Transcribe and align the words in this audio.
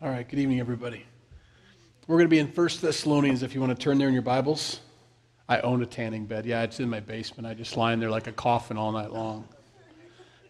All 0.00 0.08
right, 0.08 0.28
good 0.28 0.38
evening, 0.38 0.60
everybody. 0.60 1.04
We're 2.06 2.18
going 2.18 2.26
to 2.26 2.30
be 2.30 2.38
in 2.38 2.46
1 2.46 2.68
Thessalonians 2.80 3.42
if 3.42 3.52
you 3.52 3.60
want 3.60 3.76
to 3.76 3.82
turn 3.82 3.98
there 3.98 4.06
in 4.06 4.14
your 4.14 4.22
Bibles. 4.22 4.78
I 5.48 5.58
own 5.62 5.82
a 5.82 5.86
tanning 5.86 6.24
bed. 6.24 6.46
Yeah, 6.46 6.62
it's 6.62 6.78
in 6.78 6.88
my 6.88 7.00
basement. 7.00 7.48
I 7.48 7.54
just 7.54 7.76
lie 7.76 7.92
in 7.94 7.98
there 7.98 8.08
like 8.08 8.28
a 8.28 8.32
coffin 8.32 8.76
all 8.76 8.92
night 8.92 9.10
long. 9.12 9.48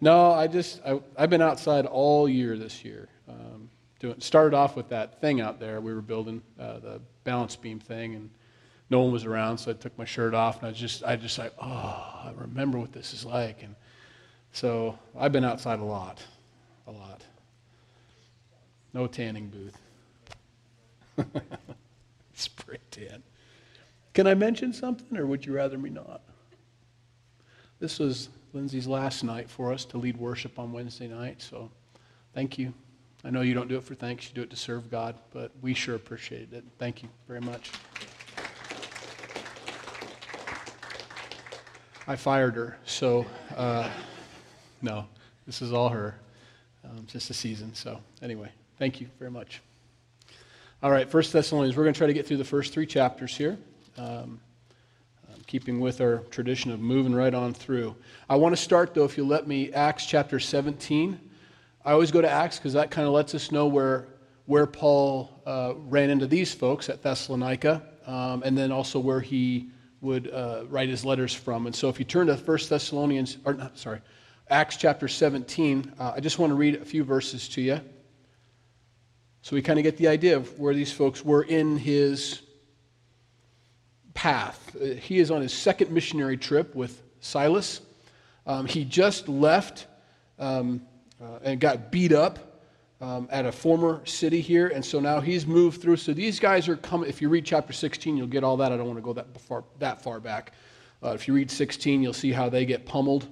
No, 0.03 0.33
I 0.33 0.49
just, 0.49 0.83
I, 0.85 1.01
have 1.17 1.31
been 1.31 1.41
outside 1.41 1.87
all 1.87 2.29
year 2.29 2.59
this 2.59 2.85
year. 2.85 3.09
Um, 3.27 3.71
doing, 4.01 4.21
started 4.21 4.55
off 4.55 4.77
with 4.77 4.91
that 4.91 5.19
thing 5.23 5.41
out 5.41 5.59
there 5.59 5.81
we 5.81 5.95
were 5.95 6.03
building, 6.03 6.43
uh, 6.61 6.81
the 6.81 7.01
balance 7.25 7.57
beam 7.57 7.81
thing, 7.81 8.17
and 8.17 8.29
no 8.91 9.01
one 9.01 9.13
was 9.13 9.25
around, 9.25 9.57
so 9.57 9.71
I 9.71 9.75
took 9.75 9.97
my 9.97 10.05
shirt 10.05 10.35
off, 10.35 10.59
and 10.59 10.69
I 10.69 10.73
just, 10.73 11.03
I 11.05 11.17
just 11.17 11.39
like, 11.39 11.55
oh, 11.59 11.65
I 11.65 12.33
remember 12.37 12.79
what 12.79 12.93
this 12.93 13.15
is 13.15 13.25
like. 13.25 13.63
And 13.63 13.75
so 14.53 14.99
I've 15.19 15.33
been 15.33 15.45
outside 15.45 15.81
a 15.81 15.85
lot, 15.85 16.23
a 16.87 16.91
lot. 16.91 17.23
No 18.95 19.07
tanning 19.07 19.49
booth. 19.49 19.79
Spray 22.35 22.79
tan. 22.91 23.23
Can 24.15 24.27
I 24.27 24.35
mention 24.35 24.73
something, 24.73 25.17
or 25.17 25.27
would 25.27 25.47
you 25.47 25.53
rather 25.53 25.79
me 25.79 25.91
not? 25.91 26.23
This 27.81 27.99
was 27.99 28.29
Lindsay's 28.53 28.87
last 28.87 29.23
night 29.23 29.49
for 29.49 29.73
us 29.73 29.85
to 29.87 29.99
lead 29.99 30.17
worship 30.17 30.59
on 30.59 30.73
Wednesday 30.73 31.07
night, 31.07 31.41
so 31.41 31.71
thank 32.35 32.59
you. 32.59 32.73
I 33.25 33.31
know 33.31 33.43
you 33.43 33.55
don't 33.55 33.69
do 33.69 33.77
it 33.77 33.85
for 33.85 33.95
thanks, 33.95 34.29
you 34.29 34.35
do 34.35 34.43
it 34.43 34.51
to 34.51 34.57
serve 34.57 34.91
God, 34.91 35.15
but 35.33 35.53
we 35.61 35.75
sure 35.75 35.95
appreciate 35.95 36.53
it. 36.53 36.65
Thank 36.79 37.03
you 37.03 37.09
very 37.27 37.41
much. 37.41 37.71
I 42.07 42.17
fired 42.17 42.55
her, 42.55 42.79
so 42.87 43.27
uh, 43.57 43.91
no, 44.81 45.07
this 45.47 45.61
is 45.61 45.73
all 45.73 45.91
her. 45.91 46.15
Um, 46.85 47.07
just 47.07 47.29
a 47.29 47.35
season, 47.35 47.75
so 47.75 48.01
anyway, 48.23 48.51
thank 48.79 49.01
you 49.01 49.09
very 49.19 49.31
much. 49.31 49.61
All 50.83 50.91
right, 50.91 51.09
First 51.09 51.33
Thessalonians. 51.33 51.77
We're 51.77 51.85
going 51.85 51.95
to 51.95 51.99
try 51.99 52.07
to 52.07 52.13
get 52.13 52.27
through 52.27 52.37
the 52.37 52.45
first 52.45 52.73
three 52.73 52.87
chapters 52.87 53.37
here. 53.37 53.59
Um, 53.97 54.41
keeping 55.49 55.81
with 55.81 56.01
our 56.03 56.19
tradition 56.31 56.71
of 56.71 56.79
moving 56.79 57.15
right 57.15 57.33
on 57.33 57.55
through. 57.55 57.97
I 58.29 58.37
want 58.37 58.55
to 58.55 58.63
start, 58.63 58.93
though, 58.95 59.05
if 59.05 59.17
you 59.17 59.25
let 59.25 59.49
me, 59.49 59.73
Acts 59.73 60.05
chapter 60.05 60.39
17. 60.39 61.19
I 61.87 61.93
always 61.93 62.13
go 62.13 62.21
to 62.21 62.29
Acts 62.29 62.59
because 62.59 62.75
that 62.75 62.91
kind 62.91 63.09
of 63.09 63.15
lets 63.15 63.35
us 63.35 63.51
know 63.51 63.67
where, 63.67 64.09
where 64.45 64.67
Paul 64.67 65.41
uh, 65.47 65.73
ran 65.75 66.11
into 66.11 66.27
these 66.27 66.53
folks 66.53 66.91
at 66.91 67.03
Thessalonica, 67.03 67.83
um, 68.07 68.43
and 68.45 68.57
then 68.57 68.71
also 68.71 69.01
where 69.01 69.21
he 69.21 69.71
would 70.03 70.31
uh, 70.31 70.65
write 70.69 70.91
his 70.91 71.03
letters 71.03 71.33
from. 71.33 71.67
And 71.67 71.75
so 71.75 71.89
if 71.89 71.99
you 71.99 72.05
turn 72.05 72.27
to 72.27 72.37
1 72.37 72.59
Thessalonians, 72.69 73.39
or 73.47 73.55
not, 73.55 73.79
sorry, 73.79 74.03
Acts 74.51 74.77
chapter 74.77 75.09
17, 75.09 75.95
uh, 75.99 76.13
I 76.15 76.21
just 76.21 76.39
want 76.39 76.51
to 76.51 76.57
read 76.57 76.75
a 76.75 76.85
few 76.85 77.05
verses 77.05 77.49
to 77.51 77.63
you. 77.63 77.81
So 79.43 79.57
we 79.57 79.63
kind 79.63 79.79
of 79.79 79.83
get 79.83 79.97
the 79.97 80.09
idea 80.09 80.37
of 80.37 80.59
where 80.59 80.75
these 80.75 80.93
folks 80.93 81.25
were 81.25 81.43
in 81.43 81.79
his 81.79 82.43
path. 84.15 84.77
Uh, 84.77 84.95
he 84.95 85.19
is 85.19 85.31
on 85.31 85.43
his 85.43 85.53
second 85.53 85.91
missionary 85.91 86.37
trip 86.37 86.75
with 86.75 87.03
Silas. 87.21 87.81
Um, 88.47 88.67
he 88.67 88.85
just 88.85 89.29
left 89.29 89.87
um, 90.39 90.83
uh, 91.23 91.39
and 91.43 91.61
got 91.61 91.93
beat 91.93 92.13
up 92.13 92.63
um, 93.01 93.29
at 93.31 93.47
a 93.47 93.53
former 93.53 94.05
city 94.05 94.41
here, 94.41 94.69
and 94.69 94.85
so 94.85 94.99
now 94.99 95.21
he's 95.21 95.47
moved 95.47 95.81
through. 95.81 95.97
So 95.97 96.13
these 96.13 96.41
guys 96.41 96.69
are 96.69 96.77
coming. 96.77 97.09
If 97.09 97.23
you 97.23 97.29
read 97.29 97.45
chapter 97.45 97.73
16, 97.73 98.17
you'll 98.17 98.27
get 98.27 98.43
all 98.43 98.57
that. 98.57 98.73
I 98.73 98.77
don't 98.77 98.87
want 98.87 98.99
to 98.99 99.03
go 99.03 99.13
that 99.13 99.41
far, 99.41 99.65
that 99.79 100.03
far 100.03 100.19
back. 100.19 100.53
Uh, 101.03 101.11
if 101.11 101.29
you 101.29 101.35
read 101.35 101.51
16, 101.51 102.03
you'll 102.03 102.13
see 102.13 102.33
how 102.33 102.49
they 102.49 102.65
get 102.65 102.85
pummeled. 102.87 103.29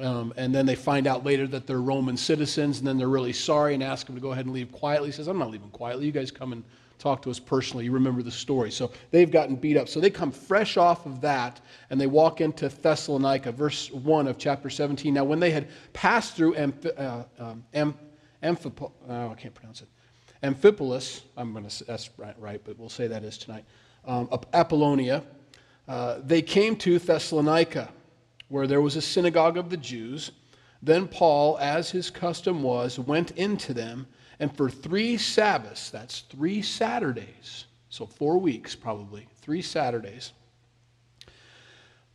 Um, 0.00 0.32
and 0.36 0.54
then 0.54 0.64
they 0.64 0.74
find 0.74 1.06
out 1.06 1.24
later 1.24 1.46
that 1.48 1.66
they're 1.66 1.80
Roman 1.80 2.16
citizens, 2.16 2.78
and 2.78 2.86
then 2.86 2.96
they're 2.96 3.08
really 3.08 3.32
sorry 3.32 3.74
and 3.74 3.82
ask 3.82 4.06
them 4.06 4.14
to 4.14 4.22
go 4.22 4.32
ahead 4.32 4.46
and 4.46 4.54
leave 4.54 4.72
quietly. 4.72 5.08
He 5.08 5.12
says, 5.12 5.28
I'm 5.28 5.38
not 5.38 5.50
leaving 5.50 5.70
quietly. 5.70 6.06
You 6.06 6.12
guys 6.12 6.30
come 6.30 6.52
and 6.52 6.64
talk 6.98 7.20
to 7.20 7.30
us 7.30 7.38
personally. 7.38 7.84
You 7.84 7.92
remember 7.92 8.22
the 8.22 8.30
story. 8.30 8.70
So 8.70 8.90
they've 9.10 9.30
gotten 9.30 9.56
beat 9.56 9.76
up. 9.76 9.88
So 9.88 10.00
they 10.00 10.08
come 10.08 10.30
fresh 10.30 10.76
off 10.76 11.04
of 11.04 11.20
that 11.20 11.60
and 11.90 12.00
they 12.00 12.06
walk 12.06 12.40
into 12.40 12.68
Thessalonica, 12.68 13.50
verse 13.52 13.90
1 13.90 14.28
of 14.28 14.38
chapter 14.38 14.70
17. 14.70 15.12
Now, 15.12 15.24
when 15.24 15.40
they 15.40 15.50
had 15.50 15.68
passed 15.92 16.36
through 16.36 16.54
Amph- 16.54 16.98
uh, 16.98 17.24
um, 17.38 17.64
Am- 17.74 17.98
Amphip- 18.42 18.92
oh, 19.08 19.28
I 19.28 19.34
can't 19.34 19.52
pronounce 19.52 19.82
it. 19.82 19.88
Amphipolis, 20.42 21.22
I'm 21.36 21.52
going 21.52 21.66
to, 21.66 21.84
that's 21.84 22.10
right, 22.16 22.38
right, 22.38 22.60
but 22.64 22.78
we'll 22.78 22.88
say 22.88 23.08
that 23.08 23.24
is 23.24 23.36
tonight. 23.36 23.64
Um, 24.04 24.28
Apollonia, 24.52 25.22
uh, 25.86 26.18
they 26.24 26.42
came 26.42 26.76
to 26.76 26.98
Thessalonica, 26.98 27.88
where 28.52 28.66
there 28.66 28.82
was 28.82 28.96
a 28.96 29.02
synagogue 29.02 29.56
of 29.56 29.70
the 29.70 29.76
Jews. 29.78 30.30
Then 30.82 31.08
Paul, 31.08 31.56
as 31.58 31.90
his 31.90 32.10
custom 32.10 32.62
was, 32.62 32.98
went 32.98 33.30
into 33.30 33.72
them 33.72 34.06
and 34.38 34.54
for 34.54 34.68
three 34.68 35.16
Sabbaths, 35.16 35.88
that's 35.88 36.20
three 36.20 36.60
Saturdays, 36.60 37.64
so 37.88 38.06
four 38.06 38.38
weeks 38.38 38.74
probably, 38.74 39.26
three 39.40 39.62
Saturdays, 39.62 40.32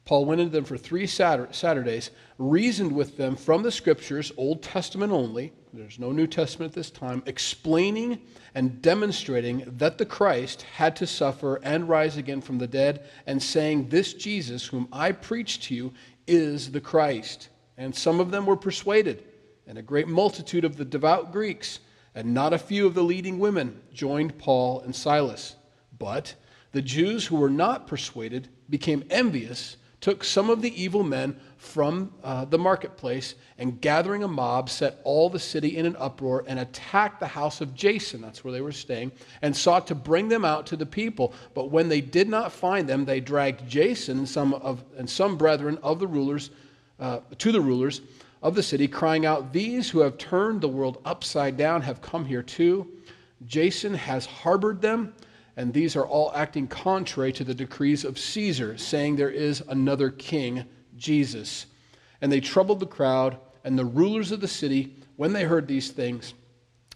Paul 0.05 0.25
went 0.25 0.39
into 0.39 0.53
them 0.53 0.63
for 0.63 0.77
three 0.77 1.07
Saturdays, 1.07 2.11
reasoned 2.37 2.93
with 2.93 3.17
them 3.17 3.35
from 3.35 3.63
the 3.63 3.71
scriptures, 3.71 4.31
Old 4.37 4.61
Testament 4.61 5.11
only, 5.11 5.53
there's 5.73 5.99
no 5.99 6.11
New 6.11 6.27
Testament 6.27 6.71
at 6.71 6.75
this 6.75 6.89
time, 6.89 7.21
explaining 7.25 8.21
and 8.55 8.81
demonstrating 8.81 9.63
that 9.77 9.97
the 9.97 10.05
Christ 10.05 10.61
had 10.61 10.95
to 10.97 11.07
suffer 11.07 11.59
and 11.61 11.89
rise 11.89 12.15
again 12.17 12.41
from 12.41 12.57
the 12.57 12.67
dead, 12.67 13.05
and 13.25 13.41
saying, 13.41 13.89
This 13.89 14.13
Jesus, 14.13 14.65
whom 14.65 14.87
I 14.93 15.11
preach 15.11 15.59
to 15.67 15.75
you, 15.75 15.93
is 16.27 16.71
the 16.71 16.81
Christ. 16.81 17.49
And 17.77 17.95
some 17.95 18.19
of 18.19 18.31
them 18.31 18.45
were 18.45 18.57
persuaded, 18.57 19.23
and 19.65 19.77
a 19.77 19.83
great 19.83 20.07
multitude 20.07 20.65
of 20.65 20.77
the 20.77 20.85
devout 20.85 21.31
Greeks 21.31 21.79
and 22.17 22.33
not 22.33 22.51
a 22.51 22.57
few 22.57 22.87
of 22.87 22.95
the 22.95 23.03
leading 23.03 23.37
women 23.37 23.79
joined 23.93 24.39
Paul 24.39 24.81
and 24.81 24.95
Silas. 24.95 25.55
But 25.99 26.33
the 26.71 26.81
Jews 26.81 27.27
who 27.27 27.35
were 27.35 27.49
not 27.49 27.85
persuaded 27.85 28.49
became 28.67 29.03
envious, 29.11 29.77
took 29.99 30.23
some 30.23 30.49
of 30.49 30.61
the 30.61 30.81
evil 30.81 31.03
men 31.03 31.35
from 31.57 32.13
uh, 32.23 32.45
the 32.45 32.57
marketplace, 32.57 33.35
and 33.57 33.81
gathering 33.81 34.23
a 34.23 34.27
mob, 34.27 34.69
set 34.69 34.99
all 35.03 35.29
the 35.29 35.39
city 35.39 35.75
in 35.77 35.85
an 35.85 35.95
uproar 35.97 36.43
and 36.47 36.59
attacked 36.59 37.19
the 37.19 37.27
house 37.27 37.61
of 37.61 37.73
Jason, 37.73 38.21
that's 38.21 38.43
where 38.43 38.53
they 38.53 38.61
were 38.61 38.71
staying, 38.71 39.11
and 39.41 39.55
sought 39.55 39.87
to 39.87 39.95
bring 39.95 40.29
them 40.29 40.45
out 40.45 40.67
to 40.67 40.75
the 40.75 40.85
people. 40.85 41.33
But 41.55 41.71
when 41.71 41.89
they 41.89 42.01
did 42.01 42.29
not 42.29 42.51
find 42.51 42.87
them, 42.87 43.05
they 43.05 43.19
dragged 43.19 43.67
Jason 43.67 44.19
and 44.19 44.29
some, 44.29 44.53
of, 44.53 44.83
and 44.97 45.09
some 45.09 45.35
brethren 45.35 45.79
of 45.81 45.99
the 45.99 46.07
rulers 46.07 46.51
uh, 46.99 47.19
to 47.39 47.51
the 47.51 47.61
rulers 47.61 48.01
of 48.43 48.55
the 48.55 48.63
city, 48.63 48.87
crying 48.87 49.25
out, 49.25 49.51
These 49.51 49.89
who 49.89 49.99
have 49.99 50.17
turned 50.17 50.61
the 50.61 50.67
world 50.67 51.01
upside 51.05 51.57
down 51.57 51.81
have 51.81 52.01
come 52.01 52.25
here 52.25 52.43
too. 52.43 52.87
Jason 53.45 53.93
has 53.93 54.25
harbored 54.25 54.81
them, 54.81 55.13
and 55.57 55.73
these 55.73 55.95
are 55.95 56.05
all 56.05 56.31
acting 56.35 56.67
contrary 56.67 57.33
to 57.33 57.43
the 57.43 57.53
decrees 57.53 58.05
of 58.05 58.19
Caesar, 58.19 58.77
saying 58.77 59.15
there 59.15 59.31
is 59.31 59.63
another 59.67 60.11
king, 60.11 60.63
Jesus. 60.95 61.65
And 62.21 62.31
they 62.31 62.39
troubled 62.39 62.79
the 62.79 62.85
crowd 62.85 63.37
and 63.63 63.77
the 63.77 63.83
rulers 63.83 64.31
of 64.31 64.39
the 64.39 64.47
city 64.47 64.95
when 65.15 65.33
they 65.33 65.43
heard 65.43 65.67
these 65.67 65.89
things. 65.89 66.35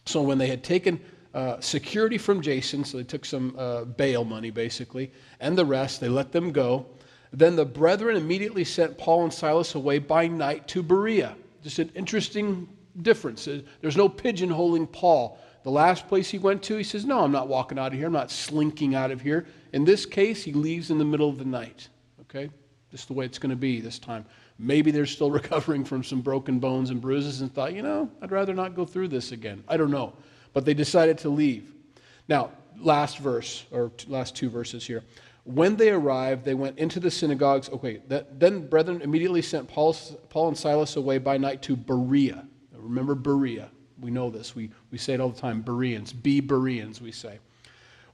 So 0.06 0.22
when 0.22 0.38
they 0.38 0.48
had 0.48 0.64
taken 0.64 1.02
uh, 1.34 1.60
security 1.60 2.20
from 2.20 2.40
Jason, 2.40 2.84
so 2.84 2.98
they 2.98 3.04
took 3.04 3.26
some 3.26 3.56
uh, 3.58 3.86
bail 3.86 4.24
money 4.24 4.52
basically, 4.52 5.12
and 5.40 5.58
the 5.58 5.66
rest, 5.66 6.00
they 6.00 6.10
let 6.10 6.32
them 6.32 6.52
go. 6.52 6.86
Then 7.34 7.56
the 7.56 7.66
brethren 7.66 8.16
immediately 8.16 8.64
sent 8.64 8.96
Paul 8.96 9.24
and 9.24 9.34
Silas 9.34 9.74
away 9.74 9.98
by 9.98 10.28
night 10.28 10.68
to 10.70 10.84
Berea. 10.84 11.36
Just 11.64 11.80
an 11.80 11.92
interesting 11.96 12.70
difference. 13.02 13.48
There's 13.82 13.98
no 13.98 14.08
pigeonholing 14.08 14.92
Paul. 14.92 15.40
The 15.64 15.72
last 15.72 16.08
place 16.08 16.30
he 16.30 16.40
went 16.40 16.64
to, 16.64 16.78
he 16.78 16.84
says, 16.84 17.06
No, 17.06 17.24
I'm 17.24 17.32
not 17.32 17.48
walking 17.48 17.78
out 17.78 17.92
of 17.92 17.94
here. 17.94 18.08
I'm 18.08 18.14
not 18.14 18.32
slinking 18.32 18.96
out 18.96 19.12
of 19.12 19.22
here. 19.22 19.46
In 19.74 19.86
this 19.86 20.06
case, 20.06 20.44
he 20.44 20.54
leaves 20.54 20.90
in 20.90 20.98
the 20.98 21.06
middle 21.06 21.30
of 21.30 21.38
the 21.38 21.46
night. 21.46 21.88
Okay? 22.22 22.50
Just 22.90 23.08
the 23.08 23.14
way 23.14 23.26
it's 23.26 23.40
going 23.40 23.52
to 23.52 23.56
be 23.56 23.80
this 23.80 24.00
time. 24.00 24.26
Maybe 24.58 24.92
they're 24.92 25.06
still 25.06 25.32
recovering 25.42 25.86
from 25.86 26.04
some 26.04 26.22
broken 26.22 26.60
bones 26.60 26.90
and 26.90 27.00
bruises 27.00 27.42
and 27.42 27.54
thought, 27.54 27.74
you 27.74 27.82
know, 27.82 28.10
I'd 28.22 28.32
rather 28.32 28.54
not 28.54 28.76
go 28.76 28.86
through 28.86 29.10
this 29.10 29.32
again. 29.32 29.64
I 29.68 29.78
don't 29.78 29.92
know. 29.92 30.14
But 30.54 30.66
they 30.66 30.74
decided 30.74 31.18
to 31.20 31.30
leave. 31.30 31.74
Now, 32.28 32.52
last 32.80 33.20
verse, 33.20 33.66
or 33.72 33.92
last 34.08 34.36
two 34.36 34.50
verses 34.50 34.86
here. 34.86 35.04
When 35.44 35.76
they 35.76 35.90
arrived, 35.90 36.46
they 36.46 36.54
went 36.54 36.78
into 36.78 37.00
the 37.00 37.10
synagogues. 37.10 37.70
Okay, 37.70 38.02
that, 38.08 38.40
then 38.40 38.68
brethren 38.68 39.02
immediately 39.02 39.42
sent 39.42 39.68
Paul, 39.68 39.96
Paul 40.30 40.50
and 40.50 40.58
Silas 40.58 40.96
away 40.96 41.18
by 41.18 41.38
night 41.38 41.62
to 41.64 41.76
Berea. 41.76 42.46
Remember 42.74 43.16
Berea. 43.16 43.70
We 44.02 44.12
know 44.12 44.30
this. 44.30 44.56
We, 44.56 44.72
we 44.92 44.98
say 44.98 45.14
it 45.14 45.22
all 45.22 45.30
the 45.30 45.40
time 45.40 45.62
Bereans. 45.62 46.12
Be 46.12 46.42
Bereans, 46.42 47.00
we 47.00 47.12
say. 47.12 47.40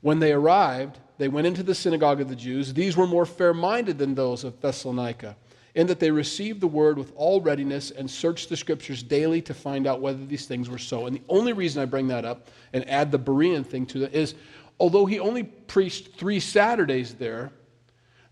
When 0.01 0.19
they 0.19 0.33
arrived, 0.33 0.99
they 1.17 1.27
went 1.27 1.47
into 1.47 1.63
the 1.63 1.73
synagogue 1.73 2.21
of 2.21 2.29
the 2.29 2.35
Jews. 2.35 2.73
These 2.73 2.95
were 2.95 3.07
more 3.07 3.25
fair 3.25 3.53
minded 3.53 3.97
than 3.97 4.13
those 4.13 4.43
of 4.43 4.59
Thessalonica, 4.61 5.35
in 5.73 5.87
that 5.87 5.99
they 5.99 6.11
received 6.11 6.61
the 6.61 6.67
word 6.67 6.97
with 6.97 7.11
all 7.15 7.41
readiness 7.41 7.91
and 7.91 8.09
searched 8.09 8.49
the 8.49 8.57
scriptures 8.57 9.01
daily 9.01 9.41
to 9.41 9.53
find 9.53 9.87
out 9.87 10.01
whether 10.01 10.23
these 10.25 10.45
things 10.45 10.69
were 10.69 10.77
so. 10.77 11.07
And 11.07 11.15
the 11.15 11.21
only 11.29 11.53
reason 11.53 11.81
I 11.81 11.85
bring 11.85 12.07
that 12.09 12.25
up 12.25 12.47
and 12.73 12.87
add 12.89 13.11
the 13.11 13.19
Berean 13.19 13.65
thing 13.65 13.85
to 13.87 14.03
it 14.03 14.13
is 14.13 14.35
although 14.79 15.05
he 15.05 15.19
only 15.19 15.43
preached 15.43 16.15
three 16.15 16.39
Saturdays 16.39 17.15
there, 17.15 17.51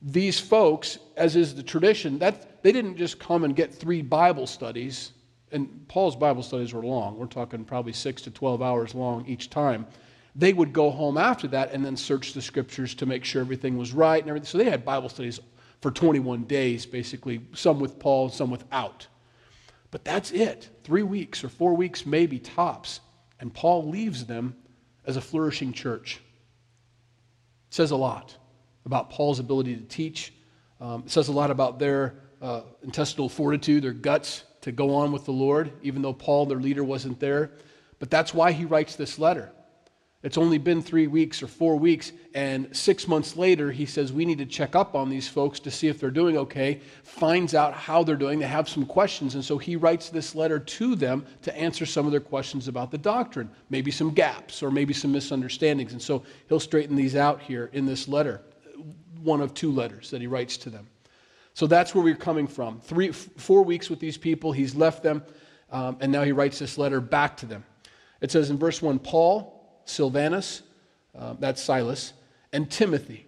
these 0.01 0.39
folks, 0.39 0.99
as 1.17 1.35
is 1.35 1.55
the 1.55 1.63
tradition, 1.63 2.19
that 2.19 2.61
they 2.61 2.71
didn't 2.71 2.97
just 2.97 3.19
come 3.19 3.43
and 3.43 3.55
get 3.55 3.73
three 3.73 4.03
Bible 4.03 4.45
studies 4.45 5.13
and 5.51 5.87
Paul's 5.87 6.15
Bible 6.15 6.43
studies 6.43 6.73
were 6.73 6.85
long. 6.85 7.17
We're 7.17 7.27
talking 7.27 7.63
probably 7.65 7.93
six 7.93 8.21
to 8.23 8.31
12 8.31 8.61
hours 8.61 8.95
long 8.95 9.25
each 9.27 9.49
time. 9.49 9.85
They 10.35 10.51
would 10.51 10.73
go 10.73 10.89
home 10.89 11.17
after 11.17 11.47
that 11.49 11.71
and 11.71 11.85
then 11.85 11.95
search 11.95 12.33
the 12.33 12.41
scriptures 12.41 12.93
to 12.95 13.05
make 13.05 13.23
sure 13.23 13.41
everything 13.41 13.77
was 13.77 13.93
right 13.93 14.21
and 14.21 14.29
everything. 14.29 14.47
So 14.47 14.57
they 14.57 14.69
had 14.69 14.83
Bible 14.83 15.07
studies 15.07 15.39
for 15.81 15.91
21 15.91 16.43
days, 16.43 16.85
basically, 16.85 17.41
some 17.53 17.79
with 17.79 17.99
Paul, 17.99 18.29
some 18.29 18.49
without. 18.49 19.07
But 19.91 20.03
that's 20.03 20.31
it. 20.31 20.69
Three 20.83 21.03
weeks 21.03 21.43
or 21.43 21.49
four 21.49 21.73
weeks, 21.73 22.05
maybe 22.05 22.39
tops. 22.39 22.99
And 23.39 23.53
Paul 23.53 23.89
leaves 23.89 24.25
them 24.25 24.55
as 25.05 25.15
a 25.15 25.21
flourishing 25.21 25.71
church. 25.71 26.19
It 27.69 27.73
says 27.73 27.91
a 27.91 27.95
lot 27.95 28.35
about 28.85 29.09
Paul's 29.09 29.39
ability 29.39 29.75
to 29.75 29.83
teach. 29.83 30.33
Um, 30.81 31.03
it 31.05 31.11
says 31.11 31.29
a 31.29 31.31
lot 31.31 31.49
about 31.49 31.79
their 31.79 32.15
uh, 32.41 32.61
intestinal 32.83 33.29
fortitude, 33.29 33.83
their 33.83 33.93
guts 33.93 34.43
to 34.65 34.71
go 34.71 34.95
on 34.95 35.11
with 35.11 35.25
the 35.25 35.31
Lord, 35.31 35.71
even 35.83 36.01
though 36.01 36.11
Paul, 36.11 36.47
their 36.47 36.57
leader, 36.57 36.83
wasn't 36.83 37.19
there. 37.19 37.51
But 37.99 38.09
that's 38.09 38.33
why 38.33 38.51
he 38.51 38.65
writes 38.65 38.95
this 38.95 39.19
letter. 39.19 39.51
It's 40.23 40.39
only 40.39 40.57
been 40.57 40.81
three 40.81 41.05
weeks 41.05 41.43
or 41.43 41.47
four 41.47 41.75
weeks, 41.75 42.11
and 42.33 42.75
six 42.75 43.07
months 43.07 43.37
later, 43.37 43.71
he 43.71 43.85
says, 43.85 44.11
We 44.11 44.25
need 44.25 44.39
to 44.39 44.45
check 44.47 44.75
up 44.75 44.95
on 44.95 45.07
these 45.07 45.27
folks 45.27 45.59
to 45.59 45.69
see 45.69 45.87
if 45.87 45.99
they're 45.99 46.09
doing 46.09 46.35
okay, 46.35 46.81
finds 47.03 47.53
out 47.53 47.75
how 47.75 48.03
they're 48.03 48.15
doing. 48.15 48.39
They 48.39 48.47
have 48.47 48.67
some 48.67 48.87
questions, 48.87 49.35
and 49.35 49.45
so 49.45 49.59
he 49.59 49.75
writes 49.75 50.09
this 50.09 50.33
letter 50.33 50.57
to 50.57 50.95
them 50.95 51.27
to 51.43 51.55
answer 51.55 51.85
some 51.85 52.07
of 52.07 52.11
their 52.11 52.19
questions 52.19 52.67
about 52.67 52.89
the 52.89 52.97
doctrine, 52.97 53.51
maybe 53.69 53.91
some 53.91 54.15
gaps 54.15 54.63
or 54.63 54.71
maybe 54.71 54.95
some 54.95 55.11
misunderstandings. 55.11 55.91
And 55.91 56.01
so 56.01 56.23
he'll 56.49 56.59
straighten 56.59 56.95
these 56.95 57.15
out 57.15 57.39
here 57.39 57.69
in 57.71 57.85
this 57.85 58.07
letter, 58.07 58.41
one 59.21 59.41
of 59.41 59.53
two 59.53 59.71
letters 59.71 60.09
that 60.09 60.21
he 60.21 60.27
writes 60.27 60.57
to 60.57 60.71
them. 60.71 60.87
So 61.55 61.67
that's 61.67 61.95
where 61.95 62.03
we're 62.03 62.15
coming 62.15 62.47
from. 62.47 62.81
Three, 62.81 63.13
four 63.13 63.63
weeks 63.63 63.89
with 63.89 64.01
these 64.01 64.17
people, 64.17 64.51
he's 64.51 64.75
left 64.75 65.01
them, 65.01 65.23
um, 65.71 65.95
and 66.01 66.11
now 66.11 66.23
he 66.23 66.33
writes 66.33 66.59
this 66.59 66.77
letter 66.77 66.99
back 66.99 67.37
to 67.37 67.45
them. 67.45 67.63
It 68.19 68.29
says 68.29 68.49
in 68.49 68.57
verse 68.57 68.81
1 68.81 68.99
Paul, 68.99 69.81
Silvanus, 69.85 70.63
uh, 71.17 71.35
that's 71.39 71.63
Silas, 71.63 72.11
and 72.51 72.69
Timothy. 72.69 73.25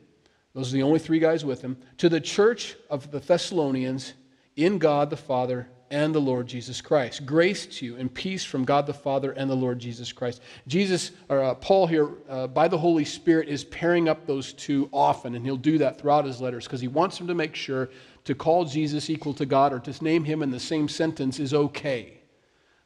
Those 0.53 0.73
are 0.73 0.75
the 0.75 0.83
only 0.83 0.99
three 0.99 1.19
guys 1.19 1.45
with 1.45 1.61
him. 1.61 1.77
To 1.99 2.09
the 2.09 2.19
church 2.19 2.75
of 2.89 3.11
the 3.11 3.19
Thessalonians 3.19 4.13
in 4.57 4.77
God 4.77 5.09
the 5.09 5.15
Father 5.17 5.69
and 5.89 6.13
the 6.13 6.19
Lord 6.19 6.47
Jesus 6.47 6.81
Christ. 6.81 7.25
Grace 7.25 7.65
to 7.77 7.85
you 7.85 7.95
and 7.95 8.13
peace 8.13 8.43
from 8.43 8.65
God 8.65 8.85
the 8.85 8.93
Father 8.93 9.31
and 9.31 9.49
the 9.49 9.55
Lord 9.55 9.79
Jesus 9.79 10.11
Christ. 10.11 10.41
Jesus, 10.67 11.11
or 11.29 11.41
uh, 11.41 11.53
Paul 11.55 11.87
here, 11.87 12.09
uh, 12.27 12.47
by 12.47 12.67
the 12.67 12.77
Holy 12.77 13.05
Spirit, 13.05 13.47
is 13.47 13.63
pairing 13.63 14.09
up 14.09 14.25
those 14.25 14.51
two 14.53 14.89
often, 14.91 15.35
and 15.35 15.45
he'll 15.45 15.55
do 15.55 15.77
that 15.77 15.99
throughout 15.99 16.25
his 16.25 16.41
letters 16.41 16.65
because 16.65 16.81
he 16.81 16.87
wants 16.87 17.17
them 17.17 17.27
to 17.27 17.35
make 17.35 17.55
sure 17.55 17.89
to 18.27 18.35
call 18.35 18.65
Jesus 18.65 19.09
equal 19.09 19.33
to 19.35 19.45
God 19.45 19.73
or 19.73 19.79
to 19.79 20.03
name 20.03 20.25
him 20.25 20.43
in 20.43 20.51
the 20.51 20.59
same 20.59 20.87
sentence 20.87 21.39
is 21.39 21.53
okay. 21.53 22.19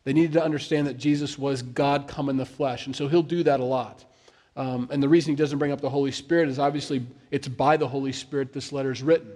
They 0.04 0.14
needed 0.14 0.34
to 0.34 0.44
understand 0.44 0.88
that 0.88 0.98
Jesus 0.98 1.38
was 1.38 1.62
God 1.62 2.08
come 2.08 2.30
in 2.30 2.38
the 2.38 2.46
flesh. 2.46 2.86
And 2.86 2.96
so 2.96 3.08
he'll 3.08 3.24
do 3.24 3.44
that 3.44 3.60
a 3.60 3.64
lot. 3.64 4.06
Um, 4.56 4.88
and 4.92 5.02
the 5.02 5.10
reason 5.10 5.32
he 5.32 5.36
doesn't 5.36 5.58
bring 5.58 5.72
up 5.72 5.82
the 5.82 5.90
Holy 5.90 6.12
Spirit 6.12 6.48
is 6.50 6.60
obviously 6.60 7.06
it's 7.32 7.48
by 7.48 7.76
the 7.76 7.88
Holy 7.88 8.12
Spirit 8.12 8.54
this 8.54 8.72
letter 8.72 8.92
is 8.92 9.02
written. 9.02 9.32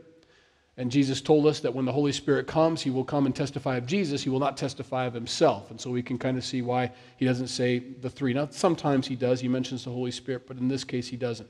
And 0.77 0.91
Jesus 0.91 1.21
told 1.21 1.47
us 1.47 1.61
that 1.61 1.73
when 1.73 1.85
the 1.85 1.91
Holy 1.91 2.11
Spirit 2.11 2.47
comes, 2.47 2.81
he 2.81 2.91
will 2.91 3.05
come 3.05 3.25
and 3.25 3.35
testify 3.35 3.77
of 3.77 3.87
Jesus. 3.87 4.21
He 4.21 4.29
will 4.29 4.39
not 4.39 4.57
testify 4.57 5.05
of 5.05 5.13
himself. 5.13 5.71
And 5.71 5.79
so 5.79 5.89
we 5.89 6.03
can 6.03 6.19
kind 6.19 6.37
of 6.37 6.43
see 6.43 6.61
why 6.61 6.91
he 7.17 7.25
doesn't 7.25 7.47
say 7.47 7.79
the 7.79 8.09
three. 8.09 8.33
Now, 8.33 8.49
sometimes 8.51 9.07
he 9.07 9.15
does. 9.15 9.39
He 9.39 9.47
mentions 9.47 9.85
the 9.85 9.91
Holy 9.91 10.11
Spirit, 10.11 10.47
but 10.47 10.57
in 10.57 10.67
this 10.67 10.83
case, 10.83 11.07
he 11.07 11.15
doesn't. 11.15 11.49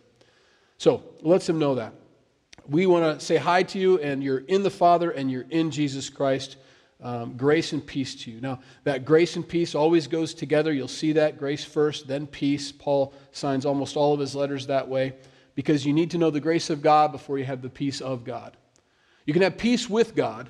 So 0.77 1.03
lets 1.21 1.49
him 1.49 1.59
know 1.59 1.75
that. 1.75 1.93
We 2.67 2.87
want 2.87 3.19
to 3.19 3.25
say 3.25 3.37
hi 3.37 3.63
to 3.63 3.79
you, 3.79 3.99
and 3.99 4.23
you're 4.23 4.39
in 4.39 4.63
the 4.63 4.71
Father 4.71 5.11
and 5.11 5.29
you're 5.29 5.45
in 5.49 5.69
Jesus 5.71 6.09
Christ. 6.09 6.57
Um, 7.01 7.37
grace 7.37 7.73
and 7.73 7.85
peace 7.85 8.15
to 8.23 8.31
you. 8.31 8.41
Now, 8.41 8.59
that 8.85 9.05
grace 9.05 9.35
and 9.35 9.47
peace 9.47 9.75
always 9.75 10.07
goes 10.07 10.33
together. 10.33 10.73
You'll 10.73 10.87
see 10.87 11.11
that 11.13 11.37
grace 11.37 11.63
first, 11.63 12.07
then 12.07 12.25
peace. 12.25 12.71
Paul 12.71 13.13
signs 13.31 13.65
almost 13.65 13.97
all 13.97 14.13
of 14.13 14.19
his 14.19 14.33
letters 14.33 14.67
that 14.67 14.87
way 14.87 15.13
because 15.55 15.85
you 15.85 15.93
need 15.93 16.11
to 16.11 16.17
know 16.17 16.29
the 16.29 16.39
grace 16.39 16.69
of 16.69 16.81
God 16.81 17.11
before 17.11 17.37
you 17.37 17.45
have 17.45 17.61
the 17.61 17.69
peace 17.69 18.01
of 18.01 18.23
God. 18.23 18.55
You 19.25 19.33
can 19.33 19.41
have 19.41 19.57
peace 19.57 19.89
with 19.89 20.15
God. 20.15 20.49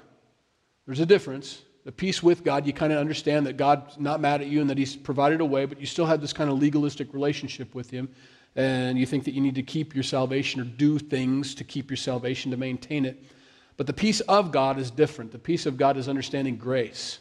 There's 0.85 1.00
a 1.00 1.06
difference. 1.06 1.62
The 1.83 1.91
peace 1.91 2.21
with 2.21 2.44
God, 2.44 2.65
you 2.65 2.73
kind 2.73 2.94
of 2.94 3.00
understand 3.00 3.45
that 3.45 3.57
God's 3.57 3.97
not 4.00 4.19
mad 4.19 4.41
at 4.41 4.47
you 4.47 4.62
and 4.62 4.69
that 4.69 4.77
He's 4.77 4.95
provided 4.95 5.41
a 5.41 5.45
way, 5.45 5.65
but 5.65 5.79
you 5.79 5.85
still 5.85 6.06
have 6.06 6.21
this 6.21 6.33
kind 6.33 6.50
of 6.50 6.59
legalistic 6.59 7.13
relationship 7.13 7.75
with 7.75 7.89
Him. 7.89 8.09
And 8.55 8.97
you 8.97 9.05
think 9.05 9.25
that 9.25 9.33
you 9.33 9.41
need 9.41 9.55
to 9.55 9.63
keep 9.63 9.93
your 9.93 10.03
salvation 10.03 10.61
or 10.61 10.63
do 10.63 10.97
things 10.97 11.55
to 11.55 11.63
keep 11.63 11.89
your 11.89 11.97
salvation 11.97 12.51
to 12.51 12.57
maintain 12.57 13.05
it. 13.05 13.21
But 13.77 13.87
the 13.87 13.93
peace 13.93 14.21
of 14.21 14.51
God 14.51 14.79
is 14.79 14.89
different. 14.89 15.31
The 15.31 15.39
peace 15.39 15.65
of 15.65 15.77
God 15.77 15.97
is 15.97 16.07
understanding 16.07 16.55
grace. 16.55 17.19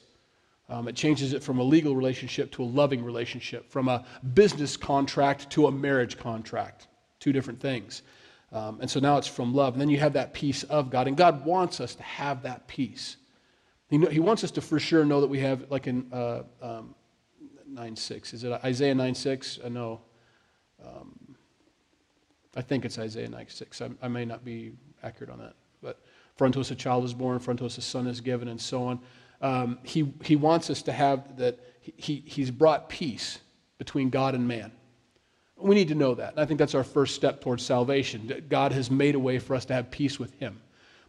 Um, 0.69 0.88
it 0.88 0.94
changes 0.94 1.32
it 1.32 1.42
from 1.42 1.58
a 1.58 1.62
legal 1.62 1.94
relationship 1.94 2.52
to 2.52 2.62
a 2.62 2.64
loving 2.64 3.04
relationship, 3.04 3.70
from 3.70 3.88
a 3.88 4.04
business 4.32 4.76
contract 4.76 5.50
to 5.50 5.66
a 5.66 5.72
marriage 5.72 6.16
contract. 6.16 6.86
Two 7.20 7.32
different 7.32 7.60
things. 7.60 8.02
Um, 8.52 8.78
and 8.81 8.88
so 8.88 9.00
now 9.00 9.19
it's 9.19 9.26
from 9.26 9.52
love. 9.52 9.75
And 9.75 9.81
then 9.81 9.90
you 9.90 9.98
have 9.98 10.12
that 10.12 10.32
peace 10.32 10.62
of 10.64 10.88
God. 10.88 11.08
And 11.08 11.16
God 11.16 11.44
wants 11.44 11.81
us 11.81 11.96
to 11.96 12.02
have 12.04 12.44
that 12.44 12.69
peace. 12.69 13.16
He, 13.90 13.98
know, 13.98 14.08
he 14.08 14.20
wants 14.20 14.44
us 14.44 14.52
to 14.52 14.60
for 14.60 14.78
sure 14.78 15.04
know 15.04 15.20
that 15.20 15.26
we 15.26 15.40
have, 15.40 15.70
like 15.70 15.86
in 15.86 16.06
uh, 16.12 16.44
um, 16.62 16.94
9 17.69 17.96
6. 17.96 18.32
Is 18.32 18.44
it 18.44 18.52
Isaiah 18.64 18.94
9 18.94 19.14
6? 19.14 19.58
I 19.64 19.69
know. 19.69 20.00
Um, 20.84 21.19
I 22.56 22.62
think 22.62 22.85
it's 22.85 22.99
Isaiah 22.99 23.29
9 23.29 23.47
6. 23.49 23.83
I, 23.83 23.91
I 24.03 24.09
may 24.09 24.25
not 24.25 24.45
be 24.45 24.73
accurate 25.03 25.31
on 25.31 25.39
that. 25.39 25.55
But 25.83 26.01
for 26.37 26.45
unto 26.45 26.61
us 26.61 26.71
a 26.71 26.75
child 26.75 27.05
is 27.05 27.15
born, 27.15 27.39
for 27.39 27.51
unto 27.51 27.67
us 27.67 27.79
a 27.79 27.83
son 27.83 28.06
is 28.06 28.21
given, 28.21 28.49
and 28.49 28.61
so 28.61 28.85
on. 28.85 29.01
Um, 29.41 29.79
he, 29.83 30.12
he 30.23 30.37
wants 30.37 30.71
us 30.71 30.83
to 30.83 30.93
have 30.93 31.37
that, 31.37 31.59
he, 31.81 32.23
he's 32.27 32.51
brought 32.51 32.89
peace 32.89 33.39
between 33.79 34.11
God 34.11 34.35
and 34.35 34.47
man. 34.49 34.73
We 35.56 35.75
need 35.75 35.89
to 35.89 35.95
know 35.95 36.15
that. 36.15 36.33
And 36.33 36.41
I 36.41 36.47
think 36.47 36.59
that's 36.59 36.75
our 36.75 36.85
first 36.85 37.15
step 37.15 37.41
towards 37.41 37.65
salvation. 37.65 38.45
God 38.49 38.73
has 38.73 38.91
made 38.91 39.15
a 39.15 39.19
way 39.19 39.39
for 39.39 39.55
us 39.55 39.65
to 39.67 39.75
have 39.75 39.91
peace 39.91 40.19
with 40.19 40.33
Him. 40.35 40.61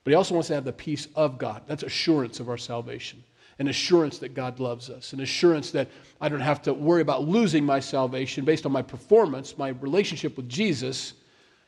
But 0.03 0.11
He 0.11 0.15
also 0.15 0.33
wants 0.33 0.47
to 0.49 0.55
have 0.55 0.65
the 0.65 0.73
peace 0.73 1.07
of 1.15 1.37
God. 1.37 1.63
That's 1.67 1.83
assurance 1.83 2.39
of 2.39 2.49
our 2.49 2.57
salvation, 2.57 3.23
an 3.57 3.69
assurance 3.69 4.19
that 4.19 4.33
God 4.33 4.59
loves 4.59 4.89
us, 4.89 5.13
an 5.13 5.21
assurance 5.21 5.71
that 5.71 5.89
I 6.21 6.29
don't 6.29 6.41
have 6.41 6.61
to 6.63 6.73
worry 6.73 7.01
about 7.01 7.27
losing 7.27 7.65
my 7.65 7.79
salvation 7.79 8.45
based 8.45 8.65
on 8.65 8.71
my 8.71 8.81
performance. 8.81 9.57
My 9.57 9.69
relationship 9.69 10.37
with 10.37 10.47
Jesus 10.47 11.13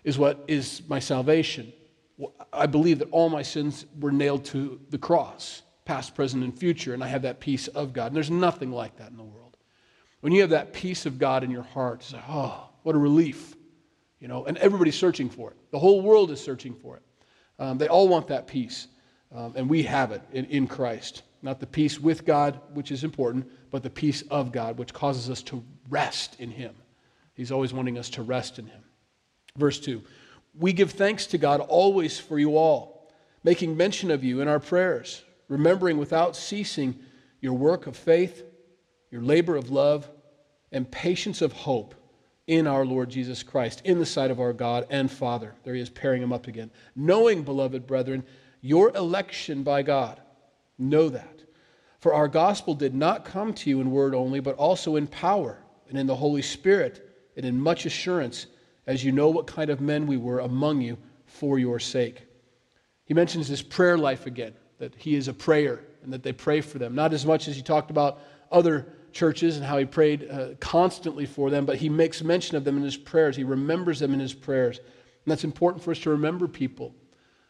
is 0.08 0.18
what 0.18 0.42
is 0.48 0.84
my 0.88 1.00
salvation. 1.00 1.74
I 2.54 2.66
believe 2.66 3.00
that 3.00 3.10
all 3.12 3.28
my 3.28 3.42
sins 3.42 3.86
were 4.00 4.10
nailed 4.10 4.46
to 4.46 4.80
the 4.90 4.98
cross, 4.98 5.64
past, 5.84 6.16
present, 6.16 6.46
and 6.46 6.58
future, 6.58 6.94
and 6.94 7.04
I 7.04 7.08
have 7.08 7.24
that 7.24 7.42
peace 7.42 7.68
of 7.68 7.92
God. 7.92 8.08
And 8.08 8.16
there's 8.16 8.32
nothing 8.32 8.72
like 8.72 8.96
that 9.00 9.12
in 9.12 9.18
the 9.18 9.24
world. 9.24 9.58
When 10.22 10.32
you 10.32 10.40
have 10.40 10.52
that 10.52 10.72
peace 10.72 11.06
of 11.06 11.20
God 11.20 11.44
in 11.44 11.52
your 11.52 11.64
heart, 11.64 12.00
it's 12.00 12.14
like, 12.14 12.24
oh, 12.30 12.70
what 12.84 12.96
a 12.96 12.98
relief. 12.98 13.58
You 14.22 14.30
know, 14.30 14.46
and 14.46 14.58
everybody's 14.60 14.96
searching 14.96 15.30
for 15.30 15.52
it. 15.52 15.58
The 15.72 15.80
whole 15.80 16.02
world 16.02 16.32
is 16.32 16.40
searching 16.40 16.74
for 16.74 16.96
it. 16.96 17.04
Um, 17.60 17.78
they 17.78 17.90
all 17.90 18.08
want 18.08 18.28
that 18.28 18.48
peace, 18.48 18.88
um, 19.36 19.56
and 19.58 19.70
we 19.70 19.84
have 19.84 20.14
it 20.14 20.22
in, 20.32 20.46
in 20.46 20.68
Christ. 20.68 21.24
Not 21.42 21.60
the 21.60 21.68
peace 21.68 22.00
with 22.00 22.24
God, 22.24 22.62
which 22.74 22.94
is 22.94 23.04
important, 23.04 23.46
but 23.72 23.84
the 23.84 23.90
peace 23.90 24.22
of 24.32 24.54
God, 24.54 24.78
which 24.78 24.94
causes 24.94 25.30
us 25.30 25.44
to 25.44 25.62
rest 25.90 26.38
in 26.40 26.50
Him. 26.50 26.74
He's 27.34 27.52
always 27.52 27.74
wanting 27.74 27.98
us 27.98 28.10
to 28.12 28.22
rest 28.22 28.58
in 28.58 28.68
Him. 28.68 28.84
Verse 29.58 29.80
2 29.80 30.04
we 30.60 30.74
give 30.74 30.92
thanks 30.92 31.28
to 31.28 31.38
God 31.38 31.60
always 31.60 32.20
for 32.20 32.40
you 32.40 32.58
all, 32.58 33.12
making 33.44 33.78
mention 33.78 34.10
of 34.10 34.24
you 34.24 34.42
in 34.42 34.48
our 34.48 34.60
prayers, 34.60 35.24
remembering 35.48 35.98
without 35.98 36.36
ceasing 36.36 36.98
your 37.42 37.54
work 37.54 37.86
of 37.86 37.96
faith, 37.96 38.44
your 39.12 39.22
labor 39.22 39.56
of 39.56 39.70
love, 39.70 40.10
and 40.72 40.90
patience 40.90 41.42
of 41.42 41.54
hope 41.54 41.94
in 42.48 42.66
our 42.66 42.86
Lord 42.86 43.10
Jesus 43.10 43.44
Christ, 43.44 43.82
in 43.86 44.00
the 44.00 44.06
sight 44.06 44.32
of 44.32 44.40
our 44.40 44.54
God 44.54 44.88
and 44.90 45.12
Father. 45.12 45.54
There 45.64 45.76
he 45.76 45.82
is 45.82 45.90
pairing 45.90 46.24
him 46.24 46.34
up 46.34 46.48
again. 46.48 46.72
Knowing, 46.96 47.44
beloved 47.44 47.86
brethren, 47.86 48.24
your 48.62 48.90
election 48.96 49.64
by 49.64 49.84
God. 49.84 50.20
Know 50.80 51.10
that. 51.10 51.44
For 52.00 52.14
our 52.14 52.28
gospel 52.28 52.74
did 52.74 52.96
not 52.96 53.26
come 53.26 53.54
to 53.54 53.70
you 53.70 53.82
in 53.82 53.92
word 53.92 54.16
only, 54.16 54.40
but 54.40 54.56
also 54.56 54.96
in 54.96 55.08
power 55.08 55.60
and 55.90 55.98
in 55.98 56.08
the 56.08 56.16
Holy 56.16 56.42
Spirit 56.42 57.04
and 57.36 57.46
in 57.46 57.60
much 57.60 57.86
assurance 57.86 58.48
as 58.88 59.04
you 59.04 59.12
know 59.12 59.30
what 59.30 59.46
kind 59.46 59.70
of 59.70 59.82
men 59.82 60.08
we 60.08 60.18
were 60.18 60.40
among 60.40 60.82
you 60.82 60.98
for 61.26 61.60
your 61.60 61.80
sake. 61.80 62.24
He 63.06 63.14
mentions 63.14 63.48
his 63.48 63.62
prayer 63.62 63.98
life 63.98 64.26
again, 64.26 64.54
that 64.80 64.96
he 64.96 65.16
is 65.16 65.28
a 65.28 65.34
prayer 65.34 65.82
and 66.04 66.12
that 66.12 66.24
they 66.24 66.34
pray 66.34 66.62
for 66.62 66.80
them. 66.80 66.96
Not 66.96 67.14
as 67.14 67.26
much 67.26 67.48
as 67.48 67.56
he 67.56 67.62
talked 67.62 67.92
about 67.92 68.20
other 68.52 68.88
churches 69.12 69.58
and 69.58 69.66
how 69.66 69.78
he 69.78 69.86
prayed 69.86 70.30
uh, 70.30 70.50
constantly 70.60 71.26
for 71.26 71.50
them, 71.50 71.66
but 71.66 71.78
he 71.78 71.90
makes 71.90 72.24
mention 72.24 72.56
of 72.56 72.64
them 72.64 72.78
in 72.78 72.84
his 72.84 72.98
prayers. 72.98 73.36
He 73.36 73.44
remembers 73.44 74.00
them 74.00 74.14
in 74.14 74.20
his 74.20 74.34
prayers. 74.34 74.78
And 74.80 75.32
that's 75.32 75.44
important 75.44 75.84
for 75.84 75.92
us 75.92 76.00
to 76.00 76.10
remember 76.10 76.48
people. 76.48 76.94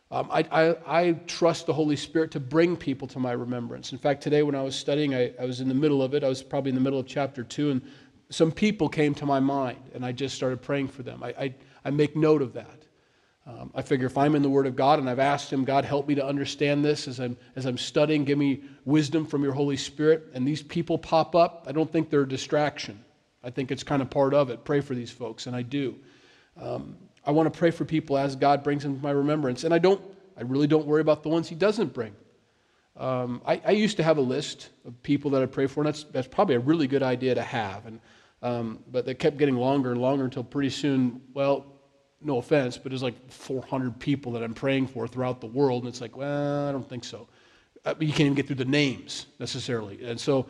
Um, 0.09 0.29
I, 0.31 0.45
I, 0.51 0.75
I, 0.87 1.11
trust 1.27 1.65
the 1.65 1.73
Holy 1.73 1.97
Spirit 1.97 2.31
to 2.31 2.39
bring 2.39 2.77
people 2.77 3.09
to 3.09 3.19
my 3.19 3.33
remembrance. 3.33 3.91
In 3.91 3.97
fact, 3.97 4.23
today 4.23 4.41
when 4.41 4.55
I 4.55 4.61
was 4.61 4.73
studying, 4.73 5.13
I, 5.13 5.33
I 5.37 5.43
was 5.43 5.59
in 5.59 5.67
the 5.67 5.73
middle 5.73 6.01
of 6.01 6.13
it. 6.13 6.23
I 6.23 6.29
was 6.29 6.41
probably 6.41 6.69
in 6.69 6.75
the 6.75 6.81
middle 6.81 6.97
of 6.97 7.07
chapter 7.07 7.43
2, 7.43 7.71
and 7.71 7.81
some 8.29 8.51
people 8.51 8.89
came 8.89 9.13
to 9.15 9.25
my 9.25 9.39
mind, 9.39 9.79
and 9.93 10.05
I 10.05 10.11
just 10.11 10.35
started 10.35 10.61
praying 10.61 10.89
for 10.89 11.03
them. 11.03 11.23
I, 11.23 11.29
I, 11.39 11.55
I 11.85 11.89
make 11.91 12.15
note 12.15 12.41
of 12.41 12.53
that. 12.53 12.83
Um, 13.45 13.71
I 13.73 13.81
figure 13.81 14.05
if 14.07 14.17
I'm 14.17 14.35
in 14.35 14.41
the 14.41 14.49
Word 14.49 14.67
of 14.67 14.75
God 14.75 14.99
and 14.99 15.09
I've 15.09 15.19
asked 15.19 15.51
Him, 15.51 15.63
God, 15.63 15.85
help 15.85 16.07
me 16.07 16.15
to 16.15 16.25
understand 16.25 16.83
this 16.83 17.07
as 17.07 17.19
I'm, 17.19 17.37
as 17.55 17.65
I'm 17.65 17.77
studying, 17.77 18.25
give 18.25 18.37
me 18.37 18.61
wisdom 18.83 19.25
from 19.25 19.41
your 19.41 19.53
Holy 19.53 19.77
Spirit, 19.77 20.25
and 20.33 20.45
these 20.45 20.61
people 20.61 20.97
pop 20.97 21.33
up, 21.33 21.65
I 21.67 21.71
don't 21.71 21.89
think 21.89 22.09
they're 22.09 22.23
a 22.23 22.27
distraction. 22.27 23.03
I 23.43 23.49
think 23.49 23.71
it's 23.71 23.83
kind 23.83 24.01
of 24.01 24.09
part 24.09 24.33
of 24.33 24.49
it. 24.49 24.65
Pray 24.65 24.81
for 24.81 24.93
these 24.93 25.11
folks, 25.11 25.47
and 25.47 25.55
I 25.55 25.61
do. 25.61 25.95
Um, 26.59 26.97
I 27.25 27.31
want 27.31 27.51
to 27.51 27.57
pray 27.57 27.71
for 27.71 27.85
people 27.85 28.17
as 28.17 28.35
God 28.35 28.63
brings 28.63 28.83
them 28.83 28.97
to 28.97 29.01
my 29.01 29.11
remembrance, 29.11 29.63
and 29.63 29.73
I 29.73 29.77
don't. 29.77 30.01
I 30.35 30.41
really 30.41 30.67
don't 30.67 30.85
worry 30.85 31.01
about 31.01 31.23
the 31.23 31.29
ones 31.29 31.47
He 31.47 31.55
doesn't 31.55 31.93
bring. 31.93 32.13
Um, 32.97 33.41
I, 33.45 33.61
I, 33.65 33.71
used 33.71 33.97
to 33.97 34.03
have 34.03 34.17
a 34.17 34.21
list 34.21 34.69
of 34.85 35.01
people 35.03 35.29
that 35.31 35.43
I 35.43 35.45
pray 35.45 35.67
for, 35.67 35.81
and 35.81 35.87
that's, 35.87 36.03
that's 36.05 36.27
probably 36.27 36.55
a 36.55 36.59
really 36.59 36.87
good 36.87 37.03
idea 37.03 37.35
to 37.35 37.43
have. 37.43 37.85
And, 37.85 37.99
um, 38.41 38.83
but 38.91 39.05
they 39.05 39.13
kept 39.13 39.37
getting 39.37 39.55
longer 39.55 39.91
and 39.91 40.01
longer 40.01 40.25
until 40.25 40.43
pretty 40.43 40.69
soon, 40.69 41.21
well, 41.33 41.65
no 42.21 42.37
offense, 42.37 42.77
but 42.77 42.93
it's 42.93 43.03
like 43.03 43.31
400 43.31 43.99
people 43.99 44.31
that 44.33 44.43
I'm 44.43 44.53
praying 44.53 44.87
for 44.87 45.07
throughout 45.07 45.41
the 45.41 45.47
world, 45.47 45.83
and 45.83 45.89
it's 45.89 46.01
like, 46.01 46.17
well, 46.17 46.67
I 46.67 46.71
don't 46.71 46.87
think 46.87 47.03
so. 47.03 47.27
Uh, 47.85 47.93
you 47.99 48.09
can't 48.09 48.21
even 48.21 48.33
get 48.33 48.47
through 48.47 48.55
the 48.55 48.65
names 48.65 49.27
necessarily. 49.39 50.03
And 50.03 50.19
so 50.19 50.47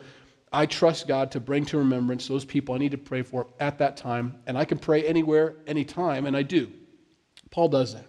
I 0.52 0.66
trust 0.66 1.06
God 1.06 1.30
to 1.32 1.40
bring 1.40 1.64
to 1.66 1.78
remembrance 1.78 2.26
those 2.26 2.44
people 2.44 2.74
I 2.74 2.78
need 2.78 2.92
to 2.92 2.98
pray 2.98 3.22
for 3.22 3.46
at 3.60 3.78
that 3.78 3.96
time, 3.96 4.36
and 4.46 4.56
I 4.56 4.64
can 4.64 4.78
pray 4.78 5.04
anywhere, 5.04 5.56
anytime, 5.66 6.26
and 6.26 6.36
I 6.36 6.42
do. 6.42 6.70
Paul 7.50 7.68
does 7.68 7.94
that. 7.94 8.06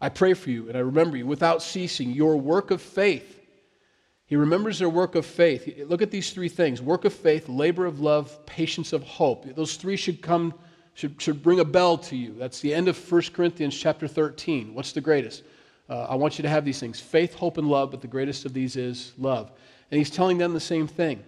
I 0.00 0.08
pray 0.08 0.34
for 0.34 0.50
you 0.50 0.68
and 0.68 0.76
I 0.76 0.80
remember 0.80 1.16
you 1.16 1.26
without 1.26 1.62
ceasing, 1.62 2.10
your 2.10 2.36
work 2.36 2.70
of 2.70 2.82
faith. 2.82 3.35
He 4.26 4.36
remembers 4.36 4.80
their 4.80 4.88
work 4.88 5.14
of 5.14 5.24
faith. 5.24 5.68
Look 5.86 6.02
at 6.02 6.10
these 6.10 6.32
three 6.32 6.48
things 6.48 6.82
work 6.82 7.04
of 7.04 7.14
faith, 7.14 7.48
labor 7.48 7.86
of 7.86 8.00
love, 8.00 8.44
patience 8.46 8.92
of 8.92 9.02
hope. 9.02 9.44
Those 9.54 9.76
three 9.76 9.96
should 9.96 10.20
come 10.20 10.54
should, 10.96 11.20
should 11.20 11.42
bring 11.42 11.60
a 11.60 11.64
bell 11.64 11.98
to 11.98 12.16
you. 12.16 12.34
That's 12.38 12.60
the 12.60 12.72
end 12.72 12.88
of 12.88 13.12
1 13.12 13.22
Corinthians 13.34 13.78
chapter 13.78 14.08
13. 14.08 14.72
What's 14.72 14.92
the 14.92 15.02
greatest? 15.02 15.42
Uh, 15.90 16.06
I 16.08 16.14
want 16.14 16.38
you 16.38 16.42
to 16.42 16.48
have 16.48 16.64
these 16.64 16.80
things 16.80 16.98
faith, 16.98 17.34
hope, 17.34 17.58
and 17.58 17.68
love, 17.68 17.90
but 17.90 18.00
the 18.00 18.08
greatest 18.08 18.46
of 18.46 18.54
these 18.54 18.76
is 18.76 19.12
love. 19.18 19.52
And 19.90 19.98
he's 19.98 20.10
telling 20.10 20.38
them 20.38 20.54
the 20.54 20.60
same 20.60 20.88
thing 20.88 21.22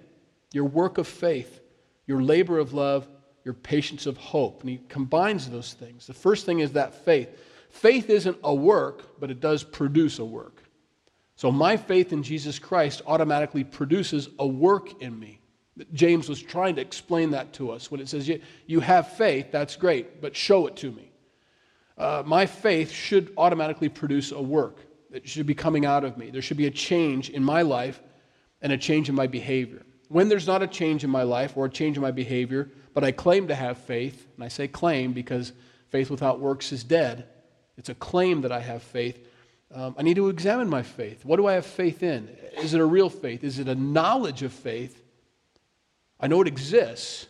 your 0.52 0.64
work 0.64 0.97
of 0.97 1.07
faith, 1.07 1.61
your 2.07 2.23
labor 2.23 2.59
of 2.59 2.73
love, 2.73 3.07
your 3.45 3.52
patience 3.52 4.07
of 4.07 4.17
hope. 4.17 4.62
And 4.62 4.71
he 4.71 4.81
combines 4.88 5.49
those 5.49 5.75
things. 5.75 6.07
The 6.07 6.14
first 6.14 6.47
thing 6.47 6.61
is 6.61 6.73
that 6.73 7.05
faith. 7.05 7.28
Faith 7.69 8.09
isn't 8.09 8.38
a 8.43 8.55
work, 8.55 9.21
but 9.21 9.31
it 9.31 9.40
does 9.40 9.62
produce 9.62 10.19
a 10.19 10.25
work. 10.25 10.58
So 11.38 11.52
my 11.52 11.76
faith 11.76 12.12
in 12.12 12.25
Jesus 12.25 12.59
Christ 12.59 13.00
automatically 13.07 13.62
produces 13.62 14.28
a 14.40 14.47
work 14.47 15.00
in 15.00 15.16
me. 15.16 15.38
James 15.92 16.28
was 16.28 16.42
trying 16.42 16.75
to 16.75 16.83
explain 16.83 17.30
that 17.30 17.52
to 17.52 17.71
us 17.71 17.92
when 17.92 18.00
it 18.00 18.09
says, 18.09 18.28
You 18.66 18.80
have 18.80 19.12
faith, 19.12 19.52
that's 19.52 19.76
great, 19.76 20.21
but 20.21 20.35
show 20.35 20.66
it 20.66 20.75
to 20.78 20.90
me. 20.90 21.12
Uh, 21.97 22.25
my 22.26 22.45
faith 22.45 22.90
should 22.90 23.33
automatically 23.37 23.88
produce 23.88 24.33
a 24.33 24.42
work. 24.42 24.78
It 25.12 25.28
should 25.28 25.47
be 25.47 25.54
coming 25.54 25.87
out 25.87 26.02
of 26.02 26.18
me. 26.18 26.30
There 26.30 26.42
should 26.42 26.57
be 26.57 26.66
a 26.66 26.73
change 26.73 27.30
in 27.30 27.45
my 27.45 27.62
life 27.62 28.02
and 28.61 28.73
a 28.73 28.76
change 28.76 29.09
in 29.09 29.14
my 29.14 29.28
behavior. 29.28 29.87
When 30.09 30.28
there's 30.28 30.49
not 30.49 30.64
a 30.64 30.66
change 30.66 31.04
in 31.04 31.11
my 31.11 31.23
life 31.23 31.57
or 31.57 31.66
a 31.66 31.71
change 31.71 31.97
in 31.97 32.02
my 32.02 32.11
behavior, 32.11 32.68
but 32.95 33.04
I 33.04 33.12
claim 33.12 33.47
to 33.47 33.54
have 33.54 33.78
faith, 33.78 34.26
and 34.35 34.45
I 34.45 34.49
say 34.49 34.66
claim 34.66 35.12
because 35.12 35.52
faith 35.90 36.11
without 36.11 36.40
works 36.40 36.73
is 36.73 36.83
dead, 36.83 37.28
it's 37.76 37.90
a 37.90 37.95
claim 37.95 38.40
that 38.40 38.50
I 38.50 38.59
have 38.59 38.83
faith. 38.83 39.25
Um, 39.75 39.95
I 39.99 40.03
need 40.03 40.17
to 40.17 40.29
examine 40.29 40.69
my 40.69 40.83
faith. 40.83 41.25
What 41.25 41.37
do 41.37 41.47
I 41.47 41.55
have 41.55 41.67
faith 41.67 42.03
in? 42.03 42.29
Is 42.59 42.75
it 42.75 42.81
a 42.81 42.87
real 42.87 43.11
faith? 43.11 43.45
Is 43.45 43.59
it 43.59 43.69
a 43.69 43.75
knowledge 43.75 44.43
of 44.43 44.53
faith? 44.53 45.03
I 46.19 46.27
know 46.27 46.41
it 46.41 46.49
exists. 46.49 47.27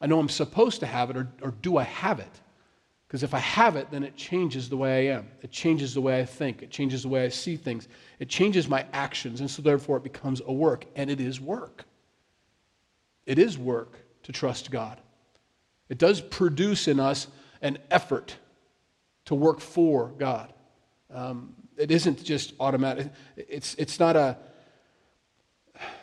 I 0.00 0.06
know 0.06 0.18
I'm 0.18 0.28
supposed 0.28 0.80
to 0.80 0.86
have 0.86 1.10
it, 1.10 1.16
or, 1.16 1.28
or 1.42 1.50
do 1.50 1.76
I 1.76 1.84
have 1.84 2.18
it? 2.20 2.40
Because 3.06 3.22
if 3.22 3.32
I 3.32 3.38
have 3.38 3.76
it, 3.76 3.90
then 3.90 4.02
it 4.02 4.16
changes 4.16 4.68
the 4.68 4.76
way 4.76 5.08
I 5.08 5.16
am. 5.16 5.28
It 5.42 5.52
changes 5.52 5.94
the 5.94 6.00
way 6.00 6.20
I 6.20 6.24
think. 6.24 6.62
It 6.62 6.70
changes 6.70 7.02
the 7.02 7.08
way 7.08 7.24
I 7.24 7.28
see 7.28 7.56
things. 7.56 7.86
It 8.18 8.28
changes 8.28 8.66
my 8.66 8.84
actions. 8.92 9.40
And 9.40 9.48
so, 9.48 9.62
therefore, 9.62 9.98
it 9.98 10.02
becomes 10.02 10.42
a 10.44 10.52
work. 10.52 10.86
And 10.96 11.08
it 11.08 11.20
is 11.20 11.40
work. 11.40 11.84
It 13.24 13.38
is 13.38 13.56
work 13.56 13.98
to 14.24 14.32
trust 14.32 14.70
God. 14.70 15.00
It 15.88 15.98
does 15.98 16.20
produce 16.20 16.88
in 16.88 16.98
us 16.98 17.28
an 17.62 17.78
effort 17.90 18.36
to 19.26 19.34
work 19.34 19.60
for 19.60 20.08
God. 20.18 20.52
Um, 21.12 21.54
it 21.76 21.90
isn't 21.90 22.22
just 22.24 22.54
automatic. 22.60 23.10
It's, 23.36 23.74
it's 23.76 23.98
not 23.98 24.16
a 24.16 24.36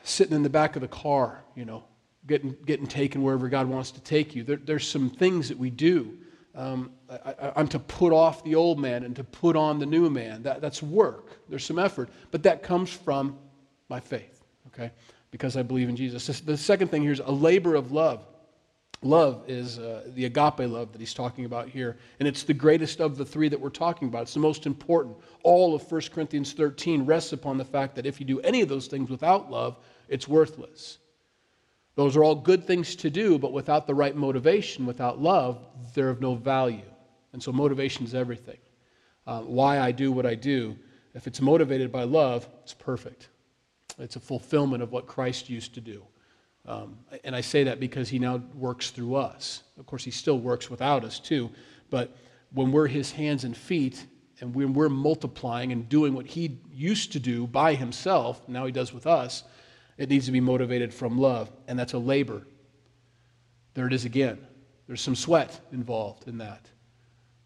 sitting 0.03 0.35
in 0.35 0.43
the 0.43 0.49
back 0.49 0.75
of 0.75 0.81
the 0.81 0.87
car, 0.87 1.43
you 1.55 1.65
know, 1.65 1.83
getting, 2.27 2.55
getting 2.65 2.87
taken 2.87 3.21
wherever 3.21 3.49
God 3.49 3.67
wants 3.67 3.91
to 3.91 4.01
take 4.01 4.35
you. 4.35 4.43
There, 4.43 4.57
there's 4.57 4.87
some 4.87 5.09
things 5.09 5.49
that 5.49 5.57
we 5.57 5.69
do. 5.69 6.17
Um, 6.53 6.91
I, 7.09 7.53
am 7.55 7.67
to 7.69 7.79
put 7.79 8.11
off 8.11 8.43
the 8.43 8.55
old 8.55 8.79
man 8.79 9.03
and 9.03 9.15
to 9.15 9.23
put 9.23 9.55
on 9.55 9.79
the 9.79 9.85
new 9.85 10.09
man. 10.09 10.43
That, 10.43 10.59
that's 10.59 10.83
work. 10.83 11.39
There's 11.49 11.63
some 11.63 11.79
effort. 11.79 12.09
But 12.29 12.43
that 12.43 12.61
comes 12.61 12.91
from 12.91 13.37
my 13.87 13.99
faith, 13.99 14.43
okay? 14.67 14.91
Because 15.31 15.55
I 15.55 15.61
believe 15.61 15.87
in 15.87 15.95
Jesus. 15.95 16.39
The 16.41 16.57
second 16.57 16.89
thing 16.89 17.03
here 17.03 17.13
is 17.13 17.21
a 17.21 17.31
labor 17.31 17.75
of 17.75 17.91
love. 17.91 18.25
Love 19.03 19.43
is 19.47 19.79
uh, 19.79 20.03
the 20.13 20.25
agape 20.25 20.59
love 20.59 20.91
that 20.91 20.99
he's 20.99 21.13
talking 21.13 21.45
about 21.45 21.67
here. 21.67 21.97
And 22.19 22.27
it's 22.27 22.43
the 22.43 22.53
greatest 22.53 22.99
of 22.99 23.17
the 23.17 23.25
three 23.25 23.49
that 23.49 23.59
we're 23.59 23.69
talking 23.69 24.07
about. 24.07 24.23
It's 24.23 24.35
the 24.35 24.39
most 24.39 24.67
important. 24.67 25.17
All 25.41 25.73
of 25.73 25.91
1 25.91 26.01
Corinthians 26.13 26.53
13 26.53 27.05
rests 27.05 27.33
upon 27.33 27.57
the 27.57 27.65
fact 27.65 27.95
that 27.95 28.05
if 28.05 28.19
you 28.19 28.27
do 28.27 28.39
any 28.41 28.61
of 28.61 28.69
those 28.69 28.87
things 28.87 29.09
without 29.09 29.49
love, 29.49 29.77
it's 30.07 30.27
worthless. 30.27 30.99
Those 31.95 32.15
are 32.15 32.23
all 32.23 32.35
good 32.35 32.65
things 32.65 32.95
to 32.97 33.09
do, 33.09 33.39
but 33.39 33.53
without 33.53 33.87
the 33.87 33.95
right 33.95 34.15
motivation, 34.15 34.85
without 34.85 35.19
love, 35.19 35.65
they're 35.95 36.09
of 36.09 36.21
no 36.21 36.35
value. 36.35 36.85
And 37.33 37.41
so 37.41 37.51
motivation 37.51 38.05
is 38.05 38.13
everything. 38.13 38.57
Uh, 39.25 39.41
why 39.41 39.79
I 39.79 39.91
do 39.91 40.11
what 40.11 40.25
I 40.27 40.35
do, 40.35 40.77
if 41.15 41.25
it's 41.25 41.41
motivated 41.41 41.91
by 41.91 42.03
love, 42.03 42.47
it's 42.63 42.73
perfect. 42.73 43.29
It's 43.97 44.15
a 44.15 44.19
fulfillment 44.19 44.83
of 44.83 44.91
what 44.91 45.07
Christ 45.07 45.49
used 45.49 45.73
to 45.73 45.81
do. 45.81 46.03
Um, 46.65 46.97
and 47.23 47.35
I 47.35 47.41
say 47.41 47.63
that 47.63 47.79
because 47.79 48.09
he 48.09 48.19
now 48.19 48.41
works 48.53 48.91
through 48.91 49.15
us. 49.15 49.63
Of 49.79 49.85
course, 49.85 50.03
he 50.03 50.11
still 50.11 50.39
works 50.39 50.69
without 50.69 51.03
us 51.03 51.19
too. 51.19 51.49
But 51.89 52.15
when 52.53 52.71
we're 52.71 52.87
his 52.87 53.11
hands 53.11 53.43
and 53.43 53.55
feet, 53.55 54.05
and 54.41 54.55
when 54.55 54.73
we're 54.73 54.89
multiplying 54.89 55.71
and 55.71 55.87
doing 55.87 56.13
what 56.13 56.25
he 56.25 56.59
used 56.71 57.11
to 57.13 57.19
do 57.19 57.47
by 57.47 57.73
himself, 57.75 58.47
now 58.47 58.65
he 58.65 58.71
does 58.71 58.93
with 58.93 59.07
us, 59.07 59.43
it 59.97 60.09
needs 60.09 60.25
to 60.25 60.31
be 60.31 60.39
motivated 60.39 60.93
from 60.93 61.17
love. 61.17 61.51
And 61.67 61.77
that's 61.77 61.93
a 61.93 61.99
labor. 61.99 62.47
There 63.73 63.87
it 63.87 63.93
is 63.93 64.05
again. 64.05 64.39
There's 64.87 65.01
some 65.01 65.15
sweat 65.15 65.59
involved 65.71 66.27
in 66.27 66.39
that. 66.39 66.65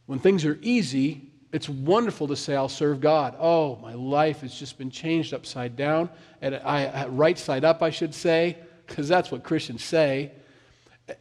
When 0.06 0.20
things 0.20 0.46
are 0.46 0.58
easy, 0.62 1.32
it's 1.52 1.70
wonderful 1.70 2.28
to 2.28 2.36
say, 2.36 2.56
I'll 2.56 2.70
serve 2.70 3.02
God. 3.02 3.36
Oh, 3.40 3.78
my 3.78 3.94
life 3.94 4.42
has 4.42 4.54
just 4.54 4.78
been 4.78 4.90
changed 4.90 5.34
upside 5.34 5.76
down, 5.76 6.10
and 6.42 6.56
I, 6.56 7.08
right 7.08 7.38
side 7.38 7.64
up, 7.64 7.82
I 7.82 7.90
should 7.90 8.14
say 8.14 8.58
because 8.88 9.08
that's 9.08 9.32
what 9.32 9.44
Christians 9.44 9.84
say, 9.84 10.32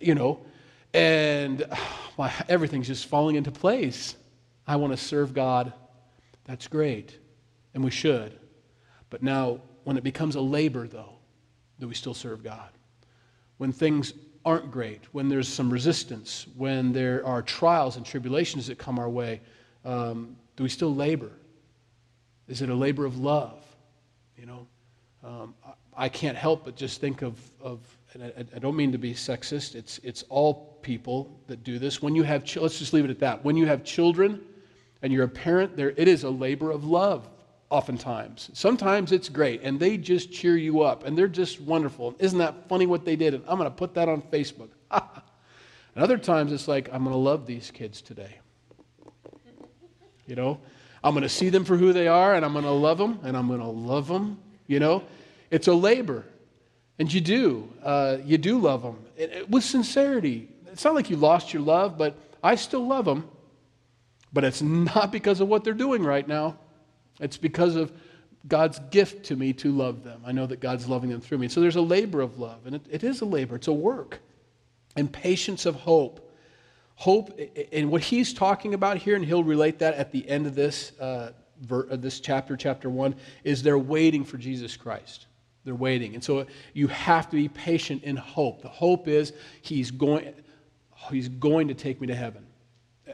you 0.00 0.14
know, 0.14 0.40
and 0.92 1.64
everything's 2.49 2.87
just 2.87 3.06
falling 3.06 3.37
into 3.37 3.50
place. 3.50 4.14
I 4.66 4.76
want 4.76 4.92
to 4.92 4.97
serve 4.97 5.35
God. 5.35 5.73
That's 6.44 6.68
great, 6.68 7.18
and 7.75 7.85
we 7.85 7.90
should. 7.90 8.38
But 9.11 9.23
now, 9.23 9.61
when 9.85 9.97
it 9.97 10.04
becomes 10.04 10.35
a 10.35 10.40
labor, 10.40 10.87
though, 10.87 11.16
do 11.80 11.88
we 11.88 11.94
still 11.94 12.14
serve 12.14 12.42
God? 12.42 12.71
When 13.59 13.73
things 13.73 14.14
aren't 14.44 14.71
great, 14.71 15.02
when 15.12 15.28
there's 15.28 15.49
some 15.49 15.71
resistance, 15.71 16.47
when 16.56 16.92
there 16.92 17.25
are 17.26 17.42
trials 17.42 17.97
and 17.97 18.04
tribulations 18.04 18.66
that 18.66 18.78
come 18.78 18.99
our 18.99 19.09
way, 19.09 19.40
um, 19.85 20.37
do 20.56 20.62
we 20.62 20.68
still 20.68 20.94
labor? 20.94 21.33
Is 22.49 22.62
it 22.62 22.68
a 22.68 22.75
labor 22.75 23.06
of 23.06 23.18
love? 23.18 23.62
You 24.37 24.47
know, 24.47 24.66
um, 25.23 25.54
I 25.96 26.08
can't 26.08 26.36
help 26.36 26.64
but 26.64 26.76
just 26.76 27.00
think 27.00 27.22
of, 27.22 27.38
of 27.60 27.80
and 28.14 28.24
I, 28.24 28.44
I, 28.56 28.58
don't 28.58 28.76
mean 28.76 28.92
to 28.92 28.98
be 28.98 29.12
sexist, 29.12 29.74
it's, 29.74 29.98
it's 30.02 30.24
all 30.28 30.78
people 30.82 31.30
that 31.46 31.64
do 31.64 31.78
this. 31.78 32.00
When 32.00 32.14
you 32.14 32.22
have, 32.22 32.44
let's 32.56 32.78
just 32.78 32.92
leave 32.92 33.04
it 33.04 33.10
at 33.10 33.18
that. 33.20 33.44
When 33.44 33.56
you 33.56 33.66
have 33.66 33.84
children 33.84 34.40
and 35.02 35.12
you're 35.12 35.24
a 35.24 35.28
parent, 35.28 35.76
there, 35.76 35.90
it 35.96 36.08
is 36.08 36.24
a 36.24 36.30
labor 36.30 36.70
of 36.70 36.84
love 36.84 37.28
oftentimes. 37.70 38.50
Sometimes 38.52 39.10
it's 39.10 39.28
great 39.28 39.62
and 39.62 39.80
they 39.80 39.96
just 39.96 40.32
cheer 40.32 40.56
you 40.56 40.82
up 40.82 41.04
and 41.04 41.18
they're 41.18 41.26
just 41.26 41.60
wonderful. 41.60 42.14
Isn't 42.18 42.38
that 42.38 42.68
funny 42.68 42.86
what 42.86 43.04
they 43.04 43.16
did? 43.16 43.34
And 43.34 43.42
I'm 43.48 43.58
going 43.58 43.70
to 43.70 43.76
put 43.76 43.94
that 43.94 44.08
on 44.08 44.22
Facebook. 44.22 44.70
and 44.90 45.02
other 45.96 46.18
times 46.18 46.52
it's 46.52 46.68
like, 46.68 46.88
I'm 46.92 47.02
going 47.02 47.14
to 47.14 47.18
love 47.18 47.46
these 47.46 47.70
kids 47.70 48.00
today. 48.00 48.38
You 50.26 50.36
know, 50.36 50.60
I'm 51.02 51.14
going 51.14 51.22
to 51.22 51.28
see 51.28 51.48
them 51.48 51.64
for 51.64 51.76
who 51.76 51.92
they 51.92 52.08
are 52.08 52.34
and 52.34 52.44
I'm 52.44 52.52
going 52.52 52.64
to 52.64 52.70
love 52.70 52.98
them 52.98 53.18
and 53.24 53.36
I'm 53.36 53.48
going 53.48 53.60
to 53.60 53.66
love 53.66 54.08
them, 54.08 54.38
you 54.66 54.78
know. 54.78 55.02
It's 55.54 55.68
a 55.68 55.75
labor. 55.75 56.25
And 56.99 57.12
you 57.12 57.20
do. 57.20 57.73
Uh, 57.82 58.18
you 58.25 58.38
do 58.38 58.58
love 58.58 58.82
them 58.82 58.96
it, 59.16 59.30
it, 59.30 59.50
with 59.50 59.62
sincerity. 59.62 60.49
It's 60.73 60.84
not 60.84 60.94
like 60.94 61.11
you 61.11 61.16
lost 61.16 61.52
your 61.52 61.62
love, 61.62 61.96
but 61.96 62.16
I 62.42 62.56
still 62.56 62.84
love 62.84 63.04
them. 63.04 63.28
But 64.32 64.42
it's 64.42 64.62
not 64.62 65.12
because 65.12 65.40
of 65.40 65.46
what 65.46 65.62
they're 65.62 65.73
doing 65.73 66.02
right 66.02 66.26
now. 66.26 66.58
It's 67.20 67.37
because 67.37 67.76
of 67.76 67.92
God's 68.49 68.80
gift 68.90 69.26
to 69.26 69.37
me 69.37 69.52
to 69.54 69.70
love 69.70 70.02
them. 70.02 70.23
I 70.26 70.32
know 70.32 70.46
that 70.46 70.58
God's 70.58 70.88
loving 70.88 71.11
them 71.11 71.20
through 71.20 71.38
me. 71.38 71.46
So 71.46 71.61
there's 71.61 71.76
a 71.76 71.80
labor 71.80 72.20
of 72.20 72.40
love, 72.40 72.66
and 72.66 72.75
it, 72.75 72.82
it 72.90 73.04
is 73.04 73.20
a 73.20 73.25
labor, 73.25 73.54
it's 73.54 73.68
a 73.68 73.73
work. 73.73 74.18
And 74.96 75.12
patience 75.12 75.66
of 75.66 75.76
hope. 75.76 76.32
Hope, 76.96 77.38
and 77.73 77.90
what 77.92 78.02
he's 78.02 78.34
talking 78.34 78.75
about 78.75 78.99
here, 78.99 79.14
and 79.14 79.25
he'll 79.25 79.44
relate 79.44 79.78
that 79.78 79.94
at 79.94 80.11
the 80.11 80.28
end 80.28 80.46
of 80.46 80.56
this, 80.56 80.92
uh, 80.99 81.30
ver, 81.61 81.87
uh, 81.90 81.96
this 81.96 82.18
chapter, 82.18 82.56
chapter 82.56 82.90
one, 82.90 83.14
is 83.44 83.62
they're 83.62 83.78
waiting 83.78 84.25
for 84.25 84.37
Jesus 84.37 84.76
Christ. 84.76 85.26
They're 85.64 85.75
waiting. 85.75 86.14
And 86.14 86.23
so 86.23 86.47
you 86.73 86.88
have 86.88 87.30
to 87.30 87.37
be 87.37 87.49
patient 87.49 88.04
in 88.04 88.16
hope. 88.16 88.62
The 88.62 88.68
hope 88.68 89.09
is 89.09 89.33
he's 89.62 89.90
going, 89.90 90.35
he's 91.11 91.28
going 91.28 91.68
to 91.68 91.75
take 91.75 92.00
me 92.00 92.06
to 92.09 92.14
heaven. 92.14 92.47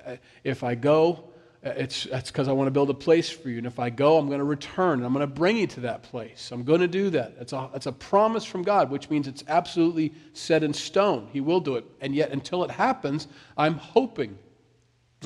Uh, 0.07 0.17
if 0.43 0.65
I 0.65 0.75
go, 0.75 1.31
uh, 1.65 1.71
it's, 1.77 2.05
that's 2.05 2.31
because 2.31 2.49
I 2.49 2.53
want 2.53 2.69
to 2.69 2.71
build 2.71 2.89
a 2.91 2.95
place 2.95 3.29
for 3.29 3.51
you. 3.51 3.59
And 3.59 3.67
if 3.67 3.79
I 3.79 3.91
go, 3.91 4.17
I'm 4.17 4.27
going 4.27 4.39
to 4.39 4.45
return 4.45 4.99
and 4.99 5.05
I'm 5.05 5.13
going 5.13 5.27
to 5.27 5.33
bring 5.33 5.59
you 5.59 5.67
to 5.69 5.81
that 5.81 6.03
place. 6.03 6.51
I'm 6.53 6.65
going 6.65 6.81
to 6.81 6.89
do 6.89 7.11
that. 7.11 7.35
It's 7.39 7.53
a, 7.53 7.69
it's 7.75 7.87
a 7.87 7.93
promise 7.93 8.45
from 8.45 8.63
God, 8.63 8.91
which 8.91 9.11
means 9.11 9.29
it's 9.29 9.45
absolutely 9.47 10.15
set 10.33 10.63
in 10.63 10.73
stone. 10.73 11.29
He 11.33 11.41
will 11.41 11.61
do 11.61 11.77
it. 11.77 11.85
And 12.01 12.15
yet, 12.15 12.31
until 12.31 12.65
it 12.65 12.71
happens, 12.71 13.29
I'm 13.57 13.75
hoping. 13.75 14.39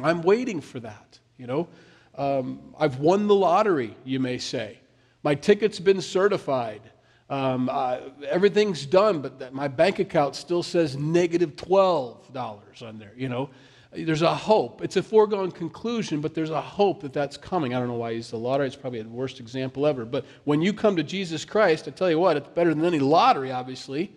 I'm 0.02 0.22
waiting 0.22 0.60
for 0.60 0.80
that. 0.80 1.18
You 1.38 1.46
know, 1.46 1.68
um, 2.16 2.74
I've 2.78 2.98
won 2.98 3.28
the 3.28 3.34
lottery, 3.34 3.96
you 4.04 4.20
may 4.20 4.38
say. 4.38 4.78
My 5.22 5.34
ticket's 5.34 5.80
been 5.80 6.00
certified. 6.00 6.82
Um, 7.30 7.70
uh, 7.72 8.00
everything's 8.28 8.84
done, 8.84 9.22
but 9.22 9.52
my 9.52 9.66
bank 9.66 9.98
account 9.98 10.36
still 10.36 10.62
says 10.62 10.96
negative 10.96 11.56
$12 11.56 12.82
on 12.82 12.98
there, 12.98 13.12
you 13.16 13.28
know 13.28 13.50
there's 13.96 14.22
a 14.22 14.34
hope. 14.34 14.82
It's 14.82 14.96
a 14.96 15.02
foregone 15.02 15.52
conclusion, 15.52 16.20
but 16.20 16.34
there's 16.34 16.50
a 16.50 16.60
hope 16.60 17.00
that 17.02 17.12
that's 17.12 17.36
coming. 17.36 17.74
I 17.74 17.78
don't 17.78 17.88
know 17.88 17.94
why 17.94 18.08
I 18.08 18.12
used 18.12 18.32
the 18.32 18.38
lottery. 18.38 18.66
It's 18.66 18.76
probably 18.76 19.00
the 19.02 19.08
worst 19.08 19.40
example 19.40 19.86
ever. 19.86 20.04
But 20.04 20.24
when 20.44 20.60
you 20.60 20.72
come 20.72 20.96
to 20.96 21.02
Jesus 21.02 21.44
Christ, 21.44 21.86
I 21.86 21.92
tell 21.92 22.10
you 22.10 22.18
what, 22.18 22.36
it's 22.36 22.48
better 22.48 22.74
than 22.74 22.84
any 22.84 22.98
lottery, 22.98 23.52
obviously. 23.52 24.14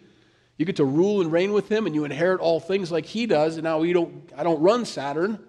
You 0.57 0.65
get 0.65 0.77
to 0.77 0.85
rule 0.85 1.21
and 1.21 1.31
reign 1.31 1.53
with 1.53 1.69
him, 1.69 1.85
and 1.85 1.93
you 1.93 2.05
inherit 2.05 2.39
all 2.39 2.59
things 2.59 2.91
like 2.91 3.05
he 3.05 3.27
does. 3.27 3.57
And 3.57 3.63
now 3.63 3.83
you 3.83 3.93
don't, 3.93 4.31
I 4.35 4.43
don't 4.43 4.59
run 4.59 4.85
Saturn. 4.85 5.39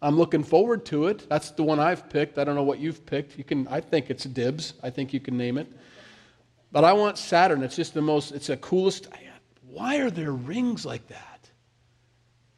I'm 0.00 0.16
looking 0.16 0.44
forward 0.44 0.84
to 0.86 1.08
it. 1.08 1.28
That's 1.28 1.50
the 1.50 1.64
one 1.64 1.80
I've 1.80 2.08
picked. 2.08 2.38
I 2.38 2.44
don't 2.44 2.54
know 2.54 2.62
what 2.62 2.78
you've 2.78 3.04
picked. 3.04 3.36
You 3.36 3.42
can, 3.42 3.66
I 3.68 3.80
think 3.80 4.10
it's 4.10 4.24
dibs. 4.24 4.74
I 4.82 4.90
think 4.90 5.12
you 5.12 5.18
can 5.18 5.36
name 5.36 5.58
it. 5.58 5.66
But 6.74 6.82
I 6.82 6.92
want 6.92 7.18
Saturn. 7.18 7.62
It's 7.62 7.76
just 7.76 7.94
the 7.94 8.02
most, 8.02 8.32
it's 8.32 8.48
the 8.48 8.56
coolest. 8.56 9.06
Why 9.62 9.98
are 9.98 10.10
there 10.10 10.32
rings 10.32 10.84
like 10.84 11.06
that? 11.06 11.48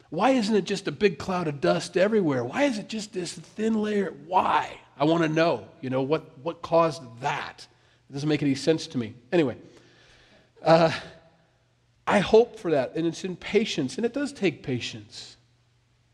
Why 0.09 0.31
isn't 0.31 0.55
it 0.55 0.63
just 0.63 0.87
a 0.87 0.91
big 0.91 1.19
cloud 1.19 1.47
of 1.47 1.61
dust 1.61 1.95
everywhere? 1.95 2.43
Why 2.43 2.63
is 2.63 2.79
it 2.79 2.89
just 2.89 3.13
this 3.13 3.33
thin 3.33 3.79
layer? 3.79 4.15
Why? 4.25 4.75
I 4.97 5.05
want 5.05 5.21
to 5.21 5.29
know, 5.29 5.67
you 5.81 5.91
know, 5.91 6.01
what, 6.01 6.35
what 6.39 6.63
caused 6.63 7.03
that? 7.21 7.67
It 8.09 8.13
doesn't 8.13 8.27
make 8.27 8.41
any 8.41 8.55
sense 8.55 8.87
to 8.87 8.97
me. 8.97 9.13
Anyway, 9.31 9.55
uh, 10.63 10.91
I 12.07 12.17
hope 12.17 12.57
for 12.57 12.71
that, 12.71 12.95
and 12.95 13.05
it's 13.05 13.23
in 13.23 13.35
patience, 13.35 13.97
and 13.97 14.05
it 14.05 14.15
does 14.15 14.33
take 14.33 14.63
patience. 14.63 15.37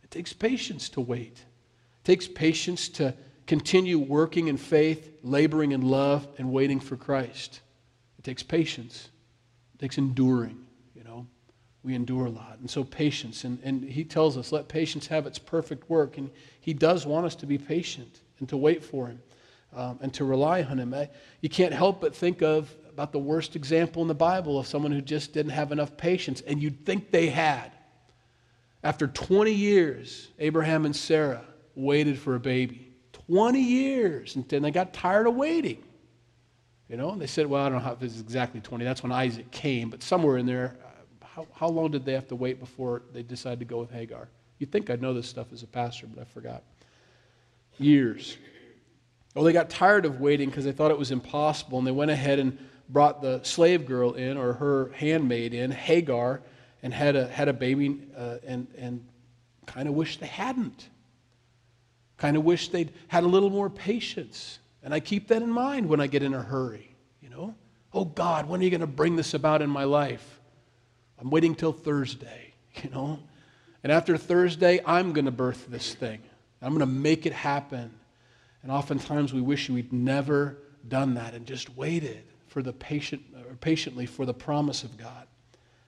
It 0.04 0.12
takes 0.12 0.34
patience 0.34 0.90
to 0.90 1.00
wait. 1.00 1.38
It 1.38 2.04
takes 2.04 2.28
patience 2.28 2.90
to 2.90 3.14
continue 3.48 3.98
working 3.98 4.50
in 4.50 4.58
faith, 4.58 5.10
laboring 5.24 5.72
in 5.72 5.84
love, 5.84 6.28
and 6.38 6.52
waiting 6.52 6.82
for 6.82 6.98
Christ. 6.98 7.62
It 8.24 8.28
takes 8.28 8.42
patience. 8.42 9.10
It 9.76 9.80
takes 9.80 9.98
enduring 9.98 10.64
you 10.96 11.04
know. 11.04 11.28
we 11.84 11.94
endure 11.96 12.28
a 12.28 12.30
lot. 12.30 12.58
And 12.60 12.70
so, 12.70 12.84
patience. 12.84 13.44
And, 13.44 13.60
and 13.64 13.84
he 13.84 14.06
tells 14.06 14.38
us, 14.38 14.52
let 14.52 14.70
patience 14.70 15.08
have 15.08 15.26
its 15.28 15.38
perfect 15.38 15.90
work. 15.90 16.18
And 16.18 16.30
he 16.62 16.74
does 16.74 17.06
want 17.06 17.26
us 17.26 17.36
to 17.36 17.46
be 17.46 17.58
patient 17.58 18.22
and 18.40 18.48
to 18.50 18.58
wait 18.58 18.84
for 18.84 19.08
him 19.08 19.22
um, 19.76 20.00
and 20.02 20.14
to 20.14 20.24
rely 20.24 20.64
on 20.64 20.80
him. 20.80 20.94
I, 20.94 21.10
you 21.42 21.50
can't 21.50 21.74
help 21.74 22.00
but 22.00 22.16
think 22.16 22.42
of 22.42 22.74
about 22.90 23.12
the 23.12 23.20
worst 23.20 23.56
example 23.56 24.02
in 24.02 24.08
the 24.08 24.14
Bible 24.14 24.60
of 24.60 24.68
someone 24.68 24.92
who 24.92 25.02
just 25.02 25.34
didn't 25.34 25.52
have 25.52 25.72
enough 25.72 25.98
patience. 25.98 26.42
And 26.42 26.62
you'd 26.62 26.86
think 26.86 27.12
they 27.12 27.28
had. 27.28 27.72
After 28.84 29.08
20 29.08 29.52
years, 29.52 30.30
Abraham 30.40 30.86
and 30.86 30.96
Sarah 30.96 31.44
waited 31.76 32.18
for 32.20 32.36
a 32.36 32.40
baby. 32.40 32.94
20 33.28 33.60
years. 33.60 34.36
And 34.36 34.48
then 34.48 34.62
they 34.62 34.72
got 34.72 34.94
tired 34.94 35.28
of 35.28 35.36
waiting. 35.36 35.84
You 36.90 36.98
know, 36.98 37.12
and 37.12 37.22
they 37.22 37.28
said, 37.28 37.48
well, 37.48 37.66
I 37.66 37.70
don't 37.70 37.84
know 37.84 37.92
if 37.92 38.04
it's 38.04 38.20
exactly 38.20 38.60
20. 38.60 38.84
That's 38.84 39.04
when 39.04 39.12
Isaac 39.12 39.50
came, 39.52 39.90
but 39.90 40.04
somewhere 40.04 40.38
in 40.38 40.46
there, 40.46 40.76
how, 41.24 41.48
how 41.54 41.68
long 41.68 41.92
did 41.92 42.06
they 42.06 42.14
have 42.14 42.28
to 42.28 42.36
wait 42.36 42.60
before 42.60 43.02
they 43.14 43.24
decided 43.24 43.60
to 43.60 43.66
go 43.66 43.80
with 43.80 43.92
Hagar? 43.92 44.28
You'd 44.60 44.72
think 44.72 44.90
I'd 44.90 45.02
know 45.02 45.14
this 45.14 45.28
stuff 45.28 45.48
as 45.52 45.64
a 45.64 45.68
pastor, 45.68 46.08
but 46.08 46.22
I 46.22 46.26
forgot. 46.26 46.64
Years. 47.78 48.38
Well, 49.34 49.44
they 49.44 49.54
got 49.54 49.70
tired 49.70 50.06
of 50.06 50.20
waiting 50.20 50.50
because 50.50 50.66
they 50.66 50.72
thought 50.72 50.92
it 50.92 51.00
was 51.00 51.12
impossible, 51.12 51.80
and 51.80 51.88
they 51.88 51.92
went 51.92 52.12
ahead 52.12 52.38
and 52.38 52.58
brought 52.90 53.22
the 53.22 53.42
slave 53.44 53.86
girl 53.88 54.14
in, 54.14 54.38
or 54.38 54.54
her 54.54 54.92
handmaid 54.96 55.54
in, 55.54 55.72
Hagar, 55.72 56.42
and 56.84 56.94
had 56.94 57.16
a, 57.16 57.28
had 57.28 57.48
a 57.48 57.54
baby, 57.54 58.00
uh, 58.16 58.36
and, 58.46 58.68
and 58.78 59.04
kind 59.66 59.88
of 59.88 59.96
wish 59.96 60.18
they 60.18 60.28
hadn't. 60.28 60.88
Kind 62.18 62.38
of 62.38 62.44
wish 62.44 62.70
they'd 62.70 62.92
had 63.08 63.24
a 63.24 63.28
little 63.28 63.50
more 63.50 63.70
patience. 63.70 64.60
And 64.84 64.94
I 64.94 65.00
keep 65.00 65.30
that 65.30 65.42
in 65.42 65.50
mind 65.50 65.88
when 65.88 66.02
I 66.02 66.08
get 66.08 66.24
in 66.24 66.34
a 66.34 66.42
hurry, 66.42 66.96
you 67.22 67.30
know? 67.30 67.56
Oh 67.94 68.06
God, 68.06 68.48
when 68.48 68.60
are 68.60 68.64
you 68.64 68.70
going 68.70 68.82
to 68.82 68.88
bring 68.88 69.16
this 69.16 69.34
about 69.34 69.62
in 69.62 69.70
my 69.70 69.86
life? 69.86 70.40
I'm 71.20 71.30
waiting 71.30 71.56
till 71.56 71.72
Thursday, 71.72 72.54
you 72.84 72.90
know? 72.90 73.20
And 73.82 73.92
after 73.92 74.18
Thursday, 74.18 74.82
I'm 74.86 75.14
going 75.14 75.26
to 75.26 75.32
birth 75.32 75.68
this 75.70 75.94
thing. 75.94 76.22
I'm 76.62 76.70
going 76.70 76.80
to 76.80 76.86
make 76.86 77.26
it 77.26 77.34
happen. 77.34 77.94
And 78.62 78.72
oftentimes 78.72 79.34
we 79.34 79.42
wish 79.42 79.70
we'd 79.70 79.92
never 79.92 80.58
done 80.88 81.14
that 81.16 81.34
and 81.34 81.46
just 81.46 81.76
waited 81.76 82.24
for 82.48 82.62
the 82.62 82.74
patient, 82.74 83.24
or 83.50 83.56
patiently 83.56 84.06
for 84.06 84.26
the 84.26 84.34
promise 84.34 84.84
of 84.84 84.98
God. 84.98 85.28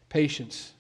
Patience 0.10 0.74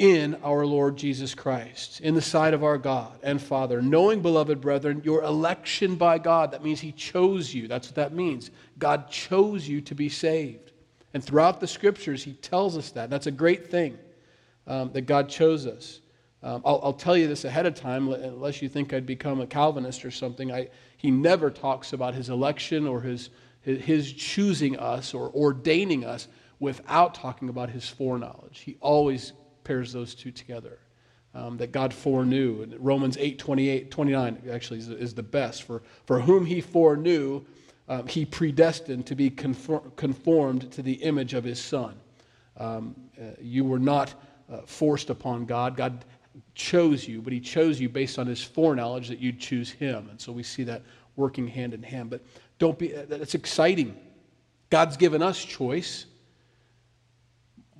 in 0.00 0.34
our 0.42 0.64
Lord 0.64 0.96
Jesus 0.96 1.34
Christ, 1.34 2.00
in 2.00 2.14
the 2.14 2.22
sight 2.22 2.54
of 2.54 2.64
our 2.64 2.78
God 2.78 3.18
and 3.22 3.40
Father, 3.40 3.82
knowing, 3.82 4.22
beloved 4.22 4.58
brethren, 4.58 5.02
your 5.04 5.22
election 5.22 5.96
by 5.96 6.16
God. 6.18 6.52
That 6.52 6.64
means 6.64 6.80
He 6.80 6.90
chose 6.90 7.52
you. 7.52 7.68
That's 7.68 7.88
what 7.88 7.96
that 7.96 8.14
means. 8.14 8.50
God 8.78 9.10
chose 9.10 9.68
you 9.68 9.82
to 9.82 9.94
be 9.94 10.08
saved. 10.08 10.72
And 11.12 11.22
throughout 11.22 11.60
the 11.60 11.66
scriptures, 11.66 12.24
he 12.24 12.32
tells 12.32 12.78
us 12.78 12.92
that. 12.92 13.10
That's 13.10 13.26
a 13.26 13.30
great 13.30 13.70
thing 13.70 13.98
um, 14.66 14.90
that 14.92 15.02
God 15.02 15.28
chose 15.28 15.66
us. 15.66 16.00
Um, 16.42 16.62
I'll, 16.64 16.80
I'll, 16.82 16.92
tell 16.94 17.14
you 17.14 17.28
this 17.28 17.44
ahead 17.44 17.66
of 17.66 17.74
time, 17.74 18.10
unless 18.10 18.62
you 18.62 18.70
think 18.70 18.94
I'd 18.94 19.04
become 19.04 19.42
a 19.42 19.46
Calvinist 19.46 20.06
or 20.06 20.10
something. 20.10 20.50
I, 20.50 20.70
he 20.96 21.10
never 21.10 21.50
talks 21.50 21.92
about 21.92 22.14
his 22.14 22.30
election 22.30 22.86
or 22.86 23.02
his, 23.02 23.28
his, 23.60 23.82
his 23.82 24.12
choosing 24.14 24.78
us 24.78 25.12
or 25.12 25.30
ordaining 25.34 26.06
us 26.06 26.26
without 26.58 27.12
talking 27.14 27.50
about 27.50 27.68
his 27.68 27.86
foreknowledge. 27.86 28.60
He 28.60 28.78
always 28.80 29.34
pairs 29.70 29.92
those 29.92 30.16
two 30.16 30.32
together. 30.32 30.80
Um, 31.32 31.56
that 31.58 31.70
God 31.70 31.94
foreknew. 31.94 32.66
Romans 32.80 33.16
8 33.16 33.38
28, 33.38 33.88
29 33.88 34.42
actually 34.50 34.80
is, 34.80 34.88
is 34.88 35.14
the 35.14 35.22
best. 35.22 35.62
For, 35.62 35.80
for 36.06 36.18
whom 36.18 36.44
he 36.44 36.60
foreknew, 36.60 37.44
um, 37.88 38.08
he 38.08 38.24
predestined 38.24 39.06
to 39.06 39.14
be 39.14 39.30
conform, 39.30 39.92
conformed 39.94 40.72
to 40.72 40.82
the 40.82 40.94
image 40.94 41.34
of 41.34 41.44
his 41.44 41.62
son. 41.62 41.94
Um, 42.56 42.96
uh, 43.16 43.26
you 43.40 43.64
were 43.64 43.78
not 43.78 44.12
uh, 44.50 44.62
forced 44.66 45.08
upon 45.08 45.44
God. 45.44 45.76
God 45.76 46.04
chose 46.56 47.06
you, 47.06 47.22
but 47.22 47.32
he 47.32 47.38
chose 47.38 47.80
you 47.80 47.88
based 47.88 48.18
on 48.18 48.26
his 48.26 48.42
foreknowledge 48.42 49.06
that 49.06 49.20
you'd 49.20 49.38
choose 49.38 49.70
him. 49.70 50.08
And 50.10 50.20
so 50.20 50.32
we 50.32 50.42
see 50.42 50.64
that 50.64 50.82
working 51.14 51.46
hand 51.46 51.74
in 51.74 51.84
hand. 51.84 52.10
But 52.10 52.22
don't 52.58 52.76
be, 52.76 52.88
that's 52.88 53.36
exciting. 53.36 53.96
God's 54.68 54.96
given 54.96 55.22
us 55.22 55.44
choice. 55.44 56.06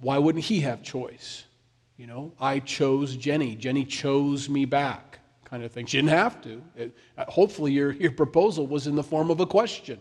Why 0.01 0.19
wouldn't 0.19 0.45
he 0.45 0.61
have 0.61 0.85
choice? 0.85 1.45
You 2.01 2.07
know, 2.07 2.33
I 2.41 2.61
chose 2.61 3.15
Jenny. 3.15 3.55
Jenny 3.55 3.85
chose 3.85 4.49
me 4.49 4.65
back 4.65 5.19
kind 5.45 5.63
of 5.63 5.71
thing. 5.71 5.85
She 5.85 5.99
didn't 5.99 6.09
have 6.09 6.41
to. 6.45 6.63
It, 6.75 6.97
uh, 7.19 7.27
hopefully, 7.29 7.73
your, 7.73 7.93
your 7.93 8.13
proposal 8.13 8.67
was 8.67 8.87
in 8.87 8.95
the 8.95 9.03
form 9.03 9.31
of 9.31 9.39
a 9.41 9.45
question. 9.45 10.01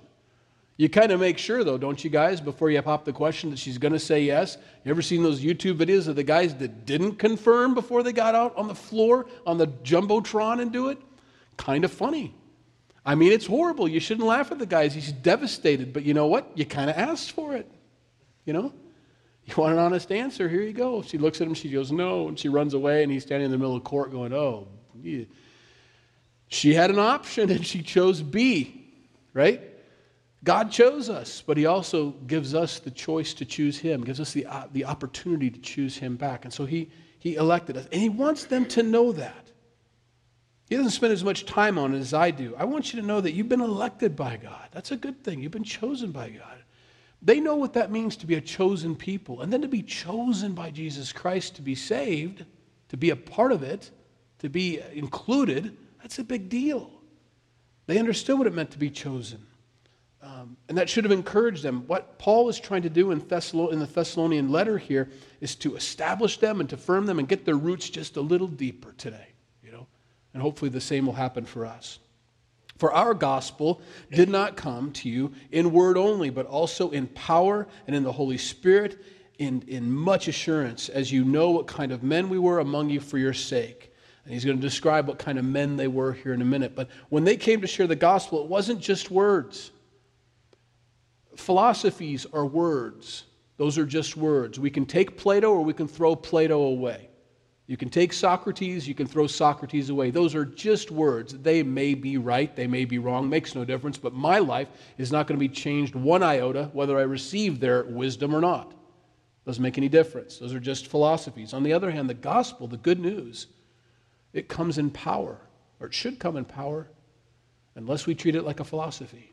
You 0.78 0.88
kind 0.88 1.12
of 1.12 1.20
make 1.20 1.38
sure, 1.38 1.66
though, 1.66 1.78
don't 1.78 2.02
you 2.02 2.10
guys, 2.10 2.40
before 2.40 2.72
you 2.72 2.82
pop 2.82 3.04
the 3.04 3.12
question 3.12 3.50
that 3.50 3.60
she's 3.60 3.78
going 3.78 3.92
to 3.92 4.00
say 4.00 4.24
yes? 4.24 4.58
You 4.86 4.92
ever 4.92 5.02
seen 5.02 5.24
those 5.24 5.42
YouTube 5.42 5.76
videos 5.78 6.08
of 6.08 6.16
the 6.16 6.24
guys 6.24 6.56
that 6.56 6.86
didn't 6.86 7.16
confirm 7.16 7.74
before 7.74 8.02
they 8.02 8.14
got 8.14 8.34
out 8.34 8.56
on 8.56 8.70
the 8.70 8.76
floor 8.76 9.26
on 9.46 9.58
the 9.58 9.68
Jumbotron 9.68 10.62
and 10.62 10.72
do 10.72 10.88
it? 10.88 11.00
Kind 11.58 11.84
of 11.84 11.92
funny. 11.92 12.34
I 13.06 13.16
mean, 13.16 13.34
it's 13.34 13.46
horrible. 13.46 13.90
You 13.90 14.00
shouldn't 14.00 14.26
laugh 14.26 14.54
at 14.54 14.60
the 14.60 14.66
guys. 14.66 14.94
He's 14.94 15.12
devastated. 15.12 15.92
But 15.92 16.04
you 16.04 16.14
know 16.14 16.28
what? 16.28 16.50
You 16.56 16.66
kind 16.66 16.90
of 16.90 16.96
asked 16.96 17.34
for 17.34 17.58
it. 17.58 17.70
You 18.46 18.54
know? 18.54 18.74
You 19.50 19.56
want 19.58 19.74
an 19.74 19.80
honest 19.80 20.12
answer? 20.12 20.48
Here 20.48 20.62
you 20.62 20.74
go. 20.74 21.02
She 21.02 21.18
looks 21.18 21.42
at 21.42 21.48
him. 21.48 21.54
She 21.54 21.70
goes, 21.70 21.92
no. 21.92 22.28
And 22.28 22.38
she 22.38 22.50
runs 22.50 22.74
away, 22.74 23.04
and 23.04 23.12
he's 23.12 23.24
standing 23.24 23.46
in 23.46 23.52
the 23.52 23.58
middle 23.58 23.76
of 23.76 23.84
court 23.84 24.12
going, 24.12 24.34
oh, 24.34 24.68
she 26.50 26.74
had 26.74 26.90
an 26.90 27.00
option 27.00 27.50
and 27.50 27.66
she 27.66 27.82
chose 27.82 28.22
B, 28.22 28.86
right? 29.34 29.62
God 30.44 30.72
chose 30.72 31.10
us, 31.10 31.44
but 31.46 31.58
He 31.58 31.66
also 31.66 32.12
gives 32.28 32.56
us 32.56 32.80
the 32.80 32.92
choice 32.92 33.34
to 33.36 33.46
choose 33.46 33.78
Him, 33.78 34.04
gives 34.04 34.20
us 34.20 34.34
the, 34.34 34.46
uh, 34.46 34.66
the 34.72 34.86
opportunity 34.86 35.50
to 35.50 35.60
choose 35.60 35.98
Him 35.98 36.16
back. 36.16 36.46
And 36.46 36.54
so 36.54 36.66
he, 36.66 36.90
he 37.20 37.36
elected 37.36 37.78
us. 37.78 37.88
And 37.92 38.02
He 38.02 38.10
wants 38.10 38.46
them 38.46 38.66
to 38.68 38.84
know 38.84 39.12
that. 39.12 39.52
He 40.70 40.76
doesn't 40.76 40.92
spend 40.92 41.14
as 41.14 41.24
much 41.24 41.46
time 41.46 41.78
on 41.78 41.94
it 41.94 42.00
as 42.00 42.14
I 42.14 42.32
do. 42.32 42.56
I 42.56 42.64
want 42.64 42.94
you 42.94 43.02
to 43.02 43.06
know 43.06 43.22
that 43.22 43.34
you've 43.34 43.50
been 43.50 43.62
elected 43.62 44.16
by 44.16 44.38
God. 44.38 44.70
That's 44.72 44.92
a 44.92 44.98
good 44.98 45.24
thing. 45.24 45.42
You've 45.42 45.52
been 45.52 45.64
chosen 45.64 46.12
by 46.12 46.30
God. 46.30 46.64
They 47.22 47.40
know 47.40 47.56
what 47.56 47.74
that 47.74 47.92
means 47.92 48.16
to 48.18 48.26
be 48.26 48.36
a 48.36 48.42
chosen 48.42 48.96
people. 48.96 49.42
And 49.42 49.52
then 49.52 49.62
to 49.62 49.68
be 49.68 49.84
chosen 49.84 50.54
by 50.54 50.72
Jesus 50.72 51.12
Christ 51.12 51.56
to 51.56 51.62
be 51.62 51.76
saved, 51.76 52.46
to 52.90 52.98
be 52.98 53.10
a 53.10 53.16
part 53.16 53.52
of 53.52 53.62
it, 53.64 53.92
to 54.40 54.50
be 54.50 54.80
included, 54.94 55.76
that's 56.02 56.20
a 56.20 56.24
big 56.24 56.50
deal. 56.50 56.90
They 57.88 57.98
understood 57.98 58.38
what 58.38 58.48
it 58.48 58.54
meant 58.54 58.72
to 58.72 58.78
be 58.78 58.90
chosen. 58.90 59.46
Um, 60.22 60.58
and 60.68 60.78
that 60.78 60.90
should 60.90 61.06
have 61.06 61.12
encouraged 61.12 61.64
them. 61.64 61.84
What 61.88 62.20
Paul 62.20 62.50
is 62.50 62.60
trying 62.60 62.82
to 62.82 62.90
do 62.90 63.12
in, 63.12 63.20
in 63.20 63.80
the 63.80 63.90
Thessalonian 63.92 64.52
letter 64.52 64.78
here 64.78 65.10
is 65.40 65.56
to 65.56 65.76
establish 65.76 66.38
them 66.38 66.60
and 66.60 66.70
to 66.70 66.78
firm 66.78 67.06
them 67.06 67.20
and 67.20 67.28
get 67.28 67.46
their 67.46 67.56
roots 67.56 67.90
just 67.90 68.18
a 68.18 68.22
little 68.22 68.48
deeper 68.48 68.94
today, 68.98 69.28
you 69.64 69.72
know. 69.72 69.88
And 70.34 70.42
hopefully 70.42 70.70
the 70.70 70.82
same 70.82 71.06
will 71.06 71.14
happen 71.14 71.46
for 71.46 71.66
us. 71.66 72.00
For 72.80 72.94
our 72.94 73.14
gospel 73.14 73.82
did 74.10 74.30
not 74.30 74.56
come 74.56 74.94
to 74.94 75.10
you 75.10 75.34
in 75.52 75.74
word 75.74 75.98
only, 75.98 76.30
but 76.30 76.46
also 76.46 76.92
in 76.92 77.08
power 77.08 77.68
and 77.86 77.94
in 77.94 78.04
the 78.04 78.12
Holy 78.14 78.38
Spirit, 78.38 79.04
in, 79.38 79.66
in 79.68 79.92
much 79.92 80.30
assurance, 80.30 80.88
as 80.88 81.12
you 81.12 81.26
know 81.26 81.52
what 81.52 81.68
kind 81.68 81.92
of 81.92 82.04
men 82.04 82.30
we 82.30 82.40
were 82.40 82.60
among 82.60 82.90
you 82.90 83.02
for 83.02 83.18
your 83.18 83.34
sake. 83.34 83.94
And 84.24 84.34
he's 84.34 84.46
going 84.46 84.56
to 84.56 84.62
describe 84.62 85.10
what 85.10 85.20
kind 85.20 85.38
of 85.38 85.44
men 85.44 85.76
they 85.76 85.90
were 85.90 86.14
here 86.14 86.34
in 86.34 86.42
a 86.42 86.46
minute. 86.46 86.74
But 86.74 86.88
when 87.10 87.26
they 87.26 87.36
came 87.36 87.60
to 87.60 87.68
share 87.68 87.86
the 87.86 87.98
gospel, 87.98 88.42
it 88.42 88.48
wasn't 88.48 88.80
just 88.80 89.12
words. 89.12 89.72
Philosophies 91.36 92.26
are 92.32 92.46
words, 92.46 93.26
those 93.58 93.78
are 93.78 93.86
just 93.86 94.16
words. 94.16 94.58
We 94.58 94.70
can 94.70 94.86
take 94.86 95.18
Plato 95.18 95.52
or 95.52 95.66
we 95.66 95.74
can 95.74 95.90
throw 95.90 96.16
Plato 96.16 96.62
away. 96.62 97.09
You 97.70 97.78
can 97.78 97.92
take 97.92 98.14
Socrates, 98.14 98.88
you 98.88 98.96
can 98.96 99.06
throw 99.06 99.28
Socrates 99.28 99.92
away. 99.92 100.10
Those 100.10 100.34
are 100.34 100.44
just 100.44 100.90
words. 100.90 101.38
They 101.38 101.62
may 101.62 101.94
be 101.94 102.18
right, 102.18 102.56
they 102.56 102.66
may 102.66 102.84
be 102.84 102.98
wrong, 102.98 103.30
makes 103.30 103.54
no 103.54 103.64
difference, 103.64 103.96
but 103.96 104.12
my 104.12 104.40
life 104.40 104.70
is 104.98 105.12
not 105.12 105.28
going 105.28 105.40
to 105.40 105.40
be 105.40 105.54
changed 105.54 105.94
one 105.94 106.24
iota 106.24 106.72
whether 106.74 106.98
I 106.98 107.04
receive 107.04 107.60
their 107.60 107.84
wisdom 107.84 108.34
or 108.34 108.42
not. 108.42 108.74
Doesn't 109.46 109.62
make 109.62 109.78
any 109.78 109.88
difference. 109.88 110.40
Those 110.40 110.56
are 110.56 110.60
just 110.60 110.88
philosophies. 110.88 111.54
On 111.54 111.62
the 111.62 111.74
other 111.74 111.92
hand, 111.92 112.10
the 112.10 112.16
gospel, 112.16 112.66
the 112.66 112.76
good 112.76 113.00
news, 113.00 113.46
it 114.34 114.48
comes 114.48 114.80
in 114.80 114.90
power, 114.90 115.40
or 115.80 115.86
it 115.86 115.94
should 115.94 116.18
come 116.18 116.38
in 116.38 116.46
power, 116.46 116.88
unless 117.76 118.08
we 118.08 118.16
treat 118.16 118.36
it 118.36 118.46
like 118.46 118.60
a 118.60 118.66
philosophy. 118.66 119.32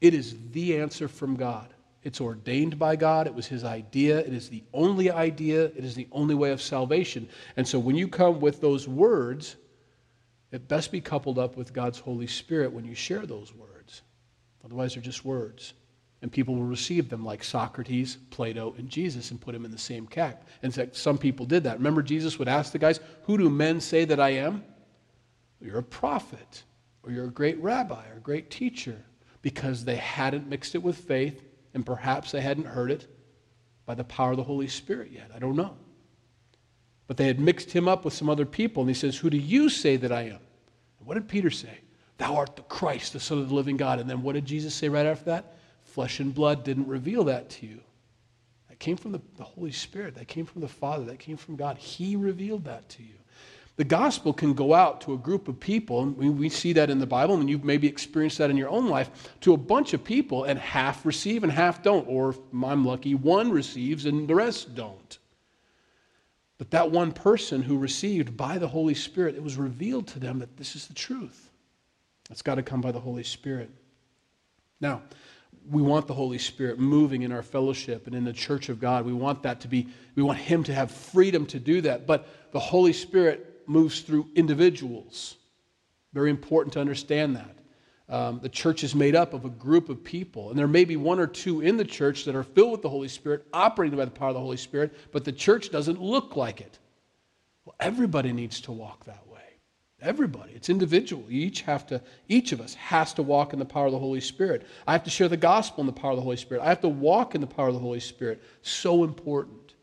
It 0.00 0.12
is 0.12 0.34
the 0.50 0.76
answer 0.80 1.06
from 1.06 1.36
God. 1.36 1.72
It's 2.04 2.20
ordained 2.20 2.78
by 2.78 2.96
God. 2.96 3.26
It 3.26 3.34
was 3.34 3.46
His 3.46 3.64
idea. 3.64 4.18
It 4.18 4.32
is 4.32 4.50
the 4.50 4.62
only 4.72 5.10
idea. 5.10 5.64
It 5.64 5.84
is 5.84 5.94
the 5.94 6.06
only 6.12 6.34
way 6.34 6.52
of 6.52 6.62
salvation. 6.62 7.28
And 7.56 7.66
so 7.66 7.78
when 7.78 7.96
you 7.96 8.06
come 8.06 8.40
with 8.40 8.60
those 8.60 8.86
words, 8.86 9.56
it 10.52 10.68
best 10.68 10.92
be 10.92 11.00
coupled 11.00 11.38
up 11.38 11.56
with 11.56 11.72
God's 11.72 11.98
Holy 11.98 12.26
Spirit 12.26 12.72
when 12.72 12.84
you 12.84 12.94
share 12.94 13.26
those 13.26 13.52
words. 13.54 14.02
Otherwise, 14.64 14.94
they're 14.94 15.02
just 15.02 15.24
words. 15.24 15.72
And 16.22 16.30
people 16.30 16.54
will 16.54 16.64
receive 16.64 17.08
them 17.08 17.24
like 17.24 17.42
Socrates, 17.42 18.18
Plato, 18.30 18.74
and 18.78 18.88
Jesus 18.88 19.30
and 19.30 19.40
put 19.40 19.52
them 19.52 19.64
in 19.64 19.70
the 19.70 19.78
same 19.78 20.06
cap. 20.06 20.46
In 20.62 20.70
fact, 20.70 20.96
some 20.96 21.18
people 21.18 21.44
did 21.44 21.64
that. 21.64 21.78
Remember, 21.78 22.02
Jesus 22.02 22.38
would 22.38 22.48
ask 22.48 22.70
the 22.70 22.78
guys, 22.78 23.00
Who 23.24 23.36
do 23.36 23.50
men 23.50 23.80
say 23.80 24.04
that 24.04 24.20
I 24.20 24.30
am? 24.30 24.62
You're 25.60 25.78
a 25.78 25.82
prophet, 25.82 26.62
or 27.02 27.10
you're 27.10 27.26
a 27.26 27.30
great 27.30 27.60
rabbi, 27.62 28.06
or 28.10 28.18
a 28.18 28.20
great 28.20 28.50
teacher 28.50 29.02
because 29.42 29.84
they 29.84 29.96
hadn't 29.96 30.48
mixed 30.48 30.74
it 30.74 30.82
with 30.82 30.96
faith, 30.96 31.42
and 31.74 31.84
perhaps 31.84 32.30
they 32.30 32.40
hadn't 32.40 32.66
heard 32.66 32.90
it 32.90 33.06
by 33.84 33.94
the 33.94 34.04
power 34.04 34.30
of 34.30 34.36
the 34.36 34.44
Holy 34.44 34.68
Spirit 34.68 35.10
yet. 35.12 35.30
I 35.34 35.38
don't 35.38 35.56
know. 35.56 35.76
But 37.06 37.16
they 37.16 37.26
had 37.26 37.38
mixed 37.38 37.70
him 37.70 37.86
up 37.86 38.04
with 38.04 38.14
some 38.14 38.30
other 38.30 38.46
people, 38.46 38.82
and 38.82 38.90
he 38.90 38.94
says, 38.94 39.16
Who 39.16 39.28
do 39.28 39.36
you 39.36 39.68
say 39.68 39.96
that 39.96 40.12
I 40.12 40.22
am? 40.22 40.40
And 40.98 41.06
what 41.06 41.14
did 41.14 41.28
Peter 41.28 41.50
say? 41.50 41.78
Thou 42.16 42.36
art 42.36 42.56
the 42.56 42.62
Christ, 42.62 43.12
the 43.12 43.20
Son 43.20 43.38
of 43.38 43.48
the 43.48 43.54
living 43.54 43.76
God. 43.76 43.98
And 43.98 44.08
then 44.08 44.22
what 44.22 44.34
did 44.34 44.46
Jesus 44.46 44.74
say 44.74 44.88
right 44.88 45.04
after 45.04 45.26
that? 45.26 45.56
Flesh 45.82 46.20
and 46.20 46.34
blood 46.34 46.64
didn't 46.64 46.86
reveal 46.86 47.24
that 47.24 47.50
to 47.50 47.66
you. 47.66 47.80
That 48.68 48.78
came 48.78 48.96
from 48.96 49.12
the, 49.12 49.20
the 49.36 49.44
Holy 49.44 49.72
Spirit. 49.72 50.14
That 50.14 50.28
came 50.28 50.46
from 50.46 50.60
the 50.60 50.68
Father. 50.68 51.04
That 51.04 51.18
came 51.18 51.36
from 51.36 51.56
God. 51.56 51.76
He 51.76 52.16
revealed 52.16 52.64
that 52.64 52.88
to 52.90 53.02
you. 53.02 53.14
The 53.76 53.84
gospel 53.84 54.32
can 54.32 54.54
go 54.54 54.72
out 54.72 55.00
to 55.02 55.14
a 55.14 55.18
group 55.18 55.48
of 55.48 55.58
people, 55.58 56.02
and 56.02 56.16
we, 56.16 56.30
we 56.30 56.48
see 56.48 56.72
that 56.74 56.90
in 56.90 57.00
the 57.00 57.06
Bible, 57.06 57.34
and 57.34 57.50
you've 57.50 57.64
maybe 57.64 57.88
experienced 57.88 58.38
that 58.38 58.50
in 58.50 58.56
your 58.56 58.68
own 58.68 58.88
life, 58.88 59.10
to 59.40 59.52
a 59.52 59.56
bunch 59.56 59.94
of 59.94 60.04
people, 60.04 60.44
and 60.44 60.58
half 60.58 61.04
receive 61.04 61.42
and 61.42 61.50
half 61.50 61.82
don't. 61.82 62.06
Or 62.06 62.30
if 62.30 62.38
I'm 62.52 62.84
lucky, 62.84 63.16
one 63.16 63.50
receives 63.50 64.06
and 64.06 64.28
the 64.28 64.34
rest 64.34 64.76
don't. 64.76 65.18
But 66.56 66.70
that 66.70 66.92
one 66.92 67.10
person 67.10 67.62
who 67.62 67.76
received 67.76 68.36
by 68.36 68.58
the 68.58 68.68
Holy 68.68 68.94
Spirit, 68.94 69.34
it 69.34 69.42
was 69.42 69.56
revealed 69.56 70.06
to 70.08 70.20
them 70.20 70.38
that 70.38 70.56
this 70.56 70.76
is 70.76 70.86
the 70.86 70.94
truth. 70.94 71.50
It's 72.30 72.42
got 72.42 72.54
to 72.54 72.62
come 72.62 72.80
by 72.80 72.92
the 72.92 73.00
Holy 73.00 73.24
Spirit. 73.24 73.70
Now, 74.80 75.02
we 75.68 75.82
want 75.82 76.06
the 76.06 76.14
Holy 76.14 76.38
Spirit 76.38 76.78
moving 76.78 77.22
in 77.22 77.32
our 77.32 77.42
fellowship 77.42 78.06
and 78.06 78.14
in 78.14 78.22
the 78.22 78.32
church 78.32 78.68
of 78.68 78.78
God. 78.78 79.04
We 79.04 79.12
want 79.12 79.42
that 79.42 79.60
to 79.62 79.68
be, 79.68 79.88
we 80.14 80.22
want 80.22 80.38
Him 80.38 80.62
to 80.64 80.74
have 80.74 80.92
freedom 80.92 81.44
to 81.46 81.58
do 81.58 81.80
that. 81.80 82.06
But 82.06 82.28
the 82.52 82.60
Holy 82.60 82.92
Spirit 82.92 83.53
moves 83.68 84.00
through 84.00 84.28
individuals. 84.34 85.36
Very 86.12 86.30
important 86.30 86.72
to 86.74 86.80
understand 86.80 87.36
that. 87.36 87.56
Um, 88.08 88.38
the 88.40 88.50
church 88.50 88.84
is 88.84 88.94
made 88.94 89.16
up 89.16 89.32
of 89.32 89.44
a 89.44 89.50
group 89.50 89.88
of 89.88 90.04
people, 90.04 90.50
and 90.50 90.58
there 90.58 90.68
may 90.68 90.84
be 90.84 90.96
one 90.96 91.18
or 91.18 91.26
two 91.26 91.62
in 91.62 91.76
the 91.76 91.84
church 91.84 92.24
that 92.26 92.36
are 92.36 92.42
filled 92.42 92.72
with 92.72 92.82
the 92.82 92.88
Holy 92.88 93.08
Spirit, 93.08 93.46
operating 93.52 93.96
by 93.98 94.04
the 94.04 94.10
power 94.10 94.28
of 94.28 94.34
the 94.34 94.40
Holy 94.40 94.58
Spirit, 94.58 94.94
but 95.10 95.24
the 95.24 95.32
church 95.32 95.70
doesn't 95.70 96.00
look 96.00 96.36
like 96.36 96.60
it. 96.60 96.78
Well, 97.64 97.74
everybody 97.80 98.32
needs 98.32 98.60
to 98.62 98.72
walk 98.72 99.06
that 99.06 99.26
way. 99.26 99.40
Everybody. 100.02 100.52
It's 100.52 100.68
individual. 100.68 101.24
You 101.28 101.46
each 101.46 101.62
have 101.62 101.86
to, 101.86 102.02
each 102.28 102.52
of 102.52 102.60
us 102.60 102.74
has 102.74 103.14
to 103.14 103.22
walk 103.22 103.54
in 103.54 103.58
the 103.58 103.64
power 103.64 103.86
of 103.86 103.92
the 103.92 103.98
Holy 103.98 104.20
Spirit. 104.20 104.66
I 104.86 104.92
have 104.92 105.04
to 105.04 105.10
share 105.10 105.28
the 105.28 105.38
gospel 105.38 105.80
in 105.80 105.86
the 105.86 105.92
power 105.92 106.10
of 106.10 106.18
the 106.18 106.22
Holy 106.22 106.36
Spirit. 106.36 106.62
I 106.62 106.68
have 106.68 106.82
to 106.82 106.88
walk 106.90 107.34
in 107.34 107.40
the 107.40 107.46
power 107.46 107.68
of 107.68 107.74
the 107.74 107.80
Holy 107.80 108.00
Spirit. 108.00 108.42
So 108.60 109.02
important 109.02 109.74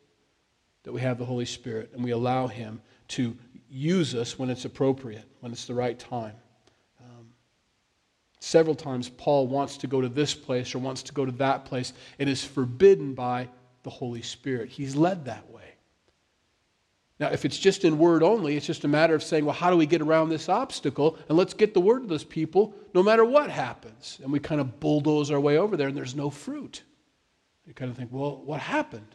that 0.83 0.91
we 0.91 1.01
have 1.01 1.17
the 1.17 1.25
Holy 1.25 1.45
Spirit 1.45 1.89
and 1.93 2.03
we 2.03 2.11
allow 2.11 2.45
Him 2.45 2.81
to 3.09 3.35
use 3.71 4.13
us 4.13 4.37
when 4.37 4.49
it's 4.49 4.65
appropriate, 4.65 5.25
when 5.39 5.51
it's 5.51 5.65
the 5.65 5.73
right 5.73 5.97
time. 5.97 6.35
Um, 6.99 7.27
several 8.39 8.75
times, 8.75 9.09
Paul 9.09 9.47
wants 9.47 9.77
to 9.77 9.87
go 9.87 10.01
to 10.01 10.09
this 10.09 10.33
place 10.33 10.75
or 10.75 10.79
wants 10.79 11.01
to 11.03 11.13
go 11.13 11.25
to 11.25 11.31
that 11.33 11.65
place. 11.65 11.93
It 12.19 12.27
is 12.27 12.43
forbidden 12.43 13.13
by 13.13 13.47
the 13.83 13.89
Holy 13.89 14.21
Spirit. 14.21 14.69
He's 14.69 14.95
led 14.95 15.25
that 15.25 15.49
way. 15.49 15.61
Now, 17.19 17.29
if 17.29 17.45
it's 17.45 17.59
just 17.59 17.85
in 17.85 17.99
word 17.99 18.23
only, 18.23 18.57
it's 18.57 18.65
just 18.65 18.83
a 18.83 18.87
matter 18.87 19.13
of 19.13 19.21
saying, 19.21 19.45
well, 19.45 19.53
how 19.53 19.69
do 19.69 19.77
we 19.77 19.85
get 19.85 20.01
around 20.01 20.29
this 20.29 20.49
obstacle? 20.49 21.17
And 21.29 21.37
let's 21.37 21.53
get 21.53 21.73
the 21.73 21.79
word 21.79 22.01
to 22.01 22.07
those 22.07 22.23
people 22.23 22.73
no 22.95 23.03
matter 23.03 23.23
what 23.23 23.49
happens. 23.49 24.19
And 24.23 24.31
we 24.31 24.39
kind 24.39 24.59
of 24.59 24.79
bulldoze 24.79 25.29
our 25.29 25.39
way 25.39 25.57
over 25.57 25.77
there 25.77 25.87
and 25.87 25.95
there's 25.95 26.15
no 26.15 26.31
fruit. 26.31 26.81
You 27.67 27.75
kind 27.75 27.91
of 27.91 27.95
think, 27.95 28.09
well, 28.11 28.41
what 28.43 28.59
happened? 28.59 29.05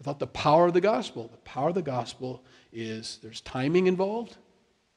I 0.00 0.04
thought 0.04 0.18
the 0.18 0.26
power 0.26 0.66
of 0.66 0.74
the 0.74 0.80
gospel. 0.80 1.28
The 1.28 1.36
power 1.38 1.68
of 1.68 1.74
the 1.74 1.82
gospel 1.82 2.42
is 2.72 3.18
there's 3.22 3.42
timing 3.42 3.86
involved, 3.86 4.36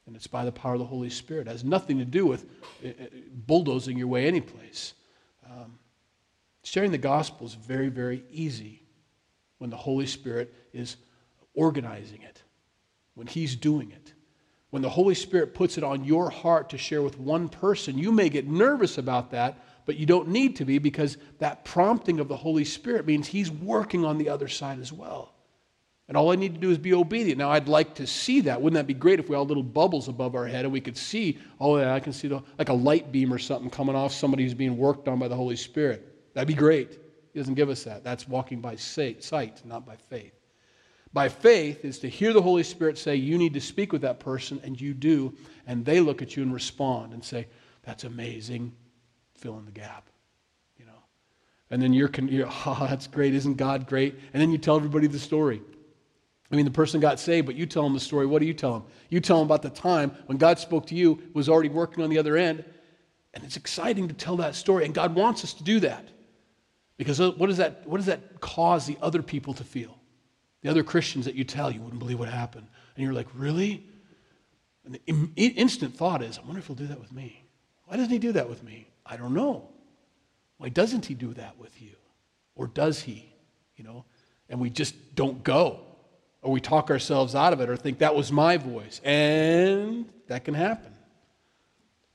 and 0.07 0.15
it's 0.15 0.27
by 0.27 0.45
the 0.45 0.51
power 0.51 0.73
of 0.73 0.79
the 0.79 0.85
Holy 0.85 1.09
Spirit. 1.09 1.47
It 1.47 1.51
has 1.51 1.63
nothing 1.65 1.99
to 1.99 2.05
do 2.05 2.25
with 2.25 2.45
uh, 2.83 2.89
uh, 2.89 2.91
bulldozing 3.31 3.97
your 3.97 4.07
way 4.07 4.27
anyplace. 4.27 4.93
Um, 5.45 5.77
sharing 6.63 6.91
the 6.91 6.97
gospel 6.97 7.45
is 7.45 7.53
very, 7.53 7.89
very 7.89 8.23
easy 8.31 8.83
when 9.57 9.69
the 9.69 9.77
Holy 9.77 10.05
Spirit 10.05 10.53
is 10.71 10.95
organizing 11.53 12.21
it, 12.21 12.41
when 13.15 13.27
He's 13.27 13.57
doing 13.57 13.91
it. 13.91 14.13
When 14.69 14.81
the 14.81 14.89
Holy 14.89 15.15
Spirit 15.15 15.53
puts 15.53 15.77
it 15.77 15.83
on 15.83 16.03
your 16.03 16.29
heart 16.29 16.69
to 16.69 16.77
share 16.77 17.01
with 17.01 17.19
one 17.19 17.49
person, 17.49 17.97
you 17.97 18.11
may 18.11 18.29
get 18.29 18.47
nervous 18.47 18.97
about 18.97 19.31
that 19.31 19.63
but 19.85 19.97
you 19.97 20.05
don't 20.05 20.29
need 20.29 20.55
to 20.57 20.65
be 20.65 20.77
because 20.77 21.17
that 21.39 21.65
prompting 21.65 22.19
of 22.19 22.27
the 22.27 22.37
Holy 22.37 22.65
Spirit 22.65 23.05
means 23.05 23.27
He's 23.27 23.51
working 23.51 24.05
on 24.05 24.17
the 24.17 24.29
other 24.29 24.47
side 24.47 24.79
as 24.79 24.91
well. 24.91 25.33
And 26.07 26.17
all 26.17 26.31
I 26.31 26.35
need 26.35 26.53
to 26.53 26.59
do 26.59 26.69
is 26.69 26.77
be 26.77 26.93
obedient. 26.93 27.37
Now, 27.37 27.49
I'd 27.51 27.69
like 27.69 27.95
to 27.95 28.05
see 28.05 28.41
that. 28.41 28.61
Wouldn't 28.61 28.75
that 28.75 28.87
be 28.87 28.93
great 28.93 29.19
if 29.19 29.29
we 29.29 29.37
had 29.37 29.47
little 29.47 29.63
bubbles 29.63 30.09
above 30.09 30.35
our 30.35 30.45
head 30.45 30.65
and 30.65 30.73
we 30.73 30.81
could 30.81 30.97
see, 30.97 31.37
oh, 31.61 31.77
yeah, 31.77 31.93
I 31.93 31.99
can 32.01 32.11
see 32.11 32.27
the, 32.27 32.41
like 32.59 32.69
a 32.69 32.73
light 32.73 33.11
beam 33.11 33.33
or 33.33 33.39
something 33.39 33.69
coming 33.69 33.95
off 33.95 34.11
somebody 34.11 34.43
who's 34.43 34.53
being 34.53 34.77
worked 34.77 35.07
on 35.07 35.17
by 35.17 35.29
the 35.29 35.35
Holy 35.35 35.55
Spirit? 35.55 36.33
That'd 36.33 36.47
be 36.47 36.53
great. 36.53 36.99
He 37.31 37.39
doesn't 37.39 37.55
give 37.55 37.69
us 37.69 37.83
that. 37.85 38.03
That's 38.03 38.27
walking 38.27 38.59
by 38.59 38.75
sight, 38.75 39.61
not 39.65 39.85
by 39.85 39.95
faith. 39.95 40.33
By 41.13 41.29
faith 41.29 41.85
is 41.85 41.99
to 41.99 42.09
hear 42.09 42.33
the 42.33 42.41
Holy 42.41 42.63
Spirit 42.63 42.97
say, 42.97 43.15
you 43.15 43.37
need 43.37 43.53
to 43.53 43.61
speak 43.61 43.93
with 43.93 44.01
that 44.01 44.19
person, 44.19 44.59
and 44.63 44.79
you 44.79 44.93
do, 44.93 45.33
and 45.67 45.85
they 45.85 45.99
look 45.99 46.21
at 46.21 46.35
you 46.35 46.43
and 46.43 46.53
respond 46.53 47.13
and 47.13 47.23
say, 47.23 47.47
that's 47.83 48.03
amazing 48.03 48.73
fill 49.43 49.59
in 49.59 49.65
the 49.65 49.71
gap, 49.71 50.09
you 50.77 50.85
know. 50.85 51.03
And 51.69 51.81
then 51.81 51.93
you're, 51.93 52.09
you're 52.23 52.47
oh, 52.65 52.87
that's 52.89 53.07
great. 53.07 53.35
Isn't 53.35 53.55
God 53.55 53.85
great? 53.85 54.15
And 54.33 54.41
then 54.41 54.51
you 54.51 54.57
tell 54.57 54.77
everybody 54.77 55.07
the 55.07 55.19
story. 55.19 55.61
I 56.51 56.55
mean, 56.55 56.65
the 56.65 56.71
person 56.71 56.99
got 56.99 57.19
saved, 57.19 57.45
but 57.45 57.55
you 57.55 57.65
tell 57.65 57.83
them 57.83 57.93
the 57.93 57.99
story. 57.99 58.25
What 58.25 58.39
do 58.39 58.45
you 58.45 58.53
tell 58.53 58.73
them? 58.73 58.83
You 59.09 59.19
tell 59.19 59.37
them 59.39 59.47
about 59.47 59.63
the 59.63 59.69
time 59.69 60.11
when 60.27 60.37
God 60.37 60.59
spoke 60.59 60.87
to 60.87 60.95
you, 60.95 61.21
was 61.33 61.49
already 61.49 61.69
working 61.69 62.03
on 62.03 62.09
the 62.09 62.19
other 62.19 62.37
end. 62.37 62.63
And 63.33 63.43
it's 63.43 63.57
exciting 63.57 64.07
to 64.07 64.13
tell 64.13 64.37
that 64.37 64.55
story. 64.55 64.85
And 64.85 64.93
God 64.93 65.15
wants 65.15 65.43
us 65.43 65.53
to 65.55 65.63
do 65.63 65.79
that. 65.81 66.07
Because 66.97 67.19
uh, 67.19 67.31
what 67.31 67.47
does 67.47 67.57
that, 67.57 67.87
what 67.87 67.97
does 67.97 68.05
that 68.05 68.39
cause 68.39 68.85
the 68.85 68.97
other 69.01 69.23
people 69.23 69.53
to 69.55 69.63
feel? 69.63 69.97
The 70.61 70.69
other 70.69 70.83
Christians 70.83 71.25
that 71.25 71.33
you 71.33 71.43
tell, 71.43 71.71
you 71.71 71.81
wouldn't 71.81 71.99
believe 71.99 72.19
what 72.19 72.29
happened. 72.29 72.67
And 72.95 73.03
you're 73.03 73.13
like, 73.13 73.27
really? 73.33 73.83
And 74.85 74.93
the 74.93 75.01
instant 75.35 75.97
thought 75.97 76.21
is, 76.21 76.37
I 76.37 76.41
wonder 76.43 76.59
if 76.59 76.67
he'll 76.67 76.75
do 76.75 76.87
that 76.87 76.99
with 76.99 77.11
me. 77.11 77.42
Why 77.85 77.97
doesn't 77.97 78.11
he 78.11 78.19
do 78.19 78.31
that 78.33 78.49
with 78.49 78.63
me? 78.63 78.87
I 79.05 79.17
don't 79.17 79.33
know. 79.33 79.69
Why 80.57 80.69
doesn't 80.69 81.05
he 81.05 81.13
do 81.13 81.33
that 81.33 81.57
with 81.57 81.81
you? 81.81 81.95
Or 82.55 82.67
does 82.67 83.01
he? 83.01 83.33
You 83.75 83.83
know? 83.83 84.05
And 84.49 84.59
we 84.59 84.69
just 84.69 85.15
don't 85.15 85.43
go. 85.43 85.79
or 86.43 86.51
we 86.51 86.59
talk 86.59 86.91
ourselves 86.91 87.33
out 87.33 87.53
of 87.53 87.61
it 87.61 87.69
or 87.69 87.77
think 87.77 87.99
that 87.99 88.13
was 88.13 88.31
my 88.31 88.57
voice. 88.57 88.99
And 89.03 90.07
that 90.27 90.43
can 90.43 90.53
happen. 90.53 90.91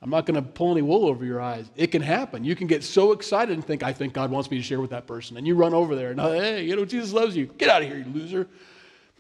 I'm 0.01 0.11
not 0.11 0.27
going 0.27 0.37
to 0.37 0.43
pull 0.43 0.71
any 0.71 0.83
wool 0.83 1.07
over 1.07 1.25
your 1.25 1.41
eyes. 1.41 1.69
It 1.75 1.89
can 1.89 2.03
happen. 2.03 2.45
You 2.45 2.55
can 2.55 2.69
get 2.69 2.85
so 2.85 3.11
excited 3.11 3.55
and 3.55 3.65
think, 3.67 3.83
I 3.83 3.93
think 3.93 4.13
God 4.13 4.31
wants 4.31 4.49
me 4.49 4.57
to 4.59 4.63
share 4.63 4.81
with 4.81 4.91
that 4.91 5.09
person. 5.09 5.37
And 5.37 5.47
you 5.47 5.57
run 5.57 5.75
over 5.75 5.97
there 5.97 6.11
and, 6.13 6.21
hey, 6.21 6.65
you 6.65 6.77
know, 6.77 6.85
Jesus 6.85 7.13
loves 7.13 7.37
you. 7.37 7.47
Get 7.59 7.69
out 7.69 7.83
of 7.83 7.89
here, 7.89 7.99
you 7.99 8.05
loser. 8.13 8.47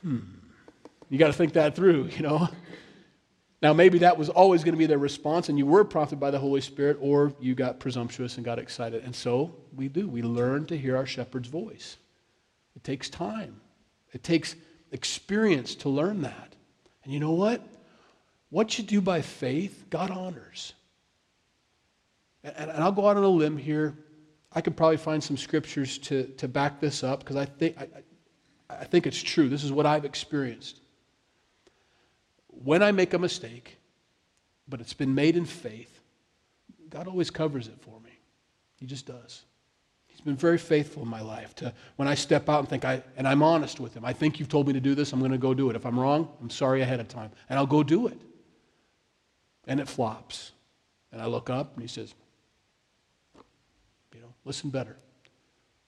Hmm. 0.02 0.18
You 1.10 1.18
got 1.18 1.28
to 1.28 1.32
think 1.32 1.54
that 1.54 1.74
through, 1.74 2.10
you 2.16 2.22
know. 2.22 2.48
Now, 3.60 3.72
maybe 3.72 3.98
that 3.98 4.16
was 4.16 4.28
always 4.28 4.62
going 4.62 4.74
to 4.74 4.78
be 4.78 4.86
their 4.86 4.98
response, 4.98 5.48
and 5.48 5.58
you 5.58 5.66
were 5.66 5.84
prompted 5.84 6.20
by 6.20 6.30
the 6.30 6.38
Holy 6.38 6.60
Spirit, 6.60 6.96
or 7.00 7.32
you 7.40 7.56
got 7.56 7.80
presumptuous 7.80 8.36
and 8.36 8.44
got 8.44 8.58
excited. 8.58 9.02
And 9.04 9.14
so 9.14 9.54
we 9.74 9.88
do. 9.88 10.08
We 10.08 10.22
learn 10.22 10.66
to 10.66 10.78
hear 10.78 10.96
our 10.96 11.06
shepherd's 11.06 11.48
voice. 11.48 11.96
It 12.76 12.84
takes 12.84 13.10
time, 13.10 13.60
it 14.12 14.22
takes 14.22 14.54
experience 14.92 15.74
to 15.76 15.88
learn 15.88 16.22
that. 16.22 16.54
And 17.02 17.12
you 17.12 17.20
know 17.20 17.32
what? 17.32 17.66
What 18.50 18.78
you 18.78 18.84
do 18.84 19.00
by 19.00 19.22
faith, 19.22 19.86
God 19.90 20.10
honors. 20.10 20.72
And, 22.44 22.54
and 22.56 22.82
I'll 22.82 22.92
go 22.92 23.08
out 23.08 23.16
on 23.16 23.24
a 23.24 23.28
limb 23.28 23.56
here. 23.56 23.94
I 24.52 24.60
could 24.60 24.76
probably 24.76 24.96
find 24.96 25.22
some 25.22 25.36
scriptures 25.36 25.98
to, 25.98 26.24
to 26.38 26.48
back 26.48 26.80
this 26.80 27.04
up 27.04 27.20
because 27.20 27.36
I 27.36 27.44
think, 27.44 27.76
I, 27.78 27.88
I 28.70 28.84
think 28.84 29.06
it's 29.06 29.22
true. 29.22 29.48
This 29.48 29.64
is 29.64 29.72
what 29.72 29.84
I've 29.84 30.04
experienced. 30.04 30.80
When 32.64 32.82
I 32.82 32.92
make 32.92 33.14
a 33.14 33.18
mistake, 33.18 33.78
but 34.68 34.80
it's 34.80 34.94
been 34.94 35.14
made 35.14 35.36
in 35.36 35.44
faith, 35.44 36.00
God 36.90 37.06
always 37.06 37.30
covers 37.30 37.68
it 37.68 37.78
for 37.80 38.00
me. 38.00 38.10
He 38.76 38.86
just 38.86 39.06
does. 39.06 39.44
He's 40.06 40.20
been 40.20 40.36
very 40.36 40.58
faithful 40.58 41.02
in 41.02 41.08
my 41.08 41.20
life 41.20 41.54
to 41.56 41.72
when 41.96 42.08
I 42.08 42.14
step 42.14 42.48
out 42.48 42.60
and 42.60 42.68
think 42.68 42.84
I 42.84 43.02
and 43.16 43.28
I'm 43.28 43.42
honest 43.42 43.78
with 43.78 43.94
him. 43.94 44.04
I 44.04 44.12
think 44.12 44.40
you've 44.40 44.48
told 44.48 44.66
me 44.66 44.72
to 44.72 44.80
do 44.80 44.94
this, 44.94 45.12
I'm 45.12 45.20
going 45.20 45.30
to 45.32 45.38
go 45.38 45.54
do 45.54 45.70
it. 45.70 45.76
If 45.76 45.86
I'm 45.86 45.98
wrong, 45.98 46.28
I'm 46.40 46.50
sorry 46.50 46.82
ahead 46.82 46.98
of 46.98 47.08
time. 47.08 47.30
And 47.48 47.58
I'll 47.58 47.66
go 47.66 47.82
do 47.82 48.08
it 48.08 48.18
and 49.68 49.78
it 49.78 49.88
flops. 49.88 50.52
And 51.12 51.22
I 51.22 51.26
look 51.26 51.50
up 51.50 51.74
and 51.74 51.82
he 51.82 51.88
says, 51.88 52.14
you 54.12 54.20
know, 54.20 54.32
listen 54.44 54.70
better. 54.70 54.96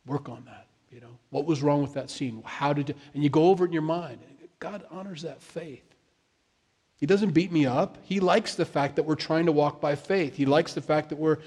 Work 0.06 0.28
on 0.28 0.44
that. 0.46 0.66
You 0.92 1.00
know, 1.00 1.18
what 1.30 1.44
was 1.46 1.62
wrong 1.62 1.82
with 1.82 1.94
that 1.94 2.10
scene? 2.10 2.42
How 2.44 2.72
did 2.72 2.90
you, 2.90 2.94
and 3.14 3.22
you 3.22 3.30
go 3.30 3.44
over 3.44 3.64
it 3.64 3.68
in 3.68 3.72
your 3.72 3.82
mind. 3.82 4.20
God 4.60 4.84
honors 4.90 5.22
that 5.22 5.42
faith. 5.42 5.89
He 7.00 7.06
doesn't 7.06 7.30
beat 7.30 7.50
me 7.50 7.64
up. 7.64 7.96
He 8.02 8.20
likes 8.20 8.54
the 8.54 8.66
fact 8.66 8.96
that 8.96 9.04
we're 9.04 9.14
trying 9.14 9.46
to 9.46 9.52
walk 9.52 9.80
by 9.80 9.94
faith. 9.94 10.36
He 10.36 10.44
likes 10.44 10.74
the 10.74 10.82
fact 10.82 11.08
that 11.08 11.16
we're 11.16 11.38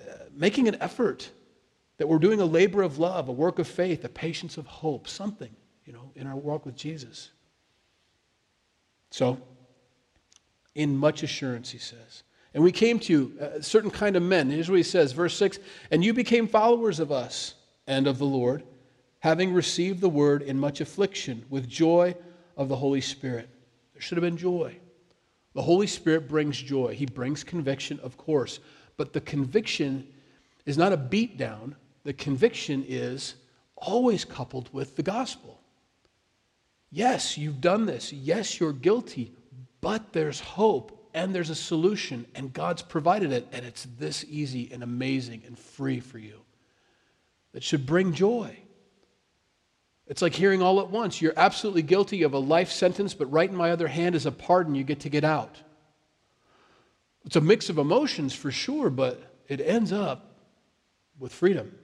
uh, 0.00 0.14
making 0.32 0.68
an 0.68 0.76
effort, 0.80 1.28
that 1.98 2.08
we're 2.08 2.20
doing 2.20 2.40
a 2.40 2.44
labor 2.44 2.82
of 2.82 2.98
love, 2.98 3.28
a 3.28 3.32
work 3.32 3.58
of 3.58 3.66
faith, 3.66 4.04
a 4.04 4.08
patience 4.08 4.56
of 4.56 4.66
hope, 4.66 5.08
something, 5.08 5.50
you 5.84 5.92
know, 5.92 6.12
in 6.14 6.28
our 6.28 6.36
walk 6.36 6.64
with 6.64 6.76
Jesus. 6.76 7.30
So, 9.10 9.42
in 10.76 10.96
much 10.96 11.24
assurance, 11.24 11.70
he 11.70 11.78
says. 11.78 12.22
And 12.54 12.62
we 12.62 12.70
came 12.70 13.00
to 13.00 13.36
a 13.40 13.62
certain 13.64 13.90
kind 13.90 14.14
of 14.14 14.22
men. 14.22 14.48
Here's 14.48 14.70
what 14.70 14.76
he 14.76 14.84
says, 14.84 15.10
verse 15.10 15.36
6 15.36 15.58
And 15.90 16.04
you 16.04 16.14
became 16.14 16.46
followers 16.46 17.00
of 17.00 17.10
us 17.10 17.54
and 17.88 18.06
of 18.06 18.18
the 18.18 18.26
Lord, 18.26 18.62
having 19.18 19.52
received 19.52 20.00
the 20.00 20.08
word 20.08 20.42
in 20.42 20.56
much 20.56 20.80
affliction 20.80 21.44
with 21.50 21.68
joy 21.68 22.14
of 22.56 22.68
the 22.68 22.76
Holy 22.76 23.00
Spirit. 23.00 23.48
There 23.92 24.00
should 24.00 24.16
have 24.16 24.22
been 24.22 24.36
joy. 24.36 24.76
The 25.54 25.62
Holy 25.62 25.86
Spirit 25.86 26.28
brings 26.28 26.56
joy. 26.56 26.94
He 26.94 27.06
brings 27.06 27.42
conviction, 27.42 27.98
of 28.00 28.16
course. 28.16 28.60
But 28.96 29.12
the 29.12 29.20
conviction 29.20 30.06
is 30.66 30.78
not 30.78 30.92
a 30.92 30.96
beat 30.96 31.36
down, 31.36 31.74
the 32.04 32.12
conviction 32.12 32.84
is 32.86 33.34
always 33.76 34.24
coupled 34.24 34.72
with 34.72 34.96
the 34.96 35.02
gospel. 35.02 35.60
Yes, 36.90 37.38
you've 37.38 37.60
done 37.60 37.86
this. 37.86 38.12
Yes, 38.12 38.58
you're 38.60 38.72
guilty. 38.72 39.32
But 39.80 40.12
there's 40.12 40.40
hope 40.40 41.08
and 41.14 41.34
there's 41.34 41.50
a 41.50 41.56
solution, 41.56 42.26
and 42.34 42.52
God's 42.52 42.82
provided 42.82 43.32
it, 43.32 43.48
and 43.52 43.66
it's 43.66 43.86
this 43.98 44.24
easy 44.28 44.70
and 44.72 44.82
amazing 44.82 45.42
and 45.44 45.58
free 45.58 45.98
for 45.98 46.18
you. 46.18 46.40
That 47.52 47.64
should 47.64 47.84
bring 47.84 48.12
joy. 48.12 48.56
It's 50.10 50.22
like 50.22 50.34
hearing 50.34 50.60
all 50.60 50.80
at 50.80 50.90
once 50.90 51.22
you're 51.22 51.32
absolutely 51.36 51.82
guilty 51.82 52.24
of 52.24 52.34
a 52.34 52.38
life 52.38 52.70
sentence, 52.72 53.14
but 53.14 53.30
right 53.30 53.48
in 53.48 53.54
my 53.54 53.70
other 53.70 53.86
hand 53.86 54.16
is 54.16 54.26
a 54.26 54.32
pardon 54.32 54.74
you 54.74 54.82
get 54.82 55.00
to 55.00 55.08
get 55.08 55.22
out. 55.22 55.56
It's 57.24 57.36
a 57.36 57.40
mix 57.40 57.68
of 57.68 57.78
emotions 57.78 58.34
for 58.34 58.50
sure, 58.50 58.90
but 58.90 59.22
it 59.46 59.60
ends 59.60 59.92
up 59.92 60.34
with 61.20 61.32
freedom 61.32 61.78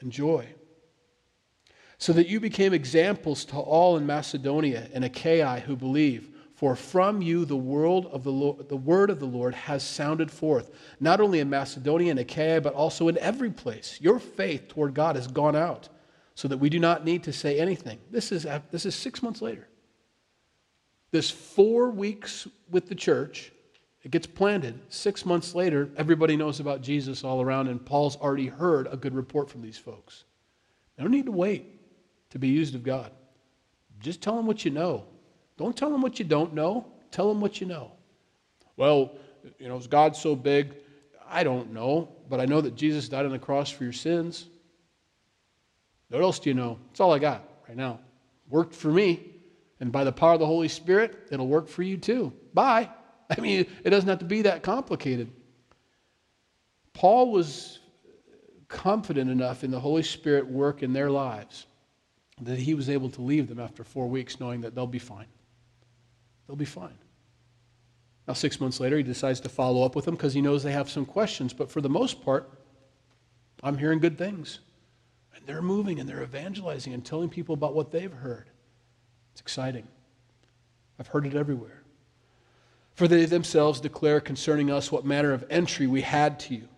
and 0.00 0.12
joy. 0.12 0.46
So 1.98 2.12
that 2.12 2.28
you 2.28 2.38
became 2.38 2.72
examples 2.72 3.44
to 3.46 3.56
all 3.56 3.96
in 3.96 4.06
Macedonia 4.06 4.88
and 4.94 5.04
Achaia 5.04 5.58
who 5.58 5.74
believe. 5.74 6.30
For 6.54 6.76
from 6.76 7.22
you 7.22 7.44
the, 7.44 7.56
world 7.56 8.06
of 8.06 8.22
the, 8.22 8.30
Lord, 8.30 8.68
the 8.68 8.76
word 8.76 9.10
of 9.10 9.18
the 9.18 9.26
Lord 9.26 9.52
has 9.56 9.82
sounded 9.82 10.30
forth, 10.30 10.70
not 11.00 11.20
only 11.20 11.40
in 11.40 11.50
Macedonia 11.50 12.12
and 12.12 12.20
Achaia, 12.20 12.60
but 12.60 12.74
also 12.74 13.08
in 13.08 13.18
every 13.18 13.50
place. 13.50 13.98
Your 14.00 14.20
faith 14.20 14.68
toward 14.68 14.94
God 14.94 15.16
has 15.16 15.26
gone 15.26 15.56
out, 15.56 15.88
so 16.34 16.48
that 16.48 16.58
we 16.58 16.68
do 16.68 16.78
not 16.78 17.04
need 17.04 17.22
to 17.24 17.32
say 17.32 17.58
anything. 17.58 17.98
This 18.10 18.32
is, 18.32 18.46
this 18.70 18.86
is 18.86 18.94
six 18.94 19.22
months 19.22 19.40
later. 19.40 19.68
This 21.10 21.30
four 21.30 21.90
weeks 21.90 22.48
with 22.70 22.88
the 22.88 22.94
church, 22.94 23.52
it 24.02 24.10
gets 24.10 24.26
planted. 24.26 24.80
Six 24.88 25.24
months 25.24 25.54
later, 25.54 25.88
everybody 25.96 26.36
knows 26.36 26.60
about 26.60 26.82
Jesus 26.82 27.22
all 27.22 27.40
around, 27.40 27.68
and 27.68 27.84
Paul's 27.84 28.16
already 28.16 28.48
heard 28.48 28.88
a 28.90 28.96
good 28.96 29.14
report 29.14 29.48
from 29.48 29.62
these 29.62 29.78
folks. 29.78 30.24
They 30.96 31.02
don't 31.02 31.12
need 31.12 31.26
to 31.26 31.32
wait 31.32 31.66
to 32.30 32.38
be 32.38 32.48
used 32.48 32.74
of 32.74 32.82
God. 32.82 33.12
Just 34.00 34.20
tell 34.20 34.36
them 34.36 34.46
what 34.46 34.64
you 34.64 34.70
know. 34.70 35.04
Don't 35.56 35.76
tell 35.76 35.90
them 35.90 36.02
what 36.02 36.18
you 36.18 36.24
don't 36.24 36.52
know. 36.52 36.86
Tell 37.12 37.28
them 37.28 37.40
what 37.40 37.60
you 37.60 37.66
know. 37.66 37.92
Well, 38.76 39.12
you 39.58 39.68
know, 39.68 39.76
is 39.76 39.86
God 39.86 40.16
so 40.16 40.34
big? 40.34 40.74
I 41.28 41.44
don't 41.44 41.72
know, 41.72 42.08
but 42.28 42.40
I 42.40 42.44
know 42.44 42.60
that 42.60 42.74
Jesus 42.74 43.08
died 43.08 43.24
on 43.24 43.30
the 43.30 43.38
cross 43.38 43.70
for 43.70 43.84
your 43.84 43.92
sins. 43.92 44.48
What 46.08 46.22
else 46.22 46.38
do 46.38 46.50
you 46.50 46.54
know? 46.54 46.78
That's 46.88 47.00
all 47.00 47.12
I 47.12 47.18
got 47.18 47.42
right 47.68 47.76
now. 47.76 48.00
Worked 48.48 48.74
for 48.74 48.88
me, 48.88 49.34
and 49.80 49.90
by 49.90 50.04
the 50.04 50.12
power 50.12 50.34
of 50.34 50.40
the 50.40 50.46
Holy 50.46 50.68
Spirit, 50.68 51.28
it'll 51.30 51.48
work 51.48 51.68
for 51.68 51.82
you 51.82 51.96
too. 51.96 52.32
Bye. 52.52 52.90
I 53.36 53.40
mean, 53.40 53.66
it 53.82 53.90
doesn't 53.90 54.08
have 54.08 54.18
to 54.20 54.24
be 54.24 54.42
that 54.42 54.62
complicated. 54.62 55.30
Paul 56.92 57.32
was 57.32 57.80
confident 58.68 59.30
enough 59.30 59.64
in 59.64 59.70
the 59.70 59.80
Holy 59.80 60.02
Spirit 60.02 60.46
work 60.46 60.82
in 60.82 60.92
their 60.92 61.10
lives 61.10 61.66
that 62.40 62.58
he 62.58 62.74
was 62.74 62.90
able 62.90 63.10
to 63.10 63.22
leave 63.22 63.48
them 63.48 63.60
after 63.60 63.84
four 63.84 64.08
weeks 64.08 64.40
knowing 64.40 64.60
that 64.62 64.74
they'll 64.74 64.86
be 64.86 64.98
fine. 64.98 65.26
They'll 66.46 66.56
be 66.56 66.64
fine. 66.64 66.98
Now, 68.26 68.34
six 68.34 68.60
months 68.60 68.80
later, 68.80 68.96
he 68.96 69.02
decides 69.02 69.40
to 69.40 69.48
follow 69.48 69.84
up 69.84 69.94
with 69.94 70.06
them 70.06 70.14
because 70.14 70.34
he 70.34 70.40
knows 70.40 70.62
they 70.62 70.72
have 70.72 70.90
some 70.90 71.04
questions. 71.04 71.52
But 71.52 71.70
for 71.70 71.80
the 71.80 71.88
most 71.88 72.24
part, 72.24 72.50
I'm 73.62 73.76
hearing 73.76 73.98
good 73.98 74.16
things. 74.16 74.60
They're 75.46 75.62
moving 75.62 76.00
and 76.00 76.08
they're 76.08 76.22
evangelizing 76.22 76.92
and 76.92 77.04
telling 77.04 77.28
people 77.28 77.54
about 77.54 77.74
what 77.74 77.90
they've 77.90 78.12
heard. 78.12 78.48
It's 79.32 79.40
exciting. 79.40 79.86
I've 80.98 81.08
heard 81.08 81.26
it 81.26 81.34
everywhere. 81.34 81.82
For 82.94 83.08
they 83.08 83.24
themselves 83.24 83.80
declare 83.80 84.20
concerning 84.20 84.70
us 84.70 84.92
what 84.92 85.04
manner 85.04 85.32
of 85.32 85.44
entry 85.50 85.86
we 85.86 86.00
had 86.00 86.38
to 86.40 86.54
you, 86.54 86.68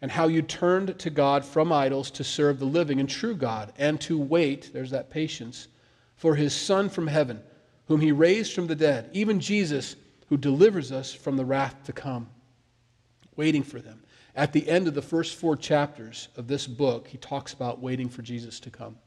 and 0.00 0.10
how 0.10 0.28
you 0.28 0.40
turned 0.40 0.98
to 0.98 1.10
God 1.10 1.44
from 1.44 1.72
idols 1.72 2.10
to 2.12 2.24
serve 2.24 2.58
the 2.58 2.64
living 2.64 2.98
and 3.00 3.08
true 3.08 3.34
God, 3.34 3.72
and 3.76 4.00
to 4.02 4.18
wait, 4.18 4.70
there's 4.72 4.90
that 4.90 5.10
patience, 5.10 5.68
for 6.16 6.34
his 6.34 6.54
Son 6.54 6.88
from 6.88 7.06
heaven 7.06 7.42
whom 7.86 8.00
he 8.00 8.12
raised 8.12 8.52
from 8.52 8.66
the 8.66 8.74
dead, 8.74 9.08
even 9.12 9.40
Jesus, 9.40 9.96
who 10.28 10.36
delivers 10.36 10.92
us 10.92 11.12
from 11.12 11.36
the 11.36 11.44
wrath 11.44 11.76
to 11.84 11.92
come. 11.92 12.28
Waiting 13.36 13.62
for 13.62 13.80
them. 13.80 14.02
At 14.36 14.52
the 14.52 14.68
end 14.68 14.86
of 14.86 14.94
the 14.94 15.02
first 15.02 15.34
four 15.34 15.56
chapters 15.56 16.28
of 16.36 16.46
this 16.46 16.66
book, 16.66 17.08
he 17.08 17.16
talks 17.16 17.54
about 17.54 17.80
waiting 17.80 18.10
for 18.10 18.20
Jesus 18.20 18.60
to 18.60 18.70
come. 18.70 18.98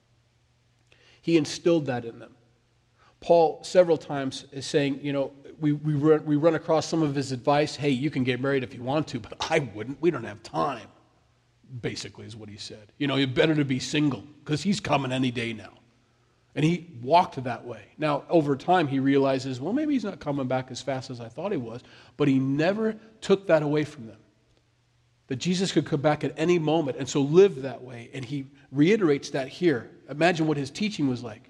He 1.22 1.38
instilled 1.38 1.86
that 1.86 2.04
in 2.04 2.18
them. 2.18 2.36
Paul, 3.20 3.64
several 3.64 3.98
times, 3.98 4.46
is 4.52 4.66
saying, 4.66 5.02
you 5.04 5.14
know, 5.14 5.32
we, 5.60 5.74
we, 5.74 5.94
run, 5.94 6.26
we 6.26 6.36
run 6.36 6.56
across 6.56 6.88
some 6.88 7.04
of 7.04 7.14
his 7.14 7.32
advice. 7.32 7.76
Hey, 7.76 7.90
you 7.90 8.10
can 8.10 8.24
get 8.24 8.42
married 8.42 8.64
if 8.64 8.74
you 8.74 8.82
want 8.82 9.08
to, 9.10 9.20
but 9.20 9.34
I 9.52 9.60
wouldn't. 9.60 10.02
We 10.02 10.10
don't 10.10 10.24
have 10.24 10.42
time, 10.42 10.88
basically, 11.82 12.26
is 12.26 12.36
what 12.36 12.50
he 12.50 12.58
said. 12.58 12.92
You 12.98 13.08
know, 13.08 13.18
it's 13.18 13.32
better 13.32 13.54
to 13.54 13.66
be 13.66 13.78
single 13.78 14.24
because 14.44 14.64
he's 14.64 14.80
coming 14.80 15.12
any 15.12 15.30
day 15.30 15.54
now. 15.54 15.74
And 16.56 16.66
he 16.66 16.88
walked 17.02 17.42
that 17.44 17.66
way. 17.66 17.84
Now, 17.98 18.24
over 18.30 18.56
time, 18.56 18.88
he 18.88 19.00
realizes, 19.00 19.62
well, 19.62 19.74
maybe 19.74 19.94
he's 19.94 20.04
not 20.04 20.20
coming 20.20 20.48
back 20.48 20.72
as 20.72 20.82
fast 20.82 21.12
as 21.12 21.22
I 21.22 21.28
thought 21.28 21.52
he 21.52 21.58
was, 21.58 21.84
but 22.18 22.28
he 22.28 22.40
never 22.40 22.96
took 23.22 23.46
that 23.48 23.62
away 23.62 23.84
from 23.84 24.08
them. 24.08 24.18
That 25.30 25.38
Jesus 25.38 25.72
could 25.72 25.86
come 25.86 26.02
back 26.02 26.24
at 26.24 26.34
any 26.38 26.60
moment 26.60 26.98
and 26.98 27.08
so 27.08 27.22
live 27.22 27.62
that 27.62 27.82
way. 27.82 28.10
And 28.14 28.24
he 28.24 28.48
reiterates 28.72 29.30
that 29.32 29.48
here. 29.48 29.90
Imagine 30.10 30.46
what 30.46 30.58
his 30.58 30.70
teaching 30.70 31.08
was 31.08 31.24
like. 31.24 31.50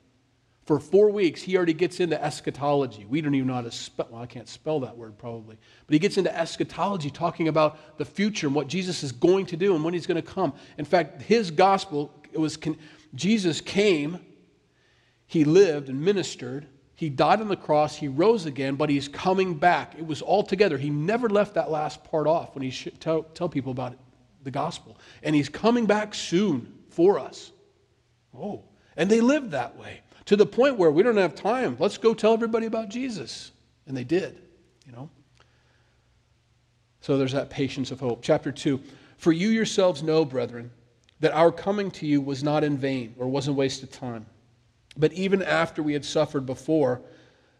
For 0.65 0.79
four 0.79 1.09
weeks, 1.09 1.41
he 1.41 1.57
already 1.57 1.73
gets 1.73 1.99
into 1.99 2.23
eschatology. 2.23 3.03
We 3.05 3.21
don't 3.21 3.33
even 3.33 3.47
know 3.47 3.55
how 3.55 3.61
to 3.61 3.71
spell, 3.71 4.07
well, 4.11 4.21
I 4.21 4.27
can't 4.27 4.47
spell 4.47 4.79
that 4.81 4.95
word 4.95 5.17
probably. 5.17 5.57
But 5.87 5.93
he 5.93 5.97
gets 5.97 6.17
into 6.17 6.33
eschatology, 6.37 7.09
talking 7.09 7.47
about 7.47 7.97
the 7.97 8.05
future 8.05 8.45
and 8.45 8.55
what 8.55 8.67
Jesus 8.67 9.01
is 9.01 9.11
going 9.11 9.47
to 9.47 9.57
do 9.57 9.73
and 9.73 9.83
when 9.83 9.95
he's 9.95 10.05
going 10.05 10.21
to 10.21 10.31
come. 10.31 10.53
In 10.77 10.85
fact, 10.85 11.23
his 11.23 11.49
gospel, 11.49 12.13
it 12.31 12.37
was, 12.37 12.59
Jesus 13.15 13.61
came 13.61 14.19
he 15.29 15.45
lived 15.45 15.89
and 15.89 16.01
ministered. 16.01 16.65
He 16.99 17.09
died 17.09 17.39
on 17.39 17.47
the 17.47 17.55
cross, 17.55 17.95
he 17.95 18.09
rose 18.09 18.45
again, 18.45 18.75
but 18.75 18.89
he's 18.89 19.07
coming 19.07 19.53
back. 19.53 19.95
It 19.97 20.05
was 20.05 20.21
all 20.21 20.43
together. 20.43 20.77
He 20.77 20.89
never 20.89 21.29
left 21.29 21.53
that 21.53 21.71
last 21.71 22.03
part 22.03 22.27
off 22.27 22.53
when 22.55 22.61
he 22.61 22.69
should 22.69 22.99
tell, 22.99 23.23
tell 23.23 23.47
people 23.47 23.71
about 23.71 23.93
it, 23.93 23.99
the 24.43 24.51
gospel. 24.51 24.97
And 25.23 25.33
he's 25.33 25.47
coming 25.47 25.85
back 25.85 26.13
soon 26.13 26.73
for 26.89 27.17
us. 27.17 27.53
Oh, 28.37 28.65
and 28.97 29.09
they 29.09 29.21
lived 29.21 29.51
that 29.51 29.77
way 29.77 30.01
to 30.25 30.35
the 30.35 30.45
point 30.45 30.75
where 30.75 30.91
we 30.91 31.01
don't 31.01 31.15
have 31.15 31.35
time. 31.35 31.77
Let's 31.79 31.97
go 31.97 32.13
tell 32.13 32.33
everybody 32.33 32.65
about 32.65 32.89
Jesus. 32.89 33.53
And 33.87 33.95
they 33.95 34.03
did, 34.03 34.41
you 34.85 34.91
know. 34.91 35.09
So 36.99 37.17
there's 37.17 37.31
that 37.31 37.49
patience 37.49 37.91
of 37.91 38.01
hope. 38.01 38.19
Chapter 38.21 38.51
2 38.51 38.77
For 39.15 39.31
you 39.31 39.47
yourselves 39.47 40.03
know, 40.03 40.25
brethren, 40.25 40.69
that 41.21 41.31
our 41.31 41.49
coming 41.49 41.91
to 41.91 42.05
you 42.05 42.19
was 42.19 42.43
not 42.43 42.65
in 42.65 42.77
vain 42.77 43.15
or 43.17 43.29
wasn't 43.29 43.55
wasted 43.55 43.89
time. 43.89 44.25
But 44.99 45.13
even 45.13 45.41
after 45.41 45.81
we 45.81 45.93
had 45.93 46.03
suffered 46.03 46.45
before 46.45 47.01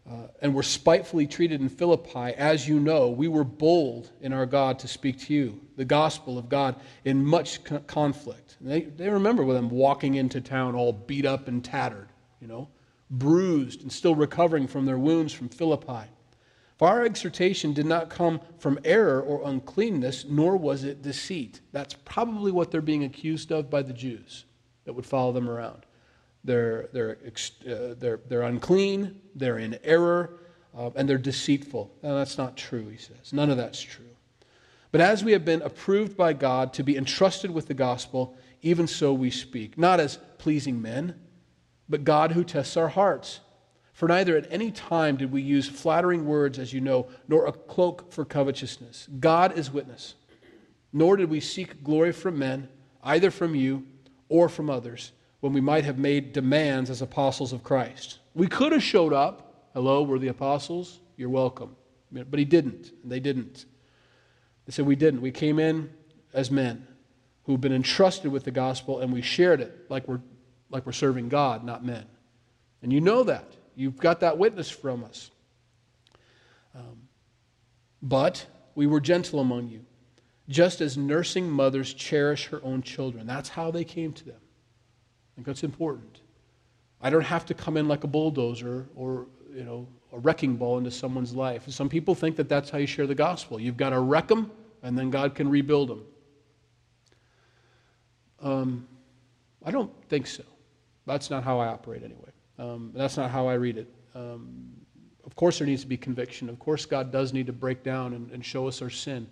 uh, 0.08 0.28
and 0.42 0.54
were 0.54 0.62
spitefully 0.62 1.26
treated 1.26 1.60
in 1.60 1.70
Philippi, 1.70 2.34
as 2.36 2.68
you 2.68 2.78
know, 2.78 3.08
we 3.08 3.28
were 3.28 3.44
bold 3.44 4.10
in 4.20 4.32
our 4.32 4.46
God 4.46 4.78
to 4.80 4.88
speak 4.88 5.18
to 5.20 5.34
you, 5.34 5.60
the 5.76 5.84
gospel 5.84 6.36
of 6.38 6.48
God, 6.48 6.76
in 7.04 7.24
much 7.24 7.64
co- 7.64 7.78
conflict. 7.80 8.56
And 8.60 8.70
they, 8.70 8.82
they 8.82 9.08
remember 9.08 9.50
them 9.52 9.70
walking 9.70 10.16
into 10.16 10.40
town 10.40 10.74
all 10.74 10.92
beat 10.92 11.24
up 11.24 11.48
and 11.48 11.64
tattered, 11.64 12.08
you 12.40 12.46
know, 12.46 12.68
bruised 13.10 13.82
and 13.82 13.90
still 13.90 14.14
recovering 14.14 14.66
from 14.66 14.84
their 14.84 14.98
wounds 14.98 15.32
from 15.32 15.48
Philippi. 15.48 16.10
For 16.76 16.88
our 16.88 17.04
exhortation 17.04 17.72
did 17.72 17.86
not 17.86 18.08
come 18.08 18.40
from 18.58 18.78
error 18.84 19.20
or 19.20 19.48
uncleanness, 19.48 20.24
nor 20.28 20.56
was 20.56 20.84
it 20.84 21.02
deceit. 21.02 21.60
That's 21.72 21.94
probably 22.04 22.52
what 22.52 22.70
they're 22.70 22.80
being 22.80 23.04
accused 23.04 23.52
of 23.52 23.70
by 23.70 23.82
the 23.82 23.92
Jews 23.92 24.44
that 24.84 24.94
would 24.94 25.06
follow 25.06 25.32
them 25.32 25.48
around. 25.48 25.84
They're, 26.44 26.88
they're, 26.92 27.18
uh, 27.68 27.94
they're, 27.98 28.20
they're 28.28 28.42
unclean, 28.42 29.20
they're 29.34 29.58
in 29.58 29.78
error, 29.84 30.38
uh, 30.76 30.90
and 30.96 31.08
they're 31.08 31.18
deceitful. 31.18 31.90
That's 32.02 32.38
not 32.38 32.56
true, 32.56 32.88
he 32.88 32.96
says. 32.96 33.32
None 33.32 33.50
of 33.50 33.56
that's 33.56 33.80
true. 33.80 34.04
But 34.92 35.00
as 35.00 35.22
we 35.22 35.32
have 35.32 35.44
been 35.44 35.62
approved 35.62 36.16
by 36.16 36.32
God 36.32 36.72
to 36.74 36.82
be 36.82 36.96
entrusted 36.96 37.50
with 37.50 37.66
the 37.68 37.74
gospel, 37.74 38.36
even 38.62 38.86
so 38.86 39.12
we 39.12 39.30
speak, 39.30 39.78
not 39.78 40.00
as 40.00 40.18
pleasing 40.38 40.80
men, 40.82 41.14
but 41.88 42.04
God 42.04 42.32
who 42.32 42.44
tests 42.44 42.76
our 42.76 42.88
hearts. 42.88 43.40
For 43.92 44.08
neither 44.08 44.36
at 44.36 44.50
any 44.50 44.70
time 44.70 45.16
did 45.16 45.30
we 45.30 45.42
use 45.42 45.68
flattering 45.68 46.24
words, 46.24 46.58
as 46.58 46.72
you 46.72 46.80
know, 46.80 47.08
nor 47.28 47.46
a 47.46 47.52
cloak 47.52 48.10
for 48.10 48.24
covetousness. 48.24 49.08
God 49.18 49.58
is 49.58 49.70
witness. 49.70 50.14
Nor 50.92 51.16
did 51.16 51.28
we 51.30 51.40
seek 51.40 51.84
glory 51.84 52.12
from 52.12 52.38
men, 52.38 52.68
either 53.04 53.30
from 53.30 53.54
you 53.54 53.86
or 54.28 54.48
from 54.48 54.70
others, 54.70 55.12
when 55.40 55.52
we 55.52 55.60
might 55.60 55.84
have 55.84 55.98
made 55.98 56.32
demands 56.32 56.90
as 56.90 57.02
apostles 57.02 57.52
of 57.52 57.62
Christ. 57.62 58.18
We 58.34 58.46
could 58.46 58.72
have 58.72 58.82
showed 58.82 59.12
up. 59.12 59.68
Hello, 59.74 60.02
we're 60.02 60.18
the 60.18 60.28
apostles. 60.28 61.00
You're 61.16 61.30
welcome. 61.30 61.76
But 62.12 62.38
he 62.38 62.44
didn't. 62.44 62.92
They 63.08 63.20
didn't. 63.20 63.64
They 64.66 64.72
said 64.72 64.86
we 64.86 64.96
didn't. 64.96 65.20
We 65.20 65.30
came 65.30 65.58
in 65.58 65.90
as 66.32 66.50
men 66.50 66.86
who've 67.44 67.60
been 67.60 67.72
entrusted 67.72 68.30
with 68.30 68.44
the 68.44 68.50
gospel 68.50 69.00
and 69.00 69.12
we 69.12 69.22
shared 69.22 69.60
it 69.60 69.90
like 69.90 70.06
we're, 70.06 70.20
like 70.70 70.86
we're 70.86 70.92
serving 70.92 71.28
God, 71.28 71.64
not 71.64 71.84
men. 71.84 72.06
And 72.82 72.92
you 72.92 73.00
know 73.00 73.22
that. 73.24 73.56
You've 73.74 73.96
got 73.96 74.20
that 74.20 74.38
witness 74.38 74.68
from 74.68 75.04
us. 75.04 75.30
Um, 76.74 77.08
but 78.02 78.46
we 78.74 78.86
were 78.86 79.00
gentle 79.00 79.40
among 79.40 79.68
you, 79.68 79.84
just 80.48 80.80
as 80.80 80.96
nursing 80.96 81.50
mothers 81.50 81.94
cherish 81.94 82.46
her 82.46 82.60
own 82.62 82.82
children. 82.82 83.26
That's 83.26 83.48
how 83.48 83.70
they 83.70 83.84
came 83.84 84.12
to 84.12 84.24
them. 84.24 84.40
Think 85.40 85.46
that's 85.46 85.64
important. 85.64 86.20
I 87.00 87.08
don't 87.08 87.24
have 87.24 87.46
to 87.46 87.54
come 87.54 87.78
in 87.78 87.88
like 87.88 88.04
a 88.04 88.06
bulldozer 88.06 88.86
or, 88.94 89.26
you 89.50 89.64
know, 89.64 89.88
a 90.12 90.18
wrecking 90.18 90.56
ball 90.56 90.76
into 90.76 90.90
someone's 90.90 91.34
life. 91.34 91.66
Some 91.70 91.88
people 91.88 92.14
think 92.14 92.36
that 92.36 92.46
that's 92.46 92.68
how 92.68 92.76
you 92.76 92.86
share 92.86 93.06
the 93.06 93.14
gospel. 93.14 93.58
You've 93.58 93.78
got 93.78 93.88
to 93.90 94.00
wreck 94.00 94.28
them, 94.28 94.50
and 94.82 94.98
then 94.98 95.08
God 95.08 95.34
can 95.34 95.48
rebuild 95.48 95.88
them. 95.88 96.04
Um, 98.42 98.88
I 99.64 99.70
don't 99.70 99.90
think 100.10 100.26
so. 100.26 100.42
That's 101.06 101.30
not 101.30 101.42
how 101.42 101.58
I 101.58 101.68
operate 101.68 102.02
anyway. 102.02 102.32
Um, 102.58 102.92
that's 102.94 103.16
not 103.16 103.30
how 103.30 103.48
I 103.48 103.54
read 103.54 103.78
it. 103.78 103.88
Um, 104.14 104.74
of 105.24 105.34
course, 105.36 105.56
there 105.56 105.66
needs 105.66 105.80
to 105.80 105.88
be 105.88 105.96
conviction. 105.96 106.50
Of 106.50 106.58
course, 106.58 106.84
God 106.84 107.10
does 107.10 107.32
need 107.32 107.46
to 107.46 107.54
break 107.54 107.82
down 107.82 108.12
and, 108.12 108.30
and 108.30 108.44
show 108.44 108.68
us 108.68 108.82
our 108.82 108.90
sin. 108.90 109.26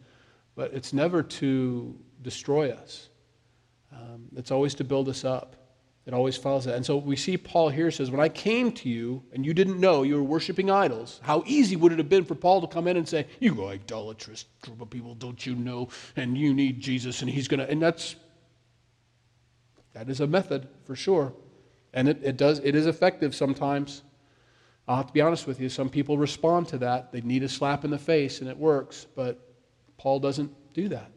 But 0.55 0.73
it's 0.73 0.95
never 0.95 1.23
to 1.23 1.95
destroy 2.23 2.71
us, 2.71 3.11
um, 3.93 4.25
it's 4.37 4.51
always 4.51 4.75
to 4.77 4.85
build 4.85 5.11
us 5.11 5.27
up. 5.27 5.58
It 6.09 6.15
always 6.15 6.39
follows 6.39 6.65
that. 6.65 6.75
And 6.75 6.87
so 6.87 6.97
we 6.97 7.17
see 7.17 7.37
Paul 7.37 7.69
here 7.69 7.91
says, 7.91 8.11
When 8.11 8.19
I 8.19 8.31
came 8.31 8.73
to 8.73 8.89
you 8.89 9.23
and 9.35 9.45
you 9.45 9.53
didn't 9.53 9.79
know 9.79 10.05
you 10.05 10.15
were 10.15 10.23
worshiping 10.23 10.71
idols, 10.71 11.21
how 11.23 11.45
easy 11.45 11.77
would 11.77 11.93
it 11.93 11.99
have 11.99 12.09
been 12.09 12.25
for 12.25 12.35
Paul 12.35 12.63
to 12.63 12.67
come 12.67 12.89
in 12.89 12.97
and 12.97 13.07
say, 13.07 13.27
You 13.41 13.67
idolatrous 13.67 14.47
group 14.63 14.81
of 14.81 14.89
people, 14.89 15.15
don't 15.15 15.45
you 15.45 15.55
know? 15.55 15.91
And 16.17 16.39
you 16.39 16.55
need 16.55 16.81
Jesus, 16.81 17.21
and 17.21 17.31
he's 17.31 17.47
going 17.47 17.61
to. 17.61 17.71
And 17.71 17.83
that's, 17.83 18.17
that 19.93 20.09
is 20.09 20.21
a 20.21 20.27
method 20.27 20.67
for 20.87 20.97
sure. 20.97 21.35
And 21.93 22.09
it, 22.09 22.21
it, 22.23 22.39
does, 22.39 22.61
it 22.61 22.75
is 22.75 22.87
effective 22.87 23.35
sometimes. 23.35 24.01
I'll 24.87 24.97
have 24.97 25.09
to 25.09 25.13
be 25.13 25.21
honest 25.21 25.47
with 25.47 25.61
you. 25.61 25.69
Some 25.69 25.91
people 25.91 26.17
respond 26.17 26.69
to 26.69 26.79
that. 26.79 27.13
They 27.13 27.21
need 27.21 27.43
a 27.43 27.51
slap 27.51 27.85
in 27.85 27.91
the 27.91 27.99
face, 27.99 28.41
and 28.41 28.49
it 28.49 28.57
works. 28.57 29.07
But 29.15 29.39
Paul 29.99 30.21
doesn't 30.21 30.55
do 30.73 30.89
that. 30.89 31.11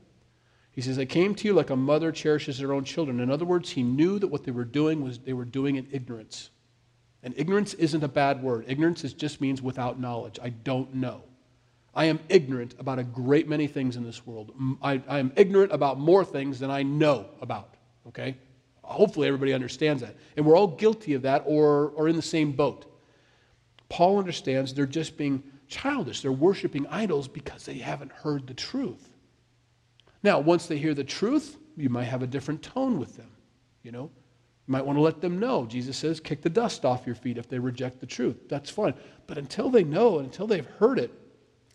He 0.71 0.81
says, 0.81 0.97
I 0.97 1.05
came 1.05 1.35
to 1.35 1.47
you 1.47 1.53
like 1.53 1.69
a 1.69 1.75
mother 1.75 2.11
cherishes 2.11 2.59
her 2.59 2.71
own 2.71 2.85
children. 2.85 3.19
In 3.19 3.29
other 3.29 3.45
words, 3.45 3.71
he 3.71 3.83
knew 3.83 4.19
that 4.19 4.27
what 4.27 4.45
they 4.45 4.51
were 4.51 4.65
doing 4.65 5.03
was 5.03 5.19
they 5.19 5.33
were 5.33 5.45
doing 5.45 5.75
in 5.75 5.87
ignorance. 5.91 6.49
And 7.23 7.33
ignorance 7.37 7.73
isn't 7.73 8.03
a 8.03 8.07
bad 8.07 8.41
word. 8.41 8.65
Ignorance 8.67 9.03
is, 9.03 9.13
just 9.13 9.41
means 9.41 9.61
without 9.61 9.99
knowledge. 9.99 10.39
I 10.41 10.49
don't 10.49 10.95
know. 10.95 11.23
I 11.93 12.05
am 12.05 12.19
ignorant 12.29 12.75
about 12.79 12.99
a 12.99 13.03
great 13.03 13.49
many 13.49 13.67
things 13.67 13.97
in 13.97 14.03
this 14.03 14.25
world. 14.25 14.53
I, 14.81 15.01
I 15.07 15.19
am 15.19 15.33
ignorant 15.35 15.73
about 15.73 15.99
more 15.99 16.23
things 16.23 16.57
than 16.57 16.71
I 16.71 16.83
know 16.83 17.25
about. 17.41 17.75
Okay? 18.07 18.37
Hopefully, 18.81 19.27
everybody 19.27 19.53
understands 19.53 20.01
that. 20.01 20.15
And 20.37 20.45
we're 20.45 20.57
all 20.57 20.67
guilty 20.67 21.13
of 21.13 21.23
that 21.23 21.43
or, 21.45 21.89
or 21.95 22.07
in 22.07 22.15
the 22.15 22.21
same 22.21 22.53
boat. 22.53 22.85
Paul 23.89 24.19
understands 24.19 24.73
they're 24.73 24.85
just 24.85 25.17
being 25.17 25.43
childish. 25.67 26.21
They're 26.21 26.31
worshiping 26.31 26.87
idols 26.87 27.27
because 27.27 27.65
they 27.65 27.77
haven't 27.77 28.11
heard 28.11 28.47
the 28.47 28.53
truth. 28.53 29.10
Now, 30.23 30.39
once 30.39 30.67
they 30.67 30.77
hear 30.77 30.93
the 30.93 31.03
truth, 31.03 31.57
you 31.75 31.89
might 31.89 32.05
have 32.05 32.21
a 32.21 32.27
different 32.27 32.61
tone 32.61 32.99
with 32.99 33.15
them. 33.17 33.29
You 33.83 33.91
know, 33.91 34.11
you 34.67 34.71
might 34.71 34.85
want 34.85 34.97
to 34.97 35.01
let 35.01 35.21
them 35.21 35.39
know. 35.39 35.65
Jesus 35.65 35.97
says, 35.97 36.19
kick 36.19 36.41
the 36.41 36.49
dust 36.49 36.85
off 36.85 37.05
your 37.05 37.15
feet 37.15 37.37
if 37.37 37.49
they 37.49 37.59
reject 37.59 37.99
the 37.99 38.05
truth. 38.05 38.47
That's 38.47 38.69
fine. 38.69 38.93
But 39.25 39.37
until 39.37 39.69
they 39.69 39.83
know 39.83 40.17
and 40.17 40.27
until 40.27 40.47
they've 40.47 40.65
heard 40.65 40.99
it, 40.99 41.11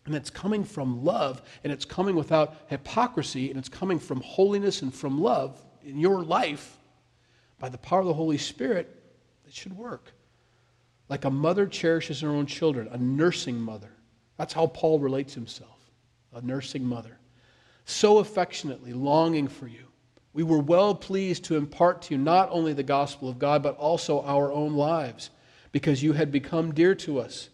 and 0.05 0.15
it's 0.15 0.29
coming 0.29 0.63
from 0.63 1.03
love, 1.03 1.41
and 1.65 1.73
it's 1.73 1.83
coming 1.83 2.15
without 2.15 2.55
hypocrisy, 2.67 3.49
and 3.49 3.59
it's 3.59 3.67
coming 3.67 3.99
from 3.99 4.21
holiness 4.21 4.81
and 4.81 4.93
from 4.93 5.19
love 5.19 5.61
in 5.83 5.99
your 5.99 6.23
life, 6.23 6.77
by 7.59 7.67
the 7.67 7.77
power 7.77 7.99
of 7.99 8.05
the 8.05 8.13
Holy 8.13 8.37
Spirit, 8.37 9.03
it 9.45 9.53
should 9.53 9.75
work. 9.75 10.13
Like 11.09 11.25
a 11.25 11.29
mother 11.29 11.67
cherishes 11.67 12.21
her 12.21 12.29
own 12.29 12.45
children, 12.45 12.87
a 12.91 12.97
nursing 12.97 13.59
mother. 13.59 13.91
That's 14.37 14.53
how 14.53 14.67
Paul 14.67 14.99
relates 14.99 15.33
himself, 15.33 15.91
a 16.33 16.41
nursing 16.41 16.85
mother. 16.85 17.17
So 17.89 18.17
affectionately 18.17 18.91
longing 18.91 19.47
for 19.47 19.65
you. 19.65 19.85
We 20.33 20.43
were 20.43 20.59
well 20.59 20.93
pleased 20.93 21.45
to 21.45 21.55
impart 21.55 22.01
to 22.03 22.13
you 22.13 22.17
not 22.19 22.49
only 22.51 22.73
the 22.73 22.83
gospel 22.83 23.29
of 23.29 23.39
God, 23.39 23.63
but 23.63 23.77
also 23.77 24.21
our 24.23 24.51
own 24.51 24.73
lives, 24.73 25.29
because 25.71 26.03
you 26.03 26.11
had 26.11 26.29
become 26.29 26.73
dear 26.73 26.93
to 26.95 27.19
us. 27.19 27.49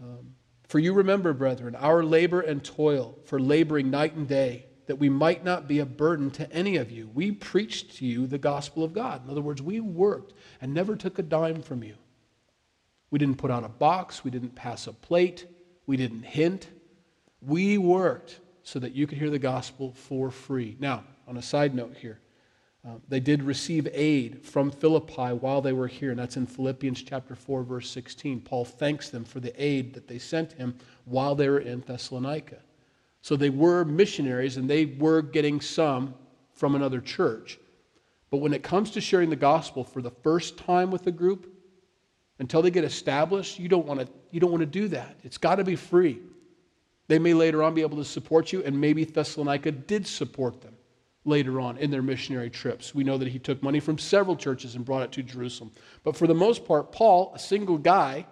Um, 0.00 0.34
for 0.68 0.78
you 0.78 0.94
remember, 0.94 1.32
brethren, 1.32 1.74
our 1.74 2.04
labor 2.04 2.40
and 2.40 2.62
toil 2.62 3.18
for 3.24 3.40
laboring 3.40 3.90
night 3.90 4.14
and 4.14 4.28
day 4.28 4.66
that 4.86 5.00
we 5.00 5.08
might 5.08 5.44
not 5.44 5.66
be 5.66 5.80
a 5.80 5.84
burden 5.84 6.30
to 6.30 6.50
any 6.52 6.76
of 6.76 6.92
you. 6.92 7.10
We 7.12 7.32
preached 7.32 7.96
to 7.96 8.06
you 8.06 8.28
the 8.28 8.38
gospel 8.38 8.84
of 8.84 8.92
God. 8.92 9.24
In 9.24 9.30
other 9.30 9.42
words, 9.42 9.60
we 9.60 9.80
worked 9.80 10.32
and 10.60 10.72
never 10.72 10.94
took 10.94 11.18
a 11.18 11.22
dime 11.22 11.60
from 11.60 11.82
you. 11.82 11.96
We 13.10 13.18
didn't 13.18 13.38
put 13.38 13.50
out 13.50 13.64
a 13.64 13.68
box, 13.68 14.22
we 14.22 14.30
didn't 14.30 14.54
pass 14.54 14.86
a 14.86 14.92
plate, 14.92 15.48
we 15.86 15.96
didn't 15.96 16.22
hint. 16.22 16.68
We 17.42 17.78
worked 17.78 18.38
so 18.70 18.78
that 18.78 18.94
you 18.94 19.04
could 19.04 19.18
hear 19.18 19.30
the 19.30 19.38
gospel 19.38 19.92
for 19.92 20.30
free. 20.30 20.76
Now, 20.78 21.02
on 21.26 21.36
a 21.36 21.42
side 21.42 21.74
note 21.74 21.96
here, 21.96 22.20
uh, 22.86 22.94
they 23.08 23.18
did 23.18 23.42
receive 23.42 23.88
aid 23.92 24.44
from 24.46 24.70
Philippi 24.70 25.34
while 25.34 25.60
they 25.60 25.72
were 25.72 25.88
here, 25.88 26.10
and 26.10 26.20
that's 26.20 26.36
in 26.36 26.46
Philippians 26.46 27.02
chapter 27.02 27.34
4, 27.34 27.64
verse 27.64 27.90
16. 27.90 28.40
Paul 28.42 28.64
thanks 28.64 29.10
them 29.10 29.24
for 29.24 29.40
the 29.40 29.52
aid 29.62 29.92
that 29.94 30.06
they 30.06 30.18
sent 30.18 30.52
him 30.52 30.76
while 31.04 31.34
they 31.34 31.48
were 31.48 31.58
in 31.58 31.80
Thessalonica. 31.80 32.58
So 33.22 33.34
they 33.34 33.50
were 33.50 33.84
missionaries 33.84 34.56
and 34.56 34.70
they 34.70 34.86
were 34.86 35.20
getting 35.20 35.60
some 35.60 36.14
from 36.54 36.76
another 36.76 37.00
church. 37.00 37.58
But 38.30 38.36
when 38.36 38.54
it 38.54 38.62
comes 38.62 38.92
to 38.92 39.00
sharing 39.00 39.30
the 39.30 39.36
gospel 39.36 39.82
for 39.82 40.00
the 40.00 40.12
first 40.12 40.56
time 40.56 40.92
with 40.92 41.08
a 41.08 41.12
group, 41.12 41.52
until 42.38 42.62
they 42.62 42.70
get 42.70 42.84
established, 42.84 43.58
you 43.58 43.68
don't 43.68 43.84
want 43.84 43.98
to, 43.98 44.08
you 44.30 44.38
don't 44.38 44.52
want 44.52 44.62
to 44.62 44.66
do 44.66 44.86
that. 44.88 45.16
It's 45.24 45.38
got 45.38 45.56
to 45.56 45.64
be 45.64 45.74
free. 45.74 46.20
They 47.10 47.18
may 47.18 47.34
later 47.34 47.64
on 47.64 47.74
be 47.74 47.80
able 47.80 47.96
to 47.96 48.04
support 48.04 48.52
you, 48.52 48.62
and 48.62 48.80
maybe 48.80 49.04
Thessalonica 49.04 49.72
did 49.72 50.06
support 50.06 50.60
them 50.60 50.76
later 51.24 51.60
on 51.60 51.76
in 51.78 51.90
their 51.90 52.02
missionary 52.02 52.50
trips. 52.50 52.94
We 52.94 53.02
know 53.02 53.18
that 53.18 53.26
he 53.26 53.40
took 53.40 53.60
money 53.64 53.80
from 53.80 53.98
several 53.98 54.36
churches 54.36 54.76
and 54.76 54.84
brought 54.84 55.02
it 55.02 55.10
to 55.12 55.24
Jerusalem. 55.24 55.72
But 56.04 56.16
for 56.16 56.28
the 56.28 56.36
most 56.36 56.64
part, 56.64 56.92
Paul, 56.92 57.32
a 57.34 57.38
single 57.40 57.78
guy, 57.78 58.26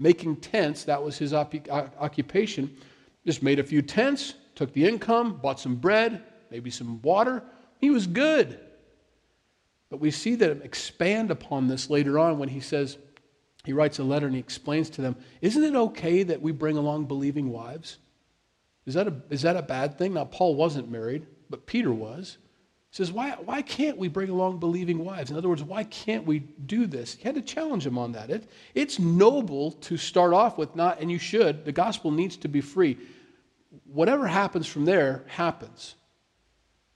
making 0.00 0.38
tents. 0.38 0.82
That 0.82 1.00
was 1.00 1.16
his 1.16 1.32
op- 1.32 1.54
uh, 1.70 1.86
occupation. 2.00 2.76
Just 3.24 3.40
made 3.40 3.60
a 3.60 3.62
few 3.62 3.82
tents, 3.82 4.34
took 4.56 4.72
the 4.72 4.84
income, 4.84 5.36
bought 5.36 5.60
some 5.60 5.76
bread, 5.76 6.24
maybe 6.50 6.72
some 6.72 7.00
water. 7.02 7.40
He 7.78 7.90
was 7.90 8.08
good. 8.08 8.58
But 9.90 10.00
we 10.00 10.10
see 10.10 10.34
them 10.34 10.60
expand 10.64 11.30
upon 11.30 11.68
this 11.68 11.88
later 11.88 12.18
on 12.18 12.40
when 12.40 12.48
he 12.48 12.58
says, 12.58 12.98
he 13.64 13.72
writes 13.72 14.00
a 14.00 14.04
letter 14.04 14.26
and 14.26 14.34
he 14.34 14.40
explains 14.40 14.90
to 14.90 15.02
them, 15.02 15.14
Isn't 15.40 15.62
it 15.62 15.76
okay 15.76 16.24
that 16.24 16.42
we 16.42 16.50
bring 16.50 16.76
along 16.76 17.04
believing 17.04 17.52
wives? 17.52 17.98
Is 18.86 18.94
that 18.94 19.08
a, 19.08 19.14
is 19.30 19.42
that 19.42 19.56
a 19.56 19.62
bad 19.62 19.96
thing? 19.98 20.14
Now, 20.14 20.26
Paul 20.26 20.54
wasn't 20.54 20.90
married, 20.90 21.26
but 21.48 21.66
Peter 21.66 21.92
was. 21.92 22.38
He 22.90 22.96
says, 22.96 23.10
why, 23.10 23.30
why 23.44 23.62
can't 23.62 23.96
we 23.96 24.08
bring 24.08 24.30
along 24.30 24.60
believing 24.60 25.04
wives? 25.04 25.30
In 25.30 25.36
other 25.36 25.48
words, 25.48 25.62
why 25.62 25.84
can't 25.84 26.24
we 26.26 26.38
do 26.38 26.86
this? 26.86 27.14
He 27.14 27.22
had 27.22 27.34
to 27.34 27.42
challenge 27.42 27.86
him 27.86 27.98
on 27.98 28.12
that. 28.12 28.30
It, 28.30 28.48
it's 28.74 28.98
noble 28.98 29.72
to 29.72 29.96
start 29.96 30.32
off 30.32 30.58
with 30.58 30.76
not, 30.76 31.00
and 31.00 31.10
you 31.10 31.18
should, 31.18 31.64
the 31.64 31.72
gospel 31.72 32.10
needs 32.10 32.36
to 32.36 32.48
be 32.48 32.60
free. 32.60 32.98
Whatever 33.86 34.26
happens 34.26 34.66
from 34.66 34.84
there 34.84 35.24
happens. 35.26 35.96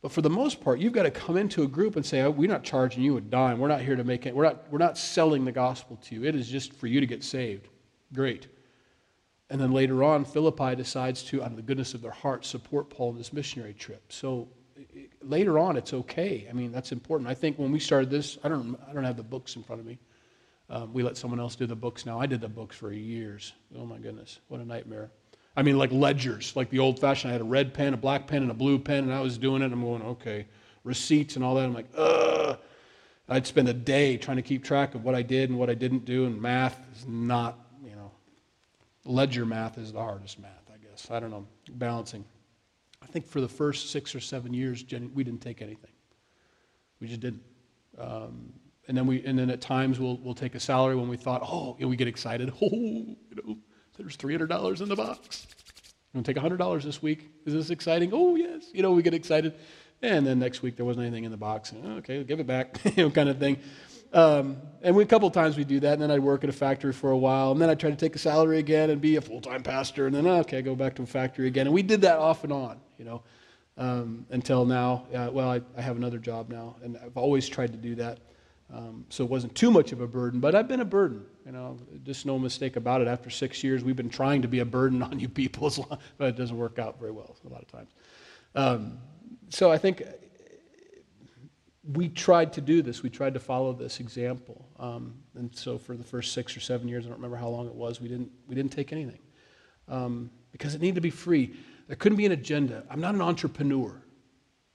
But 0.00 0.12
for 0.12 0.22
the 0.22 0.30
most 0.30 0.60
part, 0.60 0.78
you've 0.78 0.92
got 0.92 1.02
to 1.02 1.10
come 1.10 1.36
into 1.36 1.64
a 1.64 1.66
group 1.66 1.96
and 1.96 2.06
say, 2.06 2.20
oh, 2.20 2.30
we're 2.30 2.48
not 2.48 2.62
charging 2.62 3.02
you 3.02 3.16
a 3.16 3.20
dime. 3.20 3.58
We're 3.58 3.66
not 3.66 3.80
here 3.80 3.96
to 3.96 4.04
make 4.04 4.26
it. 4.26 4.36
We're 4.36 4.44
not, 4.44 4.70
we're 4.70 4.78
not 4.78 4.96
selling 4.96 5.44
the 5.44 5.50
gospel 5.50 5.96
to 6.04 6.14
you. 6.14 6.24
It 6.24 6.36
is 6.36 6.48
just 6.48 6.72
for 6.74 6.86
you 6.86 7.00
to 7.00 7.06
get 7.06 7.24
saved. 7.24 7.66
Great. 8.12 8.46
And 9.50 9.60
then 9.60 9.72
later 9.72 10.04
on, 10.04 10.24
Philippi 10.24 10.74
decides 10.76 11.22
to, 11.24 11.42
out 11.42 11.50
of 11.50 11.56
the 11.56 11.62
goodness 11.62 11.94
of 11.94 12.02
their 12.02 12.10
heart, 12.10 12.44
support 12.44 12.90
Paul 12.90 13.10
in 13.10 13.16
this 13.16 13.32
missionary 13.32 13.72
trip. 13.72 14.02
So 14.12 14.48
later 15.22 15.58
on, 15.58 15.76
it's 15.76 15.94
okay. 15.94 16.46
I 16.50 16.52
mean, 16.52 16.70
that's 16.70 16.92
important. 16.92 17.30
I 17.30 17.34
think 17.34 17.58
when 17.58 17.72
we 17.72 17.78
started 17.78 18.10
this, 18.10 18.38
I 18.44 18.48
don't, 18.48 18.78
I 18.88 18.92
don't 18.92 19.04
have 19.04 19.16
the 19.16 19.22
books 19.22 19.56
in 19.56 19.62
front 19.62 19.80
of 19.80 19.86
me. 19.86 19.98
Um, 20.70 20.92
we 20.92 21.02
let 21.02 21.16
someone 21.16 21.40
else 21.40 21.56
do 21.56 21.66
the 21.66 21.74
books 21.74 22.04
now. 22.04 22.20
I 22.20 22.26
did 22.26 22.42
the 22.42 22.48
books 22.48 22.76
for 22.76 22.92
years. 22.92 23.54
Oh 23.74 23.86
my 23.86 23.96
goodness, 23.96 24.40
what 24.48 24.60
a 24.60 24.64
nightmare. 24.66 25.10
I 25.56 25.62
mean, 25.62 25.78
like 25.78 25.90
ledgers, 25.90 26.54
like 26.54 26.68
the 26.68 26.78
old 26.78 27.00
fashioned. 27.00 27.30
I 27.30 27.32
had 27.32 27.40
a 27.40 27.44
red 27.44 27.72
pen, 27.72 27.94
a 27.94 27.96
black 27.96 28.26
pen, 28.26 28.42
and 28.42 28.50
a 28.50 28.54
blue 28.54 28.78
pen, 28.78 29.04
and 29.04 29.12
I 29.12 29.20
was 29.20 29.38
doing 29.38 29.62
it. 29.62 29.72
I'm 29.72 29.80
going, 29.80 30.02
okay, 30.02 30.46
receipts 30.84 31.36
and 31.36 31.44
all 31.44 31.54
that. 31.54 31.64
I'm 31.64 31.74
like, 31.74 31.88
ugh. 31.96 32.58
I'd 33.30 33.46
spend 33.46 33.68
a 33.68 33.74
day 33.74 34.16
trying 34.16 34.36
to 34.36 34.42
keep 34.42 34.62
track 34.62 34.94
of 34.94 35.04
what 35.04 35.14
I 35.14 35.22
did 35.22 35.50
and 35.50 35.58
what 35.58 35.68
I 35.68 35.74
didn't 35.74 36.04
do, 36.04 36.26
and 36.26 36.40
math 36.40 36.80
is 36.94 37.06
not, 37.06 37.58
ledger 39.08 39.46
math 39.46 39.78
is 39.78 39.92
the 39.92 40.00
hardest 40.00 40.38
math, 40.38 40.70
I 40.72 40.76
guess. 40.78 41.10
I 41.10 41.20
don't 41.20 41.30
know, 41.30 41.46
balancing. 41.70 42.24
I 43.02 43.06
think 43.06 43.26
for 43.26 43.40
the 43.40 43.48
first 43.48 43.90
six 43.90 44.14
or 44.14 44.20
seven 44.20 44.52
years, 44.52 44.82
Jenny, 44.82 45.06
we 45.06 45.24
didn't 45.24 45.40
take 45.40 45.62
anything. 45.62 45.90
We 47.00 47.08
just 47.08 47.20
didn't. 47.20 47.42
Um, 47.96 48.52
and 48.86 48.96
then 48.96 49.06
we, 49.06 49.24
and 49.24 49.38
then 49.38 49.50
at 49.50 49.60
times 49.60 50.00
we'll, 50.00 50.16
we'll 50.18 50.34
take 50.34 50.54
a 50.54 50.60
salary 50.60 50.96
when 50.96 51.08
we 51.08 51.16
thought, 51.16 51.42
oh, 51.44 51.76
you 51.78 51.84
know, 51.84 51.88
we 51.88 51.96
get 51.96 52.08
excited. 52.08 52.52
Oh, 52.62 52.68
you 52.70 53.16
know, 53.44 53.58
there's 53.96 54.16
$300 54.16 54.80
in 54.80 54.88
the 54.88 54.96
box. 54.96 55.46
I'm 56.14 56.22
to 56.22 56.34
take 56.34 56.42
$100 56.42 56.82
this 56.82 57.02
week. 57.02 57.28
Is 57.44 57.52
this 57.52 57.70
exciting? 57.70 58.10
Oh, 58.12 58.36
yes. 58.36 58.66
You 58.72 58.82
know, 58.82 58.92
we 58.92 59.02
get 59.02 59.14
excited. 59.14 59.54
And 60.02 60.26
then 60.26 60.38
next 60.38 60.62
week 60.62 60.76
there 60.76 60.86
wasn't 60.86 61.06
anything 61.06 61.24
in 61.24 61.30
the 61.30 61.36
box. 61.36 61.72
Okay, 61.84 62.22
give 62.24 62.40
it 62.40 62.46
back, 62.46 62.78
you 62.96 63.04
know, 63.04 63.10
kind 63.10 63.28
of 63.28 63.38
thing. 63.38 63.58
Um, 64.12 64.56
and 64.82 64.94
we, 64.96 65.02
a 65.02 65.06
couple 65.06 65.30
times 65.30 65.56
we 65.56 65.64
do 65.64 65.80
that, 65.80 65.94
and 65.94 66.02
then 66.02 66.10
I'd 66.10 66.20
work 66.20 66.44
at 66.44 66.50
a 66.50 66.52
factory 66.52 66.92
for 66.92 67.10
a 67.10 67.18
while, 67.18 67.52
and 67.52 67.60
then 67.60 67.68
I'd 67.68 67.80
try 67.80 67.90
to 67.90 67.96
take 67.96 68.14
a 68.14 68.18
salary 68.18 68.58
again 68.58 68.90
and 68.90 69.00
be 69.00 69.16
a 69.16 69.20
full-time 69.20 69.62
pastor, 69.62 70.06
and 70.06 70.14
then 70.14 70.26
okay, 70.26 70.62
go 70.62 70.74
back 70.74 70.94
to 70.96 71.02
a 71.02 71.06
factory 71.06 71.46
again, 71.46 71.66
and 71.66 71.74
we 71.74 71.82
did 71.82 72.00
that 72.02 72.18
off 72.18 72.44
and 72.44 72.52
on, 72.52 72.80
you 72.96 73.04
know, 73.04 73.22
um, 73.76 74.24
until 74.30 74.64
now. 74.64 75.06
Uh, 75.14 75.28
well, 75.32 75.50
I, 75.50 75.60
I, 75.76 75.82
have 75.82 75.96
another 75.96 76.18
job 76.18 76.48
now, 76.48 76.76
and 76.82 76.96
I've 77.04 77.16
always 77.16 77.48
tried 77.48 77.72
to 77.72 77.78
do 77.78 77.94
that, 77.96 78.20
um, 78.72 79.04
so 79.08 79.24
it 79.24 79.30
wasn't 79.30 79.54
too 79.54 79.70
much 79.70 79.92
of 79.92 80.00
a 80.00 80.06
burden, 80.06 80.40
but 80.40 80.54
I've 80.54 80.68
been 80.68 80.80
a 80.80 80.86
burden, 80.86 81.24
you 81.44 81.52
know, 81.52 81.78
just 82.04 82.24
no 82.24 82.38
mistake 82.38 82.76
about 82.76 83.02
it. 83.02 83.08
After 83.08 83.30
six 83.30 83.62
years, 83.62 83.84
we've 83.84 83.96
been 83.96 84.10
trying 84.10 84.42
to 84.42 84.48
be 84.48 84.60
a 84.60 84.64
burden 84.64 85.02
on 85.02 85.18
you 85.20 85.28
people, 85.28 85.70
but 86.16 86.28
it 86.28 86.36
doesn't 86.36 86.56
work 86.56 86.78
out 86.78 86.98
very 86.98 87.12
well 87.12 87.36
a 87.44 87.52
lot 87.52 87.62
of 87.62 87.68
times. 87.68 87.90
Um, 88.54 88.98
so 89.50 89.70
I 89.70 89.78
think 89.78 90.02
we 91.92 92.08
tried 92.08 92.52
to 92.52 92.60
do 92.60 92.82
this. 92.82 93.02
We 93.02 93.10
tried 93.10 93.34
to 93.34 93.40
follow 93.40 93.72
this 93.72 94.00
example. 94.00 94.68
Um, 94.78 95.14
and 95.34 95.54
so 95.56 95.78
for 95.78 95.96
the 95.96 96.04
first 96.04 96.34
six 96.34 96.56
or 96.56 96.60
seven 96.60 96.86
years, 96.86 97.06
I 97.06 97.08
don't 97.08 97.16
remember 97.16 97.36
how 97.36 97.48
long 97.48 97.66
it 97.66 97.74
was, 97.74 98.00
we 98.00 98.08
didn't, 98.08 98.30
we 98.46 98.54
didn't 98.54 98.72
take 98.72 98.92
anything 98.92 99.20
um, 99.88 100.30
because 100.52 100.74
it 100.74 100.82
needed 100.82 100.96
to 100.96 101.00
be 101.00 101.10
free. 101.10 101.54
There 101.86 101.96
couldn't 101.96 102.18
be 102.18 102.26
an 102.26 102.32
agenda. 102.32 102.84
I'm 102.90 103.00
not 103.00 103.14
an 103.14 103.22
entrepreneur. 103.22 104.02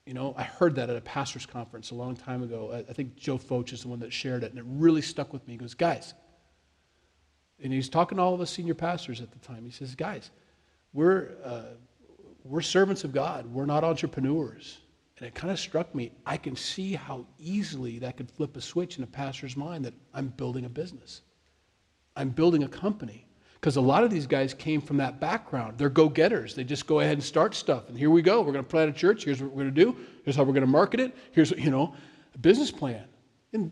You 0.05 0.13
know, 0.13 0.33
I 0.35 0.43
heard 0.43 0.75
that 0.75 0.89
at 0.89 0.95
a 0.95 1.01
pastor's 1.01 1.45
conference 1.45 1.91
a 1.91 1.95
long 1.95 2.15
time 2.15 2.41
ago. 2.41 2.71
I, 2.73 2.79
I 2.89 2.93
think 2.93 3.15
Joe 3.15 3.37
Focht 3.37 3.71
is 3.71 3.83
the 3.83 3.87
one 3.87 3.99
that 3.99 4.11
shared 4.11 4.43
it, 4.43 4.49
and 4.49 4.59
it 4.59 4.65
really 4.67 5.01
stuck 5.01 5.31
with 5.31 5.47
me. 5.47 5.53
He 5.53 5.57
goes, 5.59 5.75
guys, 5.75 6.13
and 7.61 7.71
he's 7.71 7.89
talking 7.89 8.17
to 8.17 8.21
all 8.21 8.33
of 8.33 8.41
us 8.41 8.49
senior 8.49 8.73
pastors 8.73 9.21
at 9.21 9.31
the 9.31 9.39
time. 9.39 9.63
He 9.63 9.71
says, 9.71 9.95
guys, 9.95 10.31
we're, 10.91 11.29
uh, 11.45 11.75
we're 12.43 12.61
servants 12.61 13.03
of 13.03 13.13
God. 13.13 13.45
We're 13.53 13.65
not 13.65 13.83
entrepreneurs. 13.83 14.79
And 15.17 15.27
it 15.27 15.35
kind 15.35 15.51
of 15.51 15.59
struck 15.59 15.93
me, 15.93 16.11
I 16.25 16.37
can 16.37 16.55
see 16.55 16.93
how 16.93 17.25
easily 17.37 17.99
that 17.99 18.17
could 18.17 18.31
flip 18.31 18.57
a 18.57 18.61
switch 18.61 18.97
in 18.97 19.03
a 19.03 19.07
pastor's 19.07 19.55
mind 19.55 19.85
that 19.85 19.93
I'm 20.13 20.29
building 20.29 20.65
a 20.65 20.69
business. 20.69 21.21
I'm 22.15 22.29
building 22.29 22.63
a 22.63 22.67
company. 22.67 23.27
Because 23.63 23.77
a 23.77 23.81
lot 23.81 24.03
of 24.03 24.09
these 24.09 24.27
guys 24.27 24.53
came 24.53 24.81
from 24.81 24.97
that 24.97 25.21
background. 25.21 25.77
They're 25.77 25.87
go 25.87 26.09
getters. 26.09 26.53
They 26.53 26.65
just 26.65 26.85
go 26.85 26.99
ahead 26.99 27.13
and 27.13 27.23
start 27.23 27.55
stuff. 27.55 27.87
And 27.87 27.97
here 27.97 28.09
we 28.09 28.21
go. 28.21 28.41
We're 28.41 28.51
going 28.51 28.65
to 28.65 28.69
plant 28.69 28.89
a 28.89 28.93
church. 28.93 29.23
Here's 29.23 29.41
what 29.41 29.51
we're 29.51 29.63
going 29.63 29.73
to 29.73 29.85
do. 29.85 29.95
Here's 30.25 30.35
how 30.35 30.43
we're 30.43 30.51
going 30.51 30.65
to 30.65 30.67
market 30.67 30.99
it. 30.99 31.15
Here's, 31.31 31.51
you 31.51 31.71
know, 31.71 31.95
a 32.35 32.37
business 32.39 32.71
plan. 32.71 33.05
And 33.53 33.71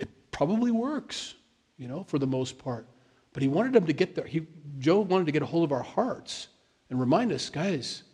it 0.00 0.08
probably 0.30 0.70
works, 0.70 1.34
you 1.76 1.88
know, 1.88 2.04
for 2.04 2.18
the 2.18 2.26
most 2.26 2.56
part. 2.56 2.88
But 3.34 3.42
he 3.42 3.48
wanted 3.48 3.74
them 3.74 3.84
to 3.84 3.92
get 3.92 4.14
there. 4.14 4.24
He, 4.24 4.46
Joe 4.78 5.00
wanted 5.00 5.26
to 5.26 5.32
get 5.32 5.42
a 5.42 5.46
hold 5.46 5.64
of 5.64 5.72
our 5.72 5.82
hearts 5.82 6.48
and 6.88 6.98
remind 6.98 7.30
us, 7.30 7.50
guys, 7.50 8.04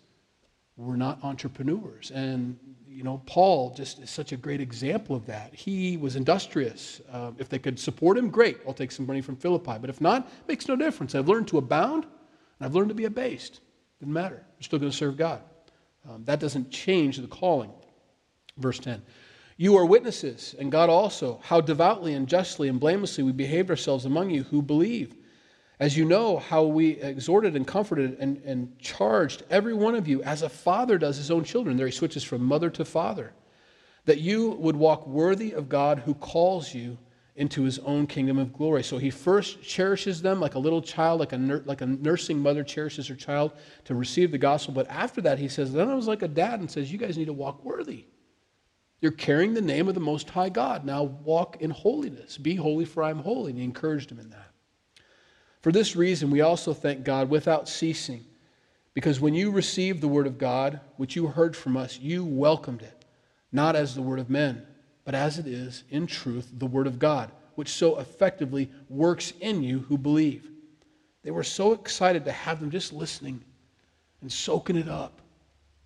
we're 0.77 0.97
not 0.97 1.23
entrepreneurs. 1.23 2.11
And, 2.11 2.59
you 2.89 3.05
know, 3.05 3.23
Paul 3.27 3.75
just 3.75 4.01
is 4.01 4.11
such 4.11 4.33
a 4.33 4.37
great 4.37 4.61
example 4.61 5.15
of 5.15 5.27
that. 5.27 5.55
He 5.55 5.97
was 5.97 6.17
industrious. 6.17 7.01
Uh, 7.11 7.33
if 7.39 7.49
they 7.49 7.59
could 7.59 7.79
support 7.79 8.19
him, 8.19 8.29
great. 8.29 8.59
I'll 8.67 8.75
take 8.75 8.93
some 8.93 9.07
money 9.07 9.21
from 9.21 9.37
Philippi. 9.37 9.77
But 9.81 9.91
if 9.91 10.01
not, 10.01 10.29
makes 10.49 10.67
no 10.67 10.77
difference. 10.77 11.15
I've 11.15 11.29
learned 11.29 11.49
to 11.49 11.59
abound, 11.59 12.05
and 12.05 12.67
I've 12.67 12.75
learned 12.75 12.89
to 12.89 12.95
be 12.95 13.05
abased. 13.05 13.61
Doesn't 14.01 14.13
matter. 14.13 14.45
We're 14.57 14.63
still 14.63 14.79
going 14.79 14.91
to 14.91 14.97
serve 14.97 15.17
God. 15.17 15.43
Um, 16.09 16.25
that 16.25 16.41
doesn't 16.41 16.71
change 16.71 17.19
the 17.19 17.29
calling. 17.29 17.73
Verse 18.59 18.79
10. 18.79 19.03
You 19.57 19.77
are 19.77 19.87
witnesses, 19.87 20.57
and 20.59 20.73
God 20.73 20.91
also, 20.91 21.41
how 21.45 21.61
devoutly 21.61 22.15
and 22.15 22.27
justly 22.27 22.69
and 22.69 22.81
blamelessly 22.81 23.23
we 23.23 23.31
behaved 23.31 23.71
ourselves 23.71 24.05
among 24.05 24.31
you 24.31 24.43
who 24.43 24.61
believe 24.61 25.15
as 25.81 25.97
you 25.97 26.05
know, 26.05 26.39
how 26.39 26.63
we 26.65 26.93
exhorted 27.01 27.57
and 27.57 27.67
comforted 27.67 28.17
and, 28.21 28.39
and 28.45 28.79
charged 28.79 29.43
every 29.51 29.75
one 29.75 29.95
of 29.95 30.07
you 30.07 30.23
as 30.23 30.43
a 30.43 30.49
father 30.49 30.99
does 30.99 31.17
his 31.17 31.31
own 31.31 31.45
children. 31.45 31.77
There 31.77 31.87
he 31.87 31.93
switches 31.93 32.23
from 32.23 32.45
mother 32.45 32.71
to 32.71 32.85
father. 32.85 33.33
That 34.05 34.19
you 34.19 34.51
would 34.51 34.77
walk 34.77 35.07
worthy 35.07 35.53
of 35.53 35.69
God 35.69 36.01
who 36.01 36.15
calls 36.15 36.75
you 36.75 36.99
into 37.37 37.65
his 37.65 37.81
own 37.81 38.07
kingdom 38.07 38.39
of 38.39 38.53
glory. 38.53 38.85
So 38.85 38.99
he 38.99 39.11
first 39.11 39.63
cherishes 39.63 40.23
them 40.23 40.41
like 40.41 40.55
a 40.55 40.59
little 40.59 40.81
child, 40.81 41.19
like 41.19 41.33
a, 41.33 41.37
like 41.65 41.81
a 41.81 41.87
nursing 41.87 42.39
mother 42.39 42.63
cherishes 42.63 43.09
her 43.09 43.17
child 43.17 43.53
to 43.87 43.95
receive 43.95 44.31
the 44.31 44.39
gospel. 44.39 44.73
But 44.73 44.89
after 44.89 45.21
that, 45.23 45.39
he 45.39 45.49
says, 45.49 45.73
then 45.73 45.89
I 45.89 45.95
was 45.95 46.07
like 46.07 46.23
a 46.23 46.29
dad 46.29 46.61
and 46.61 46.71
says, 46.71 46.93
You 46.93 46.99
guys 46.99 47.19
need 47.19 47.25
to 47.25 47.33
walk 47.33 47.65
worthy. 47.65 48.05
You're 49.01 49.13
carrying 49.13 49.53
the 49.53 49.61
name 49.61 49.89
of 49.89 49.95
the 49.95 50.01
Most 50.01 50.31
High 50.31 50.49
God. 50.49 50.85
Now 50.85 51.03
walk 51.03 51.57
in 51.61 51.71
holiness. 51.71 52.39
Be 52.39 52.55
holy, 52.55 52.85
for 52.85 53.03
I 53.03 53.11
am 53.11 53.19
holy. 53.19 53.51
And 53.51 53.59
he 53.59 53.65
encouraged 53.65 54.13
him 54.13 54.21
in 54.21 54.31
that. 54.31 54.54
For 55.65 55.73
this 55.73 55.97
reason, 55.97 56.31
we 56.31 56.43
also 56.43 56.75
thank 56.75 57.05
God 57.05 57.31
without 57.31 57.71
ceasing, 57.71 58.23
because 58.93 59.19
when 59.19 59.33
you 59.33 59.51
received 59.51 60.03
the 60.03 60.09
word 60.09 60.27
of 60.27 60.37
God, 60.37 60.79
which 60.99 61.17
you 61.17 61.27
heard 61.27 61.57
from 61.57 61.75
us, 61.75 61.99
you 61.99 62.23
welcomed 62.23 62.83
it, 62.83 63.07
not 63.51 63.75
as 63.75 63.95
the 63.95 64.03
word 64.03 64.19
of 64.19 64.29
men, 64.29 64.67
but 65.07 65.15
as 65.15 65.39
it 65.39 65.47
is, 65.47 65.85
in 65.89 66.07
truth, 66.07 66.51
the 66.53 66.67
word 66.67 66.87
of 66.87 66.99
God, 66.99 67.31
which 67.55 67.71
so 67.71 67.99
effectively 67.99 68.71
works 68.91 69.33
in 69.41 69.63
you 69.63 69.79
who 69.79 69.97
believe. 69.97 70.51
They 71.23 71.31
were 71.31 71.43
so 71.43 71.73
excited 71.73 72.27
to 72.27 72.33
have 72.33 72.61
them 72.61 72.71
just 72.71 72.93
listening 72.93 73.43
and 74.21 74.31
soaking 74.31 74.77
it 74.77 74.89
up. 74.91 75.23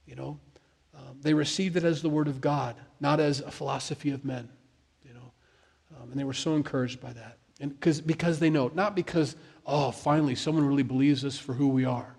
You 0.07 0.17
know, 0.17 0.41
um, 0.93 1.21
they 1.23 1.35
received 1.35 1.77
it 1.77 1.85
as 1.85 2.03
the 2.03 2.09
word 2.09 2.27
of 2.27 2.41
God, 2.41 2.75
not 2.99 3.21
as 3.21 3.39
a 3.39 3.51
philosophy 3.53 4.11
of 4.11 4.25
men. 4.25 4.49
You 5.05 5.15
know, 5.15 5.33
um, 5.97 6.11
and 6.11 6.19
they 6.19 6.25
were 6.25 6.35
so 6.35 6.57
encouraged 6.57 7.01
by 7.01 7.13
that, 7.13 7.38
and 7.61 7.71
because 7.71 8.01
because 8.01 8.39
they 8.39 8.51
know, 8.51 8.71
not 8.75 8.95
because 8.95 9.37
oh, 9.69 9.91
finally, 9.91 10.35
someone 10.35 10.67
really 10.67 10.83
believes 10.83 11.25
us 11.25 11.39
for 11.39 11.53
who 11.53 11.69
we 11.69 11.85
are. 11.85 12.17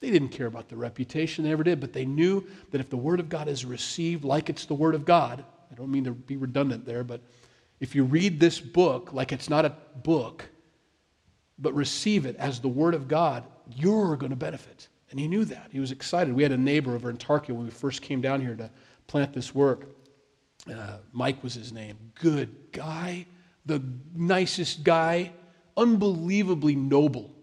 They 0.00 0.10
didn't 0.10 0.28
care 0.28 0.46
about 0.46 0.68
the 0.68 0.76
reputation, 0.76 1.44
they 1.44 1.50
never 1.50 1.64
did, 1.64 1.80
but 1.80 1.92
they 1.92 2.04
knew 2.04 2.46
that 2.70 2.80
if 2.80 2.90
the 2.90 2.96
Word 2.96 3.20
of 3.20 3.28
God 3.28 3.48
is 3.48 3.64
received 3.64 4.24
like 4.24 4.48
it's 4.48 4.66
the 4.66 4.74
Word 4.74 4.94
of 4.94 5.04
God, 5.04 5.44
I 5.70 5.74
don't 5.74 5.90
mean 5.90 6.04
to 6.04 6.12
be 6.12 6.36
redundant 6.36 6.84
there, 6.84 7.02
but 7.02 7.20
if 7.80 7.94
you 7.94 8.04
read 8.04 8.38
this 8.38 8.60
book 8.60 9.12
like 9.12 9.32
it's 9.32 9.50
not 9.50 9.64
a 9.64 9.74
book, 10.02 10.44
but 11.58 11.74
receive 11.74 12.26
it 12.26 12.36
as 12.36 12.60
the 12.60 12.68
Word 12.68 12.94
of 12.94 13.08
God, 13.08 13.44
you're 13.74 14.16
going 14.16 14.30
to 14.30 14.36
benefit. 14.36 14.88
And 15.10 15.18
he 15.18 15.26
knew 15.26 15.44
that. 15.46 15.68
He 15.70 15.80
was 15.80 15.92
excited. 15.92 16.34
We 16.34 16.42
had 16.42 16.52
a 16.52 16.56
neighbor 16.56 16.94
over 16.94 17.08
in 17.08 17.16
Tarkio 17.16 17.50
when 17.50 17.64
we 17.64 17.70
first 17.70 18.02
came 18.02 18.20
down 18.20 18.40
here 18.40 18.54
to 18.56 18.70
plant 19.06 19.32
this 19.32 19.54
work. 19.54 19.88
Uh, 20.70 20.98
Mike 21.12 21.42
was 21.42 21.54
his 21.54 21.72
name. 21.72 21.96
Good 22.14 22.72
guy, 22.72 23.26
the 23.66 23.82
nicest 24.14 24.84
guy 24.84 25.32
unbelievably 25.76 26.76
noble, 26.76 27.34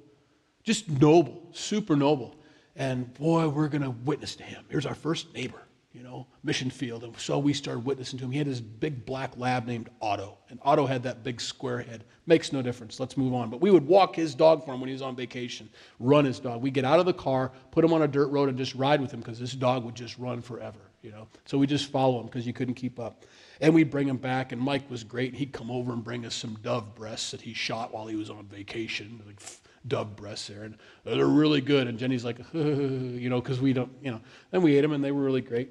just 0.64 0.90
noble, 0.90 1.50
super 1.52 1.96
noble. 1.96 2.36
And 2.76 3.14
boy, 3.16 3.50
we're 3.50 3.68
going 3.68 3.84
to 3.84 3.92
witness 3.92 4.36
to 4.38 4.44
him. 4.44 4.64
Here's 4.70 4.86
our 4.86 4.96
first 4.96 5.34
neighbor, 5.34 5.62
you 5.92 6.04
know, 6.04 6.28
mission 6.44 6.70
field. 6.70 7.04
And 7.04 7.18
so 7.20 7.38
we 7.38 7.54
started 7.54 7.86
witnessing 7.86 8.18
to 8.20 8.26
him. 8.26 8.32
He 8.32 8.38
had 8.38 8.48
this 8.48 8.62
big 8.62 9.06
black 9.06 9.38
lab 9.38 9.68
named 9.68 9.90
Otto. 10.02 10.38
And 10.50 10.60
Otto 10.64 10.86
had 10.86 11.04
that 11.04 11.24
big 11.24 11.42
square 11.42 11.80
head. 11.80 12.06
Makes 12.28 12.54
no 12.54 12.62
difference. 12.62 13.00
Let's 13.00 13.18
move 13.18 13.34
on. 13.34 13.50
But 13.50 13.60
we 13.60 13.72
would 13.72 13.86
walk 13.86 14.16
his 14.16 14.34
dog 14.34 14.64
for 14.64 14.74
him 14.74 14.80
when 14.80 14.88
he 14.88 14.94
was 14.94 15.02
on 15.02 15.16
vacation, 15.16 15.70
run 16.00 16.24
his 16.24 16.40
dog. 16.40 16.62
We 16.62 16.72
get 16.72 16.86
out 16.86 17.00
of 17.00 17.06
the 17.06 17.14
car, 17.14 17.52
put 17.72 17.84
him 17.84 17.92
on 17.92 18.04
a 18.04 18.08
dirt 18.08 18.28
road, 18.28 18.48
and 18.48 18.58
just 18.58 18.74
ride 18.76 19.02
with 19.02 19.12
him 19.12 19.20
because 19.20 19.40
this 19.40 19.54
dog 19.54 19.84
would 19.84 19.96
just 19.96 20.18
run 20.18 20.42
forever, 20.42 20.80
you 21.02 21.12
know. 21.12 21.28
So 21.46 21.58
we 21.58 21.68
just 21.68 21.92
follow 21.92 22.22
him 22.22 22.28
because 22.28 22.48
you 22.48 22.54
couldn't 22.54 22.76
keep 22.76 23.00
up. 23.00 23.26
And 23.62 23.74
we'd 23.76 23.92
bring 23.92 24.08
him 24.08 24.18
back, 24.18 24.52
and 24.52 24.60
Mike 24.60 24.90
was 24.90 25.04
great. 25.04 25.36
He'd 25.36 25.54
come 25.54 25.70
over 25.72 25.94
and 25.94 26.04
bring 26.04 26.26
us 26.26 26.34
some 26.34 26.58
dove 26.64 26.96
breasts 26.96 27.32
that 27.32 27.42
he 27.42 27.54
shot 27.54 27.94
while 27.94 28.08
he 28.08 28.16
was 28.16 28.30
on 28.30 28.46
vacation. 28.48 29.22
Like, 29.26 29.40
dove 29.88 30.16
breasts 30.16 30.48
there, 30.48 30.64
and 30.64 30.78
they're 31.06 31.26
really 31.28 31.62
good. 31.62 31.88
And 31.88 31.98
Jenny's 31.98 32.26
like, 32.26 32.40
you 32.54 33.30
know, 33.30 33.40
because 33.40 33.62
we 33.62 33.72
don't, 33.72 33.92
you 34.02 34.12
know. 34.12 34.20
Then 34.50 34.64
we 34.64 34.76
ate 34.76 34.82
them, 34.82 34.94
and 34.94 35.04
they 35.04 35.12
were 35.12 35.22
really 35.22 35.42
great. 35.42 35.70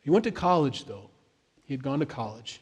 He 0.00 0.10
went 0.10 0.24
to 0.24 0.30
college, 0.30 0.86
though. 0.86 1.10
He 1.64 1.74
had 1.74 1.82
gone 1.82 2.00
to 2.00 2.06
college. 2.06 2.60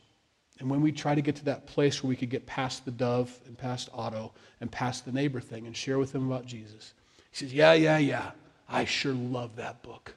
And 0.59 0.69
when 0.69 0.83
we 0.83 0.93
tried 0.93 1.15
to 1.15 1.23
get 1.23 1.37
to 1.37 1.45
that 1.47 1.67
place 1.67 2.03
where 2.03 2.09
we 2.09 2.17
could 2.17 2.29
get 2.29 2.45
past 2.47 2.85
the 2.85 2.91
dove 2.91 3.39
and 3.47 3.57
past 3.57 3.89
Otto 3.95 4.33
and 4.61 4.71
past 4.71 5.07
the 5.07 5.13
neighbor 5.13 5.41
thing 5.41 5.67
and 5.67 5.75
share 5.75 5.99
with 5.99 6.15
him 6.15 6.31
about 6.31 6.45
Jesus, 6.45 6.93
he 7.31 7.37
says, 7.37 7.55
Yeah, 7.55 7.73
yeah, 7.73 7.99
yeah. 7.99 8.33
I 8.69 8.85
sure 8.85 9.15
love 9.15 9.57
that 9.57 9.83
book. 9.83 10.15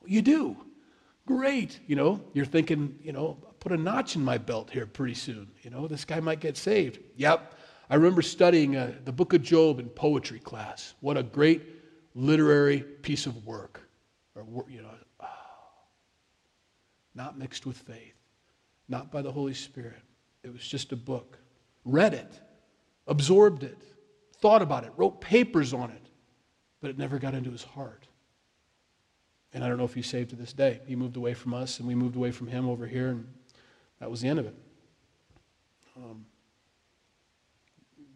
Well, 0.00 0.10
you 0.10 0.20
do. 0.20 0.56
Great. 1.26 1.80
You 1.86 1.96
know, 1.96 2.20
you're 2.32 2.46
thinking, 2.46 2.98
you 3.02 3.12
know, 3.12 3.36
put 3.60 3.72
a 3.72 3.76
notch 3.76 4.14
in 4.14 4.24
my 4.24 4.38
belt 4.38 4.70
here 4.70 4.86
pretty 4.86 5.14
soon. 5.14 5.48
You 5.62 5.70
know, 5.70 5.88
this 5.88 6.04
guy 6.04 6.20
might 6.20 6.40
get 6.40 6.56
saved. 6.56 7.00
Yep. 7.16 7.54
I 7.90 7.96
remember 7.96 8.22
studying 8.22 8.76
uh, 8.76 8.92
the 9.04 9.12
book 9.12 9.32
of 9.32 9.42
Job 9.42 9.80
in 9.80 9.88
poetry 9.88 10.38
class. 10.38 10.94
What 11.00 11.16
a 11.16 11.22
great 11.22 11.62
literary 12.14 12.80
piece 12.80 13.26
of 13.26 13.44
work. 13.44 13.82
Or, 14.34 14.64
you 14.68 14.82
know, 14.82 14.90
oh, 15.20 15.26
not 17.14 17.38
mixed 17.38 17.66
with 17.66 17.78
faith, 17.78 18.14
not 18.88 19.10
by 19.10 19.22
the 19.22 19.32
Holy 19.32 19.54
Spirit. 19.54 20.02
It 20.44 20.52
was 20.52 20.66
just 20.66 20.92
a 20.92 20.96
book. 20.96 21.38
Read 21.84 22.14
it, 22.14 22.40
absorbed 23.06 23.62
it, 23.62 23.78
thought 24.40 24.62
about 24.62 24.84
it, 24.84 24.92
wrote 24.96 25.20
papers 25.20 25.72
on 25.72 25.90
it, 25.90 26.06
but 26.80 26.90
it 26.90 26.98
never 26.98 27.18
got 27.18 27.34
into 27.34 27.50
his 27.50 27.64
heart. 27.64 28.05
And 29.56 29.64
I 29.64 29.68
don't 29.68 29.78
know 29.78 29.84
if 29.84 29.94
he's 29.94 30.06
saved 30.06 30.28
to 30.30 30.36
this 30.36 30.52
day. 30.52 30.80
He 30.86 30.94
moved 30.94 31.16
away 31.16 31.32
from 31.32 31.54
us, 31.54 31.78
and 31.78 31.88
we 31.88 31.94
moved 31.94 32.14
away 32.14 32.30
from 32.30 32.46
him 32.46 32.68
over 32.68 32.86
here, 32.86 33.08
and 33.08 33.26
that 34.00 34.10
was 34.10 34.20
the 34.20 34.28
end 34.28 34.38
of 34.38 34.44
it. 34.44 34.54
Um, 35.96 36.26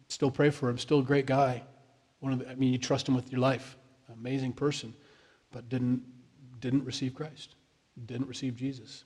Still 0.07 0.29
pray 0.29 0.51
for 0.51 0.69
him. 0.69 0.77
Still 0.77 0.99
a 0.99 1.03
great 1.03 1.25
guy. 1.25 1.63
One 2.19 2.31
of 2.31 2.39
the, 2.39 2.49
I 2.49 2.53
mean, 2.53 2.71
you 2.71 2.77
trust 2.77 3.07
him 3.09 3.15
with 3.15 3.31
your 3.31 3.41
life. 3.41 3.75
Amazing 4.13 4.53
person, 4.53 4.93
but 5.51 5.67
didn't 5.67 6.03
didn't 6.59 6.85
receive 6.85 7.15
Christ. 7.15 7.55
Didn't 8.05 8.27
receive 8.27 8.55
Jesus. 8.55 9.05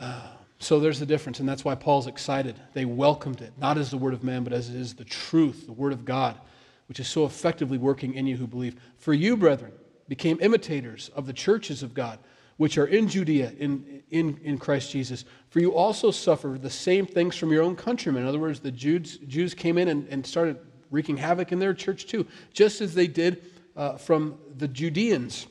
Uh, 0.00 0.22
so 0.58 0.80
there's 0.80 0.98
the 0.98 1.06
difference, 1.06 1.38
and 1.38 1.48
that's 1.48 1.64
why 1.64 1.76
Paul's 1.76 2.08
excited. 2.08 2.58
They 2.72 2.86
welcomed 2.86 3.40
it, 3.40 3.52
not 3.56 3.78
as 3.78 3.92
the 3.92 3.98
word 3.98 4.14
of 4.14 4.24
man, 4.24 4.42
but 4.42 4.52
as 4.52 4.68
it 4.68 4.74
is 4.74 4.94
the 4.94 5.04
truth, 5.04 5.66
the 5.66 5.72
word 5.72 5.92
of 5.92 6.04
God, 6.04 6.40
which 6.88 6.98
is 6.98 7.06
so 7.06 7.24
effectively 7.24 7.78
working 7.78 8.14
in 8.14 8.26
you 8.26 8.36
who 8.36 8.48
believe. 8.48 8.74
For 8.96 9.12
you, 9.12 9.36
brethren, 9.36 9.72
became 10.08 10.38
imitators 10.40 11.10
of 11.14 11.26
the 11.26 11.32
churches 11.32 11.82
of 11.82 11.94
God 11.94 12.18
which 12.58 12.76
are 12.76 12.86
in 12.86 13.08
Judea 13.08 13.52
in, 13.58 14.02
in, 14.10 14.38
in 14.42 14.58
Christ 14.58 14.90
Jesus. 14.90 15.24
For 15.48 15.60
you 15.60 15.74
also 15.74 16.10
suffer 16.10 16.58
the 16.60 16.68
same 16.68 17.06
things 17.06 17.36
from 17.36 17.52
your 17.52 17.62
own 17.62 17.76
countrymen. 17.76 18.22
In 18.22 18.28
other 18.28 18.40
words, 18.40 18.60
the 18.60 18.72
Jews, 18.72 19.18
Jews 19.28 19.54
came 19.54 19.78
in 19.78 19.88
and, 19.88 20.06
and 20.08 20.26
started 20.26 20.58
wreaking 20.90 21.16
havoc 21.16 21.52
in 21.52 21.60
their 21.60 21.72
church 21.72 22.06
too, 22.06 22.26
just 22.52 22.80
as 22.80 22.94
they 22.94 23.06
did 23.06 23.44
uh, 23.76 23.96
from 23.96 24.38
the 24.56 24.66
Judeans, 24.66 25.46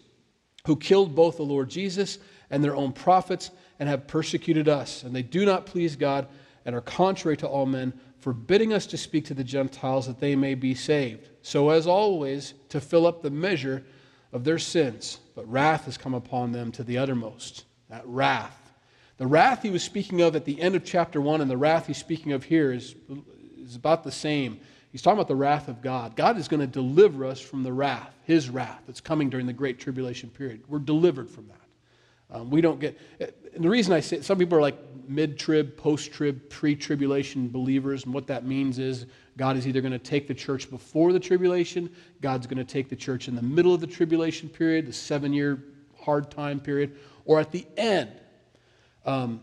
who 0.66 0.76
killed 0.76 1.16
both 1.16 1.38
the 1.38 1.44
Lord 1.44 1.70
Jesus 1.70 2.20
and 2.50 2.62
their 2.62 2.76
own 2.76 2.92
prophets 2.92 3.52
and 3.80 3.88
have 3.88 4.06
persecuted 4.06 4.68
us. 4.68 5.04
And 5.04 5.16
they 5.16 5.24
do 5.24 5.46
not 5.46 5.66
please 5.66 5.96
God 5.96 6.28
and 6.66 6.76
are 6.76 6.82
contrary 6.82 7.38
to 7.38 7.48
all 7.48 7.66
men, 7.66 7.94
forbidding 8.20 8.74
us 8.74 8.86
to 8.88 8.98
speak 8.98 9.24
to 9.26 9.34
the 9.34 9.46
Gentiles 9.46 10.08
that 10.08 10.20
they 10.20 10.36
may 10.36 10.56
be 10.56 10.76
saved. 10.76 11.30
So, 11.42 11.70
as 11.70 11.88
always, 11.88 12.54
to 12.68 12.82
fill 12.82 13.08
up 13.08 13.22
the 13.22 13.30
measure 13.30 13.86
of 14.32 14.44
their 14.44 14.60
sins, 14.60 15.20
but 15.36 15.50
wrath 15.50 15.86
has 15.86 15.98
come 15.98 16.14
upon 16.14 16.52
them 16.52 16.72
to 16.74 16.84
the 16.84 16.98
uttermost. 16.98 17.66
That 17.90 18.04
wrath. 18.06 18.72
The 19.18 19.28
wrath 19.28 19.64
he 19.64 19.70
was 19.70 19.84
speaking 19.84 20.22
of 20.22 20.36
at 20.36 20.46
the 20.46 20.60
end 20.62 20.76
of 20.76 20.84
chapter 20.84 21.20
1 21.20 21.42
and 21.42 21.50
the 21.50 21.58
wrath 21.58 21.88
he's 21.88 21.98
speaking 21.98 22.34
of 22.34 22.44
here 22.44 22.72
is, 22.72 22.96
is 23.58 23.76
about 23.76 24.04
the 24.04 24.12
same. 24.12 24.60
He's 24.92 25.02
talking 25.02 25.18
about 25.18 25.28
the 25.28 25.36
wrath 25.36 25.68
of 25.68 25.82
God. 25.82 26.16
God 26.16 26.38
is 26.38 26.48
going 26.48 26.60
to 26.60 26.68
deliver 26.68 27.26
us 27.26 27.40
from 27.40 27.64
the 27.64 27.74
wrath, 27.74 28.14
his 28.24 28.50
wrath 28.50 28.82
that's 28.86 29.02
coming 29.02 29.30
during 29.30 29.46
the 29.46 29.54
great 29.54 29.80
tribulation 29.80 30.30
period. 30.30 30.64
We're 30.68 30.80
delivered 30.80 31.30
from 31.30 31.48
that. 31.48 32.38
Um, 32.38 32.50
we 32.50 32.62
don't 32.62 32.80
get, 32.80 33.00
and 33.20 33.64
the 33.64 33.70
reason 33.70 33.94
I 33.94 34.02
say, 34.02 34.22
some 34.22 34.38
people 34.38 34.58
are 34.58 34.62
like 34.62 34.78
mid 35.08 35.40
trib, 35.40 35.78
post 35.78 36.12
trib, 36.12 36.50
pre 36.50 36.76
tribulation 36.76 37.48
believers, 37.48 38.04
and 38.04 38.14
what 38.14 38.28
that 38.28 38.46
means 38.46 38.80
is 38.80 39.06
God 39.38 39.56
is 39.56 39.68
either 39.68 39.82
going 39.82 39.94
to 39.94 40.00
take 40.00 40.28
the 40.28 40.34
church 40.34 40.70
before 40.70 41.14
the 41.14 41.20
tribulation, 41.20 41.90
God's 42.22 42.48
going 42.48 42.58
to 42.58 42.66
take 42.66 42.90
the 42.90 42.96
church 42.96 43.28
in 43.28 43.36
the 43.36 43.42
middle 43.42 43.74
of 43.74 43.80
the 43.80 43.88
tribulation 43.88 44.50
period, 44.50 44.88
the 44.88 44.94
seven 44.94 45.32
year 45.32 45.64
hard 46.00 46.32
time 46.32 46.60
period, 46.60 46.98
or 47.26 47.40
at 47.40 47.52
the 47.52 47.66
end. 47.78 48.12
Um, 49.06 49.42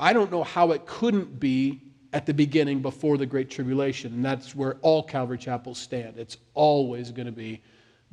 I 0.00 0.12
don't 0.12 0.32
know 0.32 0.42
how 0.42 0.72
it 0.72 0.86
couldn't 0.86 1.38
be 1.38 1.80
at 2.12 2.26
the 2.26 2.34
beginning 2.34 2.82
before 2.82 3.16
the 3.16 3.26
Great 3.26 3.50
Tribulation, 3.50 4.12
and 4.12 4.24
that's 4.24 4.54
where 4.54 4.74
all 4.82 5.02
Calvary 5.02 5.38
Chapels 5.38 5.78
stand. 5.78 6.18
It's 6.18 6.38
always 6.54 7.10
going 7.10 7.26
to 7.26 7.32
be 7.32 7.62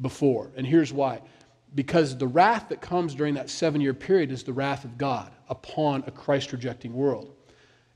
before. 0.01 0.51
And 0.55 0.67
here's 0.67 0.93
why 0.93 1.21
because 1.75 2.17
the 2.17 2.27
wrath 2.27 2.69
that 2.69 2.81
comes 2.81 3.13
during 3.13 3.35
that 3.35 3.49
seven 3.49 3.79
year 3.79 3.93
period 3.93 4.31
is 4.31 4.43
the 4.43 4.53
wrath 4.53 4.85
of 4.85 4.97
God 4.97 5.31
upon 5.49 6.03
a 6.07 6.11
Christ 6.11 6.51
rejecting 6.51 6.93
world. 6.93 7.35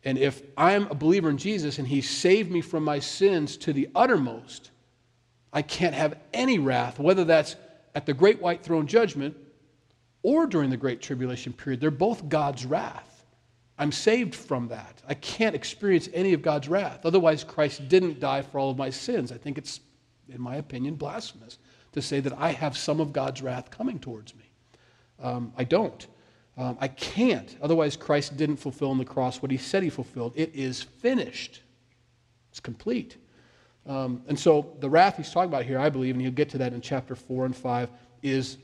And 0.06 0.18
if 0.18 0.41
I'm 0.58 0.88
a 0.88 0.95
believer 0.95 1.30
in 1.30 1.38
Jesus 1.38 1.80
and 1.80 1.88
he 1.88 2.01
saved 2.01 2.51
me 2.51 2.62
from 2.62 2.84
my 2.84 2.99
sins 2.99 3.56
to 3.58 3.74
the 3.74 3.89
uttermost, 3.95 4.72
I 5.54 5.62
can't 5.62 5.95
have 5.95 6.18
any 6.34 6.60
wrath, 6.60 6.99
whether 6.99 7.24
that's 7.24 7.56
at 7.95 8.06
the 8.06 8.14
great 8.14 8.41
white 8.41 8.64
throne 8.64 8.88
judgment 8.88 9.38
or 10.24 10.45
during 10.45 10.70
the 10.70 10.78
great 10.78 11.01
tribulation 11.01 11.54
period. 11.54 11.80
They're 11.80 11.91
both 11.91 12.28
God's 12.28 12.66
wrath. 12.66 13.26
I'm 13.78 13.91
saved 13.91 14.36
from 14.36 14.68
that. 14.70 15.01
I 15.08 15.14
can't 15.16 15.56
experience 15.56 16.10
any 16.14 16.34
of 16.34 16.41
God's 16.41 16.68
wrath. 16.68 17.06
Otherwise, 17.06 17.43
Christ 17.43 17.88
didn't 17.89 18.20
die 18.20 18.41
for 18.41 18.60
all 18.60 18.72
of 18.72 18.78
my 18.78 18.89
sins. 18.89 19.32
I 19.32 19.38
think 19.38 19.58
it's, 19.58 19.80
in 20.30 20.41
my 20.41 20.58
opinion, 20.58 20.95
blasphemous 20.95 21.58
to 21.93 22.01
say 22.01 22.20
that 22.20 22.34
I 22.38 22.51
have 22.51 22.78
some 22.78 22.99
of 22.99 23.14
God's 23.14 23.41
wrath 23.41 23.72
coming 23.72 23.99
towards 23.99 24.36
me. 24.36 24.49
Um, 25.22 25.54
I 25.58 25.64
don't. 25.64 26.06
Um, 26.58 26.78
I 26.80 26.88
can't. 26.88 27.56
Otherwise, 27.62 27.95
Christ 27.95 28.38
didn't 28.38 28.58
fulfill 28.58 28.91
on 28.91 28.97
the 28.97 29.06
cross 29.06 29.41
what 29.41 29.51
he 29.51 29.58
said 29.58 29.84
he 29.84 29.89
fulfilled. 29.89 30.34
It 30.36 30.54
is 30.54 30.84
finished, 30.84 31.62
it's 32.51 32.60
complete. 32.60 33.18
Um, 33.86 34.22
and 34.28 34.39
so 34.39 34.76
the 34.80 34.89
wrath 34.89 35.18
he's 35.18 35.32
talking 35.32 35.49
about 35.49 35.66
here, 35.66 35.80
I 35.80 35.89
believe, 35.89 36.16
and 36.16 36.22
he'll 36.22 36.32
get 36.32 36.49
to 36.51 36.58
that 36.60 36.74
in 36.74 36.80
chapter 36.80 37.16
4 37.16 37.45
and 37.45 37.56
5, 37.56 37.89
is 38.22 38.58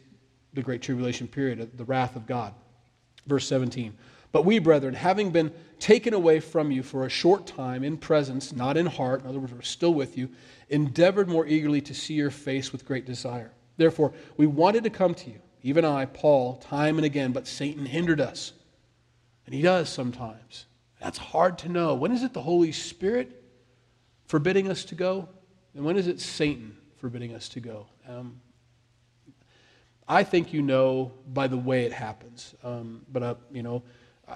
the 0.54 0.62
great 0.62 0.82
tribulation 0.82 1.28
period, 1.28 1.78
the 1.78 1.84
wrath 1.84 2.16
of 2.16 2.26
God. 2.26 2.54
Verse 3.28 3.46
17. 3.48 3.94
But 4.32 4.46
we, 4.46 4.60
brethren, 4.60 4.94
having 4.94 5.32
been 5.32 5.52
taken 5.80 6.14
away 6.14 6.40
from 6.40 6.72
you 6.72 6.84
for 6.84 7.06
a 7.06 7.10
short 7.10 7.48
time 7.48 7.84
in 7.84 7.98
presence, 7.98 8.54
not 8.54 8.78
in 8.78 8.86
heart, 8.86 9.22
in 9.22 9.28
other 9.28 9.40
words, 9.40 9.54
we're 9.54 9.62
still 9.62 9.94
with 9.94 10.18
you, 10.18 10.30
endeavored 10.70 11.28
more 11.28 11.48
eagerly 11.48 11.82
to 11.82 11.94
see 11.94 12.14
your 12.14 12.30
face 12.30 12.72
with 12.72 12.86
great 12.86 13.06
desire. 13.06 13.52
Therefore, 13.78 14.14
we 14.38 14.46
wanted 14.46 14.84
to 14.84 14.90
come 14.90 15.16
to 15.16 15.30
you 15.30 15.40
even 15.64 15.86
I, 15.86 16.06
Paul, 16.06 16.56
time 16.58 16.98
and 16.98 17.06
again, 17.06 17.32
but 17.32 17.48
Satan 17.48 17.86
hindered 17.86 18.22
us. 18.22 18.54
And 19.46 19.54
he 19.54 19.62
does 19.62 19.90
sometimes. 19.90 20.66
That's 21.02 21.18
hard 21.18 21.58
to 21.60 21.70
know. 21.70 21.96
When 21.96 22.12
is 22.12 22.24
it 22.24 22.34
the 22.34 22.42
Holy 22.42 22.72
Spirit 22.72 23.44
forbidding 24.26 24.70
us 24.70 24.86
to 24.86 24.96
go? 24.96 25.28
And 25.74 25.84
when 25.84 25.98
is 25.98 26.08
it 26.08 26.20
Satan 26.20 26.78
forbidding 26.98 27.34
us 27.34 27.50
to 27.50 27.60
go? 27.60 27.88
Um, 28.08 28.40
I 30.08 30.24
think 30.24 30.54
you 30.54 30.62
know 30.62 31.12
by 31.28 31.48
the 31.48 31.58
way 31.58 31.86
it 31.86 31.94
happens. 31.94 32.56
Um, 32.64 33.06
but, 33.12 33.24
uh, 33.24 33.36
you 33.52 33.64
know, 33.64 33.84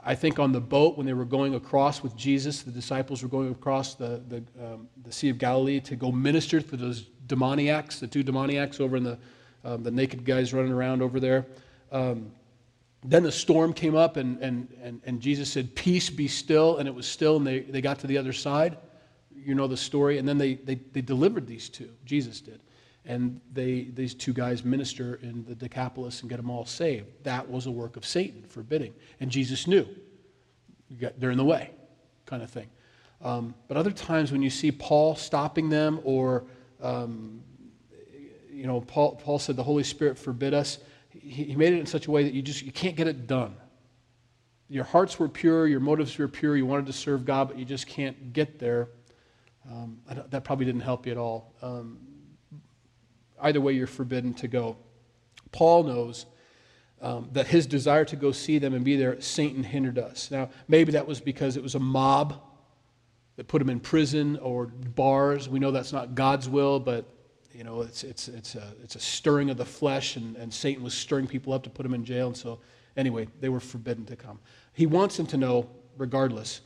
I 0.04 0.16
think 0.16 0.40
on 0.40 0.52
the 0.52 0.62
boat 0.62 0.98
when 0.98 1.06
they 1.06 1.14
were 1.14 1.26
going 1.26 1.56
across 1.56 2.02
with 2.02 2.16
Jesus, 2.16 2.64
the 2.64 2.72
disciples 2.72 3.22
were 3.22 3.30
going 3.30 3.52
across 3.52 3.94
the, 3.94 4.22
the, 4.28 4.44
um, 4.64 4.88
the 5.04 5.12
Sea 5.12 5.30
of 5.30 5.38
Galilee 5.38 5.80
to 5.82 5.96
go 5.96 6.12
minister 6.12 6.62
to 6.62 6.78
those 6.78 7.04
demoniacs, 7.28 8.00
the 8.00 8.08
two 8.08 8.24
demoniacs 8.24 8.80
over 8.80 8.98
in 8.98 9.04
the 9.04 9.20
um, 9.64 9.84
the 9.84 9.91
naked 9.91 10.26
guys 10.26 10.53
running 10.53 10.72
around 10.72 11.01
over 11.01 11.20
there. 11.20 11.45
Um, 11.91 12.32
then 13.05 13.24
the 13.24 13.32
storm 13.32 13.74
came 13.74 13.95
up, 13.95 14.18
and, 14.18 14.39
and, 14.41 14.68
and, 14.82 15.01
and 15.05 15.20
Jesus 15.20 15.51
said, 15.51 15.76
Peace 15.76 16.09
be 16.09 16.28
still. 16.28 16.78
And 16.78 16.88
it 16.88 16.95
was 16.95 17.07
still, 17.07 17.38
and 17.38 17.45
they, 17.45 17.59
they 17.59 17.82
got 17.82 17.99
to 17.99 18.07
the 18.07 18.18
other 18.18 18.34
side. 18.34 18.78
You 19.36 19.55
know 19.55 19.68
the 19.68 19.78
story. 19.78 20.18
And 20.18 20.28
then 20.28 20.38
they, 20.38 20.55
they, 20.55 20.76
they 20.76 21.01
delivered 21.01 21.45
these 21.45 21.70
two, 21.70 21.89
Jesus 22.05 22.39
did. 22.39 22.61
And 23.05 23.41
they, 23.51 23.89
these 23.93 24.14
two 24.14 24.32
guys 24.32 24.64
minister 24.64 25.16
in 25.16 25.43
the 25.43 25.55
Decapolis 25.55 26.22
and 26.22 26.30
get 26.30 26.38
them 26.38 26.49
all 26.49 26.66
saved. 26.66 27.07
That 27.24 27.49
was 27.49 27.66
a 27.66 27.72
work 27.72 27.97
of 27.97 28.05
Satan, 28.05 28.43
forbidding. 28.47 28.93
And 29.20 29.30
Jesus 29.30 29.68
knew. 29.68 29.86
They're 31.18 31.32
in 31.32 31.38
the 31.38 31.43
way, 31.43 31.72
kind 32.26 32.41
of 32.41 32.49
thing. 32.49 32.70
Um, 33.22 33.55
but 33.68 33.76
other 33.76 33.91
times 33.91 34.32
when 34.32 34.41
you 34.41 34.49
see 34.49 34.72
Paul 34.72 35.16
stopping 35.16 35.68
them, 35.70 35.99
or, 36.03 36.45
um, 36.82 37.41
you 38.54 38.68
know, 38.68 38.82
Paul, 38.82 39.16
Paul 39.16 39.39
said 39.39 39.56
the 39.56 39.64
Holy 39.64 39.84
Spirit 39.84 40.18
forbid 40.18 40.54
us, 40.54 40.80
he, 41.10 41.43
he 41.43 41.56
made 41.56 41.74
it 41.74 41.80
in 41.80 41.86
such 41.86 42.08
a 42.08 42.12
way 42.12 42.24
that 42.24 42.34
you 42.34 42.41
just 42.41 42.64
you 42.64 42.72
can't 42.72 42.95
get 42.95 43.08
it 43.08 43.28
done. 43.28 43.56
Your 44.70 44.84
hearts 44.84 45.20
were 45.20 45.30
pure, 45.30 45.68
your 45.68 45.80
motives 45.80 46.18
were 46.18 46.28
pure, 46.28 46.56
you 46.56 46.66
wanted 46.66 46.88
to 46.88 46.93
serve 46.93 47.26
God, 47.26 47.47
but 47.49 47.60
you 47.60 47.66
just 47.66 47.88
can't 47.88 48.34
get 48.34 48.60
there. 48.60 48.89
Um, 49.70 49.99
that 50.30 50.43
probably 50.43 50.66
didn't 50.66 50.82
help 50.82 51.06
you 51.06 51.12
at 51.12 51.18
all. 51.18 51.54
Um, 51.62 51.99
either 53.41 53.62
way, 53.62 53.74
you're 53.74 53.88
forbidden 53.88 54.34
to 54.36 54.47
go. 54.47 54.78
Paul 55.51 55.84
knows 55.84 56.26
um, 57.01 57.30
that 57.34 57.47
his 57.47 57.66
desire 57.68 58.06
to 58.06 58.16
go 58.16 58.32
see 58.32 58.58
them 58.58 58.74
and 58.74 58.84
be 58.84 58.95
there, 58.95 59.20
Satan 59.22 59.64
hindered 59.64 59.99
us. 59.99 60.32
Now, 60.32 60.49
maybe 60.68 60.93
that 60.93 61.06
was 61.06 61.22
because 61.22 61.56
it 61.56 61.64
was 61.64 61.76
a 61.76 61.80
mob 61.80 62.41
that 63.36 63.47
put 63.47 63.62
him 63.62 63.70
in 63.70 63.80
prison 63.80 64.38
or 64.38 64.68
bars. 64.68 65.49
We 65.49 65.60
know 65.60 65.72
that's 65.72 65.93
not 65.93 66.16
God's 66.16 66.47
will, 66.47 66.80
but 66.80 67.06
you 67.54 67.64
know, 67.64 67.82
it's, 67.82 68.04
it's, 68.04 68.28
it's, 68.28 68.56
a, 68.56 68.74
it's 68.84 68.95
a 68.95 68.99
stirring 68.99 69.49
of 69.49 69.58
the 69.58 69.66
flesh, 69.66 70.16
and, 70.16 70.36
and 70.36 70.54
Satan 70.54 70.84
was 70.84 70.93
stirring 70.93 71.28
people 71.28 71.54
up 71.54 71.64
to 71.64 71.70
put 71.70 71.84
them 71.84 71.93
in 71.93 72.04
jail. 72.04 72.28
And 72.28 72.38
so, 72.38 72.60
anyway, 72.97 73.28
they 73.39 73.49
were 73.49 73.60
forbidden 73.60 74.06
to 74.06 74.16
come. 74.16 74.39
He 74.74 74.86
wants 74.86 75.18
them 75.18 75.28
to 75.28 75.38
know, 75.38 75.70
regardless, 75.97 76.62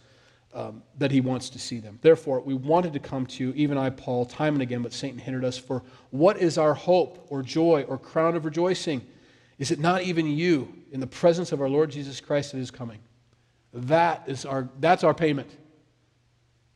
um, 0.54 0.82
that 0.98 1.12
he 1.12 1.22
wants 1.22 1.50
to 1.50 1.60
see 1.60 1.80
them. 1.80 2.00
Therefore, 2.02 2.40
we 2.40 2.54
wanted 2.54 2.94
to 2.94 3.00
come 3.00 3.26
to 3.26 3.44
you, 3.44 3.54
even 3.56 3.78
I, 3.78 3.90
Paul, 3.90 4.26
time 4.26 4.54
and 4.54 4.62
again, 4.62 4.82
but 4.82 4.94
Satan 4.94 5.20
hindered 5.20 5.46
us. 5.46 5.58
For 5.58 5.84
what 6.12 6.38
is 6.38 6.58
our 6.58 6.74
hope 6.74 7.28
or 7.30 7.42
joy 7.42 7.86
or 7.88 7.98
crown 7.98 8.36
of 8.36 8.46
rejoicing? 8.46 9.06
Is 9.60 9.72
it 9.72 9.80
not 9.80 10.04
even 10.04 10.26
you 10.26 10.74
in 10.92 11.00
the 11.00 11.08
presence 11.08 11.52
of 11.52 11.62
our 11.62 11.70
Lord 11.70 11.92
Jesus 11.92 12.22
Christ 12.22 12.54
that 12.54 12.60
is 12.60 12.72
coming? 12.72 13.00
That 13.74 14.24
is 14.28 14.46
our, 14.46 14.70
that's 14.80 15.04
our 15.04 15.14
payment. 15.14 15.50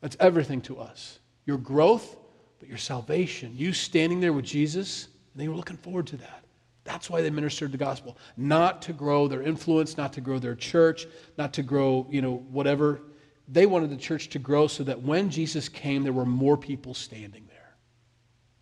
That's 0.01 0.18
everything 0.20 0.62
to 0.62 0.80
us. 0.80 1.20
Your 1.45 1.57
growth, 1.57 2.18
but 2.62 2.70
your 2.70 2.78
salvation. 2.78 3.51
You 3.57 3.74
standing 3.74 4.22
there 4.22 4.32
with 4.32 4.45
Jesus, 4.45 5.07
and 5.34 5.41
they 5.41 5.47
were 5.47 5.55
looking 5.55 5.78
forward 5.78 6.05
to 6.07 6.18
that. 6.18 6.45
That's 6.84 7.09
why 7.09 7.22
they 7.22 7.32
ministered 7.32 7.72
the 7.72 7.78
gospel. 7.78 8.18
Not 8.38 8.84
to 8.84 8.93
grow 8.93 9.28
their 9.28 9.41
influence, 9.41 9.97
not 9.97 10.14
to 10.14 10.22
grow 10.22 10.38
their 10.38 10.55
church, 10.55 11.07
not 11.38 11.53
to 11.53 11.64
grow, 11.64 12.05
you 12.09 12.22
know, 12.22 12.38
whatever. 12.51 13.01
They 13.47 13.66
wanted 13.66 13.89
the 13.89 13.97
church 13.97 14.30
to 14.30 14.39
grow 14.39 14.68
so 14.68 14.84
that 14.84 15.01
when 15.01 15.32
Jesus 15.32 15.68
came, 15.68 16.03
there 16.03 16.14
were 16.14 16.26
more 16.26 16.55
people 16.55 16.93
standing 16.93 17.45
there. 17.47 17.76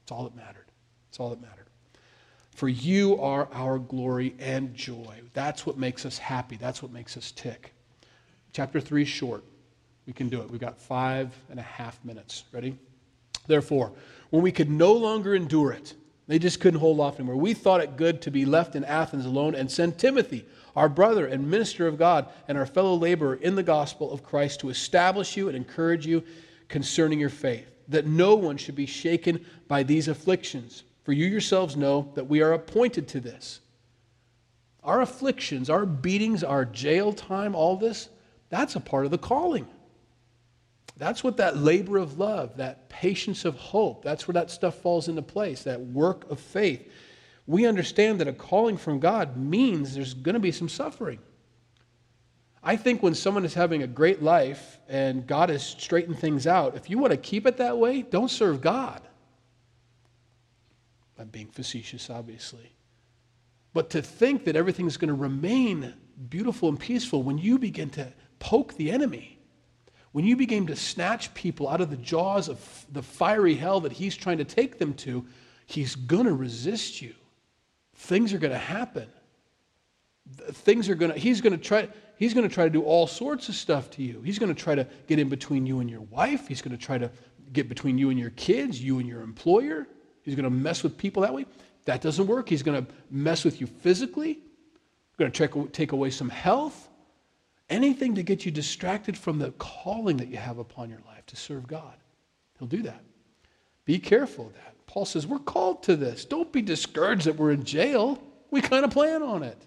That's 0.02 0.14
all 0.14 0.24
that 0.24 0.36
mattered. 0.36 0.66
That's 1.10 1.20
all 1.20 1.30
that 1.30 1.42
mattered. 1.42 1.68
For 2.56 2.70
you 2.70 3.22
are 3.22 3.50
our 3.54 3.80
glory 3.80 4.34
and 4.40 4.74
joy. 4.74 5.22
That's 5.34 5.66
what 5.66 5.78
makes 5.78 6.06
us 6.06 6.18
happy. 6.18 6.56
That's 6.56 6.82
what 6.82 6.92
makes 6.94 7.18
us 7.18 7.32
tick. 7.32 7.74
Chapter 8.54 8.80
3 8.80 9.02
is 9.02 9.10
short. 9.10 9.44
We 10.08 10.14
can 10.14 10.30
do 10.30 10.42
it. 10.42 10.50
We've 10.50 10.60
got 10.60 10.80
five 10.80 11.36
and 11.50 11.60
a 11.60 11.64
half 11.64 12.04
minutes. 12.06 12.46
Ready? 12.54 12.78
Therefore, 13.50 13.92
when 14.30 14.44
we 14.44 14.52
could 14.52 14.70
no 14.70 14.94
longer 14.94 15.36
endure 15.36 15.72
it, 15.72 15.96
they 16.28 16.38
just 16.38 16.60
couldn't 16.60 16.80
hold 16.80 17.00
off 17.00 17.16
anymore. 17.16 17.36
We 17.36 17.56
thought 17.56 17.82
it 17.82 17.98
good 17.98 18.22
to 18.22 18.32
be 18.32 18.46
left 18.46 18.76
in 18.76 18.86
Athens 18.86 19.26
alone 19.26 19.56
and 19.56 19.70
send 19.70 19.98
Timothy, 19.98 20.46
our 20.76 20.88
brother 20.88 21.26
and 21.26 21.50
minister 21.50 21.88
of 21.88 21.98
God, 21.98 22.28
and 22.48 22.56
our 22.56 22.68
fellow 22.68 22.94
laborer 22.94 23.36
in 23.36 23.56
the 23.56 23.64
gospel 23.64 24.12
of 24.12 24.22
Christ, 24.22 24.60
to 24.60 24.70
establish 24.70 25.36
you 25.36 25.48
and 25.48 25.58
encourage 25.58 26.06
you 26.06 26.24
concerning 26.68 27.20
your 27.20 27.30
faith, 27.32 27.68
that 27.88 28.06
no 28.06 28.36
one 28.36 28.56
should 28.56 28.76
be 28.76 28.86
shaken 28.86 29.44
by 29.68 29.82
these 29.82 30.08
afflictions 30.08 30.84
for 31.04 31.14
you 31.14 31.26
yourselves 31.26 31.76
know 31.76 32.12
that 32.14 32.28
we 32.28 32.42
are 32.42 32.54
appointed 32.54 33.08
to 33.08 33.20
this. 33.20 33.62
Our 34.84 35.02
afflictions, 35.02 35.68
our 35.68 35.88
beatings, 35.88 36.44
our 36.44 36.66
jail 36.66 37.14
time, 37.14 37.56
all 37.56 37.78
this, 37.78 38.10
that's 38.50 38.76
a 38.76 38.80
part 38.80 39.06
of 39.06 39.12
the 39.12 39.18
calling. 39.18 39.68
That's 41.00 41.24
what 41.24 41.38
that 41.38 41.58
labor 41.58 41.98
of 41.98 42.20
love, 42.20 42.58
that 42.58 42.90
patience 42.90 43.46
of 43.46 43.56
hope, 43.56 44.04
that's 44.04 44.28
where 44.28 44.34
that 44.34 44.52
stuff 44.52 44.76
falls 44.76 45.08
into 45.08 45.22
place, 45.22 45.64
that 45.64 45.80
work 45.80 46.30
of 46.30 46.42
faith. 46.42 46.92
We 47.48 47.66
understand 47.66 48.20
that 48.20 48.28
a 48.28 48.34
calling 48.34 48.76
from 48.76 49.00
God 49.00 49.38
means 49.38 49.96
there's 49.96 50.14
going 50.14 50.34
to 50.34 50.42
be 50.42 50.52
some 50.52 50.68
suffering. 50.68 51.20
I 52.62 52.76
think 52.76 53.02
when 53.02 53.16
someone 53.16 53.46
is 53.46 53.54
having 53.54 53.82
a 53.82 53.88
great 53.88 54.22
life 54.22 54.78
and 54.90 55.26
God 55.26 55.48
has 55.48 55.66
straightened 55.66 56.20
things 56.20 56.46
out, 56.46 56.76
if 56.76 56.90
you 56.90 56.98
want 56.98 57.12
to 57.12 57.18
keep 57.18 57.48
it 57.48 57.58
that 57.58 57.78
way, 57.78 58.02
don't 58.02 58.30
serve 58.30 58.60
God. 58.60 59.02
I'm 61.18 61.30
being 61.30 61.48
facetious, 61.48 62.10
obviously. 62.10 62.74
But 63.74 63.90
to 63.92 64.02
think 64.02 64.44
that 64.46 64.58
everything's 64.58 64.98
going 64.98 65.08
to 65.08 65.14
remain 65.14 65.94
beautiful 66.30 66.68
and 66.68 66.80
peaceful 66.80 67.24
when 67.24 67.38
you 67.38 67.58
begin 67.58 67.90
to 67.92 68.12
poke 68.40 68.76
the 68.76 68.92
enemy, 68.92 69.39
when 70.12 70.26
you 70.26 70.36
begin 70.36 70.68
to 70.68 70.76
snatch 70.76 71.34
people 71.34 71.68
out 71.68 71.82
of 71.82 71.90
the 71.90 71.98
jaws 71.98 72.50
of 72.50 72.86
the 72.92 73.04
fiery 73.04 73.56
hell 73.56 73.82
that 73.82 73.92
he's 73.92 74.16
trying 74.16 74.40
to 74.40 74.46
take 74.46 74.80
them 74.80 74.94
to, 74.96 75.26
he's 75.66 75.96
going 75.96 76.26
to 76.26 76.34
resist 76.34 77.02
you. 77.02 77.14
Things 77.96 78.34
are 78.34 78.40
going 78.40 78.54
to 78.54 78.58
happen. 78.58 79.08
Things 80.52 80.90
are 80.90 80.96
going 80.96 81.12
to, 81.12 81.20
he's 81.20 81.42
going 81.42 81.54
to 81.54 81.64
try, 81.64 81.88
he's 82.18 82.34
going 82.34 82.48
to 82.48 82.54
try 82.54 82.64
to 82.64 82.70
do 82.70 82.82
all 82.82 83.08
sorts 83.08 83.50
of 83.50 83.56
stuff 83.56 83.90
to 83.92 84.04
you. 84.04 84.22
He's 84.22 84.40
going 84.40 84.54
to 84.54 84.60
try 84.60 84.76
to 84.76 84.88
get 85.08 85.20
in 85.20 85.30
between 85.30 85.66
you 85.66 85.80
and 85.80 85.90
your 85.90 86.02
wife. 86.02 86.48
He's 86.48 86.62
going 86.62 86.76
to 86.78 86.84
try 86.84 86.98
to 86.98 87.12
get 87.54 87.70
between 87.70 87.98
you 87.98 88.10
and 88.10 88.20
your 88.20 88.30
kids, 88.32 88.82
you 88.82 89.00
and 89.00 89.08
your 89.08 89.22
employer. 89.22 89.88
He's 90.24 90.36
going 90.36 90.44
to 90.44 90.50
mess 90.50 90.84
with 90.84 90.98
people 90.98 91.22
that 91.24 91.34
way. 91.34 91.46
That 91.86 92.02
doesn't 92.02 92.28
work. 92.28 92.50
He's 92.50 92.64
going 92.64 92.86
to 92.86 92.92
mess 93.10 93.44
with 93.44 93.62
you 93.62 93.68
physically, 93.68 94.34
He's 94.34 95.18
going 95.18 95.32
to 95.32 95.68
take 95.72 95.92
away 95.92 96.10
some 96.10 96.30
health, 96.30 96.89
anything 97.70 98.16
to 98.16 98.24
get 98.24 98.46
you 98.46 98.52
distracted 98.52 99.18
from 99.18 99.40
the 99.40 99.52
calling 99.52 100.18
that 100.18 100.28
you 100.28 100.38
have 100.38 100.58
upon 100.58 100.90
your 100.90 101.02
life 101.08 101.26
to 101.28 101.36
serve 101.36 101.68
God. 101.68 101.96
He'll 102.58 102.68
do 102.68 102.82
that. 102.84 103.02
Be 103.86 104.00
careful 104.00 104.48
of 104.48 104.54
that. 104.54 104.76
Paul 104.86 105.06
says, 105.06 105.26
We're 105.26 105.40
called 105.40 105.84
to 105.84 105.96
this. 105.96 106.26
Don't 106.26 106.52
be 106.52 106.62
discouraged 106.62 107.26
that 107.26 107.36
we're 107.36 107.52
in 107.52 107.64
jail. 107.64 108.22
We 108.52 108.62
kind 108.62 108.84
of 108.84 108.92
plan 108.92 109.24
on 109.24 109.44
it. 109.44 109.58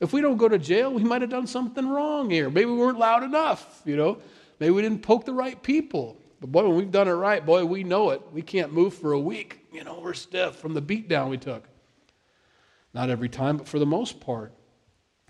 If 0.00 0.12
we 0.12 0.20
don't 0.20 0.36
go 0.36 0.48
to 0.48 0.58
jail, 0.58 0.92
we 0.92 1.04
might 1.04 1.22
have 1.22 1.30
done 1.30 1.46
something 1.46 1.88
wrong 1.88 2.30
here. 2.30 2.50
Maybe 2.50 2.66
we 2.66 2.76
weren't 2.76 2.98
loud 2.98 3.22
enough, 3.22 3.80
you 3.84 3.96
know. 3.96 4.18
Maybe 4.58 4.70
we 4.70 4.82
didn't 4.82 5.02
poke 5.02 5.24
the 5.24 5.32
right 5.32 5.60
people. 5.62 6.16
But 6.40 6.52
boy, 6.52 6.66
when 6.66 6.76
we've 6.76 6.90
done 6.90 7.08
it 7.08 7.12
right, 7.12 7.44
boy, 7.44 7.64
we 7.64 7.84
know 7.84 8.10
it. 8.10 8.20
We 8.32 8.42
can't 8.42 8.72
move 8.72 8.94
for 8.94 9.12
a 9.12 9.20
week. 9.20 9.64
You 9.72 9.84
know, 9.84 10.00
we're 10.00 10.14
stiff 10.14 10.56
from 10.56 10.74
the 10.74 10.80
beat 10.80 11.08
down 11.08 11.30
we 11.30 11.38
took. 11.38 11.64
Not 12.92 13.08
every 13.08 13.28
time, 13.28 13.56
but 13.56 13.66
for 13.66 13.78
the 13.78 13.86
most 13.86 14.20
part. 14.20 14.52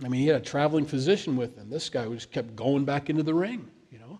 I 0.02 0.08
mean, 0.08 0.20
he 0.20 0.26
had 0.26 0.40
a 0.40 0.44
traveling 0.44 0.86
physician 0.86 1.36
with 1.36 1.56
him. 1.56 1.70
This 1.70 1.88
guy 1.88 2.06
just 2.08 2.32
kept 2.32 2.56
going 2.56 2.84
back 2.84 3.10
into 3.10 3.22
the 3.22 3.34
ring, 3.34 3.70
you 3.90 3.98
know. 3.98 4.18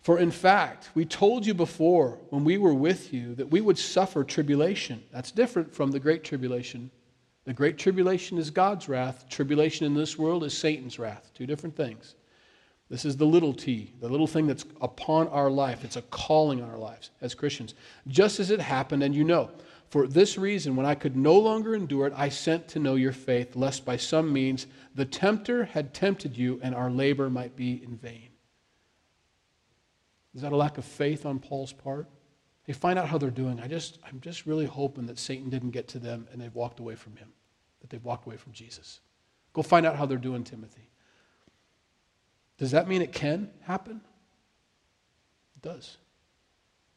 For 0.00 0.18
in 0.18 0.30
fact, 0.30 0.90
we 0.94 1.04
told 1.04 1.44
you 1.44 1.52
before 1.52 2.18
when 2.30 2.44
we 2.44 2.56
were 2.56 2.72
with 2.72 3.12
you 3.12 3.34
that 3.34 3.50
we 3.50 3.60
would 3.60 3.78
suffer 3.78 4.24
tribulation. 4.24 5.02
That's 5.12 5.30
different 5.30 5.74
from 5.74 5.90
the 5.90 6.00
great 6.00 6.24
tribulation. 6.24 6.90
The 7.44 7.52
great 7.52 7.78
tribulation 7.78 8.38
is 8.38 8.50
God's 8.50 8.88
wrath. 8.88 9.26
Tribulation 9.28 9.84
in 9.84 9.94
this 9.94 10.18
world 10.18 10.44
is 10.44 10.56
Satan's 10.56 10.98
wrath. 10.98 11.30
Two 11.34 11.46
different 11.46 11.76
things. 11.76 12.14
This 12.88 13.04
is 13.04 13.18
the 13.18 13.26
little 13.26 13.52
t, 13.52 13.92
the 14.00 14.08
little 14.08 14.26
thing 14.26 14.46
that's 14.46 14.64
upon 14.80 15.28
our 15.28 15.50
life. 15.50 15.84
It's 15.84 15.96
a 15.96 16.02
calling 16.02 16.62
on 16.62 16.70
our 16.70 16.78
lives 16.78 17.10
as 17.20 17.34
Christians. 17.34 17.74
Just 18.06 18.40
as 18.40 18.50
it 18.50 18.60
happened, 18.60 19.02
and 19.02 19.14
you 19.14 19.24
know. 19.24 19.50
For 19.88 20.06
this 20.06 20.36
reason, 20.36 20.76
when 20.76 20.84
I 20.84 20.94
could 20.94 21.16
no 21.16 21.38
longer 21.38 21.74
endure 21.74 22.06
it, 22.06 22.12
I 22.14 22.28
sent 22.28 22.68
to 22.68 22.78
know 22.78 22.94
your 22.94 23.12
faith, 23.12 23.56
lest 23.56 23.86
by 23.86 23.96
some 23.96 24.32
means 24.32 24.66
the 24.94 25.06
tempter 25.06 25.64
had 25.64 25.94
tempted 25.94 26.36
you 26.36 26.60
and 26.62 26.74
our 26.74 26.90
labor 26.90 27.30
might 27.30 27.56
be 27.56 27.82
in 27.82 27.96
vain. 27.96 28.28
Is 30.34 30.42
that 30.42 30.52
a 30.52 30.56
lack 30.56 30.76
of 30.76 30.84
faith 30.84 31.24
on 31.24 31.38
Paul's 31.38 31.72
part? 31.72 32.06
Hey, 32.64 32.74
find 32.74 32.98
out 32.98 33.08
how 33.08 33.16
they're 33.16 33.30
doing. 33.30 33.60
I 33.60 33.66
just, 33.66 33.98
I'm 34.06 34.20
just 34.20 34.44
really 34.44 34.66
hoping 34.66 35.06
that 35.06 35.18
Satan 35.18 35.48
didn't 35.48 35.70
get 35.70 35.88
to 35.88 35.98
them 35.98 36.28
and 36.30 36.40
they've 36.40 36.54
walked 36.54 36.80
away 36.80 36.94
from 36.94 37.16
him, 37.16 37.32
that 37.80 37.88
they've 37.88 38.04
walked 38.04 38.26
away 38.26 38.36
from 38.36 38.52
Jesus. 38.52 39.00
Go 39.54 39.62
find 39.62 39.86
out 39.86 39.96
how 39.96 40.04
they're 40.04 40.18
doing, 40.18 40.44
Timothy. 40.44 40.90
Does 42.58 42.72
that 42.72 42.88
mean 42.88 43.00
it 43.00 43.12
can 43.12 43.50
happen? 43.62 44.02
It 45.56 45.62
does. 45.62 45.96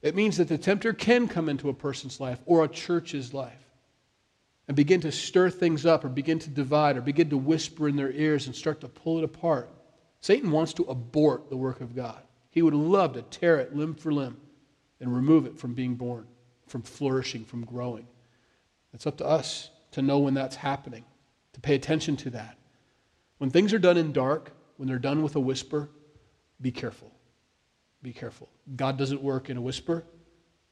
It 0.01 0.15
means 0.15 0.37
that 0.37 0.47
the 0.47 0.57
tempter 0.57 0.93
can 0.93 1.27
come 1.27 1.47
into 1.47 1.69
a 1.69 1.73
person's 1.73 2.19
life 2.19 2.39
or 2.45 2.63
a 2.63 2.67
church's 2.67 3.33
life 3.33 3.53
and 4.67 4.75
begin 4.75 5.01
to 5.01 5.11
stir 5.11 5.49
things 5.49 5.85
up 5.85 6.03
or 6.03 6.09
begin 6.09 6.39
to 6.39 6.49
divide 6.49 6.97
or 6.97 7.01
begin 7.01 7.29
to 7.29 7.37
whisper 7.37 7.87
in 7.87 7.95
their 7.95 8.11
ears 8.11 8.47
and 8.47 8.55
start 8.55 8.81
to 8.81 8.87
pull 8.87 9.19
it 9.19 9.23
apart. 9.23 9.69
Satan 10.21 10.51
wants 10.51 10.73
to 10.73 10.83
abort 10.83 11.49
the 11.49 11.57
work 11.57 11.81
of 11.81 11.95
God. 11.95 12.21
He 12.49 12.61
would 12.61 12.73
love 12.73 13.13
to 13.13 13.21
tear 13.21 13.59
it 13.59 13.75
limb 13.75 13.95
for 13.95 14.11
limb 14.11 14.37
and 14.99 15.13
remove 15.13 15.45
it 15.45 15.57
from 15.57 15.73
being 15.73 15.95
born, 15.95 16.27
from 16.67 16.81
flourishing, 16.81 17.45
from 17.45 17.65
growing. 17.65 18.07
It's 18.93 19.07
up 19.07 19.17
to 19.17 19.25
us 19.25 19.69
to 19.91 20.01
know 20.01 20.19
when 20.19 20.33
that's 20.33 20.55
happening, 20.55 21.05
to 21.53 21.59
pay 21.59 21.75
attention 21.75 22.17
to 22.17 22.29
that. 22.31 22.57
When 23.37 23.49
things 23.49 23.73
are 23.73 23.79
done 23.79 23.97
in 23.97 24.13
dark, 24.13 24.51
when 24.77 24.87
they're 24.87 24.99
done 24.99 25.21
with 25.23 25.35
a 25.35 25.39
whisper, 25.39 25.89
be 26.61 26.71
careful. 26.71 27.11
Be 28.01 28.13
careful. 28.13 28.49
God 28.75 28.97
doesn't 28.97 29.21
work 29.21 29.49
in 29.49 29.57
a 29.57 29.61
whisper, 29.61 30.03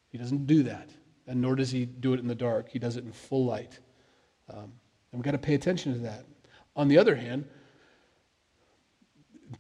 He 0.09 0.17
doesn't 0.17 0.47
do 0.47 0.63
that. 0.63 0.89
And 1.27 1.41
nor 1.41 1.55
does 1.55 1.69
He 1.71 1.85
do 1.85 2.13
it 2.13 2.19
in 2.19 2.27
the 2.27 2.35
dark, 2.35 2.69
He 2.69 2.79
does 2.79 2.97
it 2.97 3.03
in 3.03 3.11
full 3.11 3.45
light. 3.45 3.79
Um, 4.51 4.71
and 5.11 5.19
we've 5.19 5.23
got 5.23 5.31
to 5.31 5.37
pay 5.37 5.53
attention 5.53 5.93
to 5.93 5.99
that. 5.99 6.25
On 6.75 6.87
the 6.87 6.97
other 6.97 7.15
hand, 7.15 7.45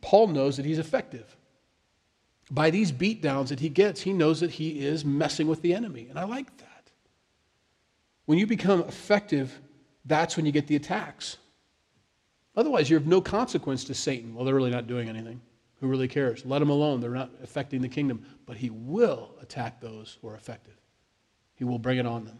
Paul 0.01 0.27
knows 0.27 0.57
that 0.57 0.65
he's 0.65 0.79
effective. 0.79 1.35
by 2.51 2.71
these 2.71 2.91
beatdowns 2.91 3.49
that 3.49 3.59
he 3.59 3.69
gets, 3.69 4.01
he 4.01 4.11
knows 4.11 4.39
that 4.39 4.49
he 4.49 4.79
is 4.79 5.05
messing 5.05 5.47
with 5.47 5.61
the 5.61 5.71
enemy. 5.73 6.07
And 6.09 6.17
I 6.17 6.23
like 6.23 6.57
that. 6.57 6.89
When 8.25 8.39
you 8.39 8.47
become 8.47 8.81
effective, 8.81 9.59
that's 10.05 10.35
when 10.35 10.47
you 10.47 10.51
get 10.51 10.65
the 10.65 10.75
attacks. 10.75 11.37
Otherwise, 12.55 12.89
you're 12.89 12.99
of 12.99 13.05
no 13.05 13.21
consequence 13.21 13.83
to 13.83 13.93
Satan. 13.93 14.33
Well, 14.33 14.45
they're 14.45 14.55
really 14.55 14.71
not 14.71 14.87
doing 14.87 15.09
anything. 15.09 15.41
Who 15.79 15.87
really 15.87 16.07
cares? 16.07 16.45
Let 16.45 16.59
them 16.59 16.69
alone. 16.69 16.99
They're 16.99 17.11
not 17.11 17.31
affecting 17.41 17.81
the 17.81 17.89
kingdom. 17.89 18.25
But 18.45 18.57
he 18.57 18.69
will 18.69 19.35
attack 19.41 19.79
those 19.79 20.17
who 20.21 20.27
are 20.27 20.35
effective, 20.35 20.77
he 21.55 21.63
will 21.63 21.79
bring 21.79 21.97
it 21.97 22.05
on 22.05 22.25
them. 22.25 22.39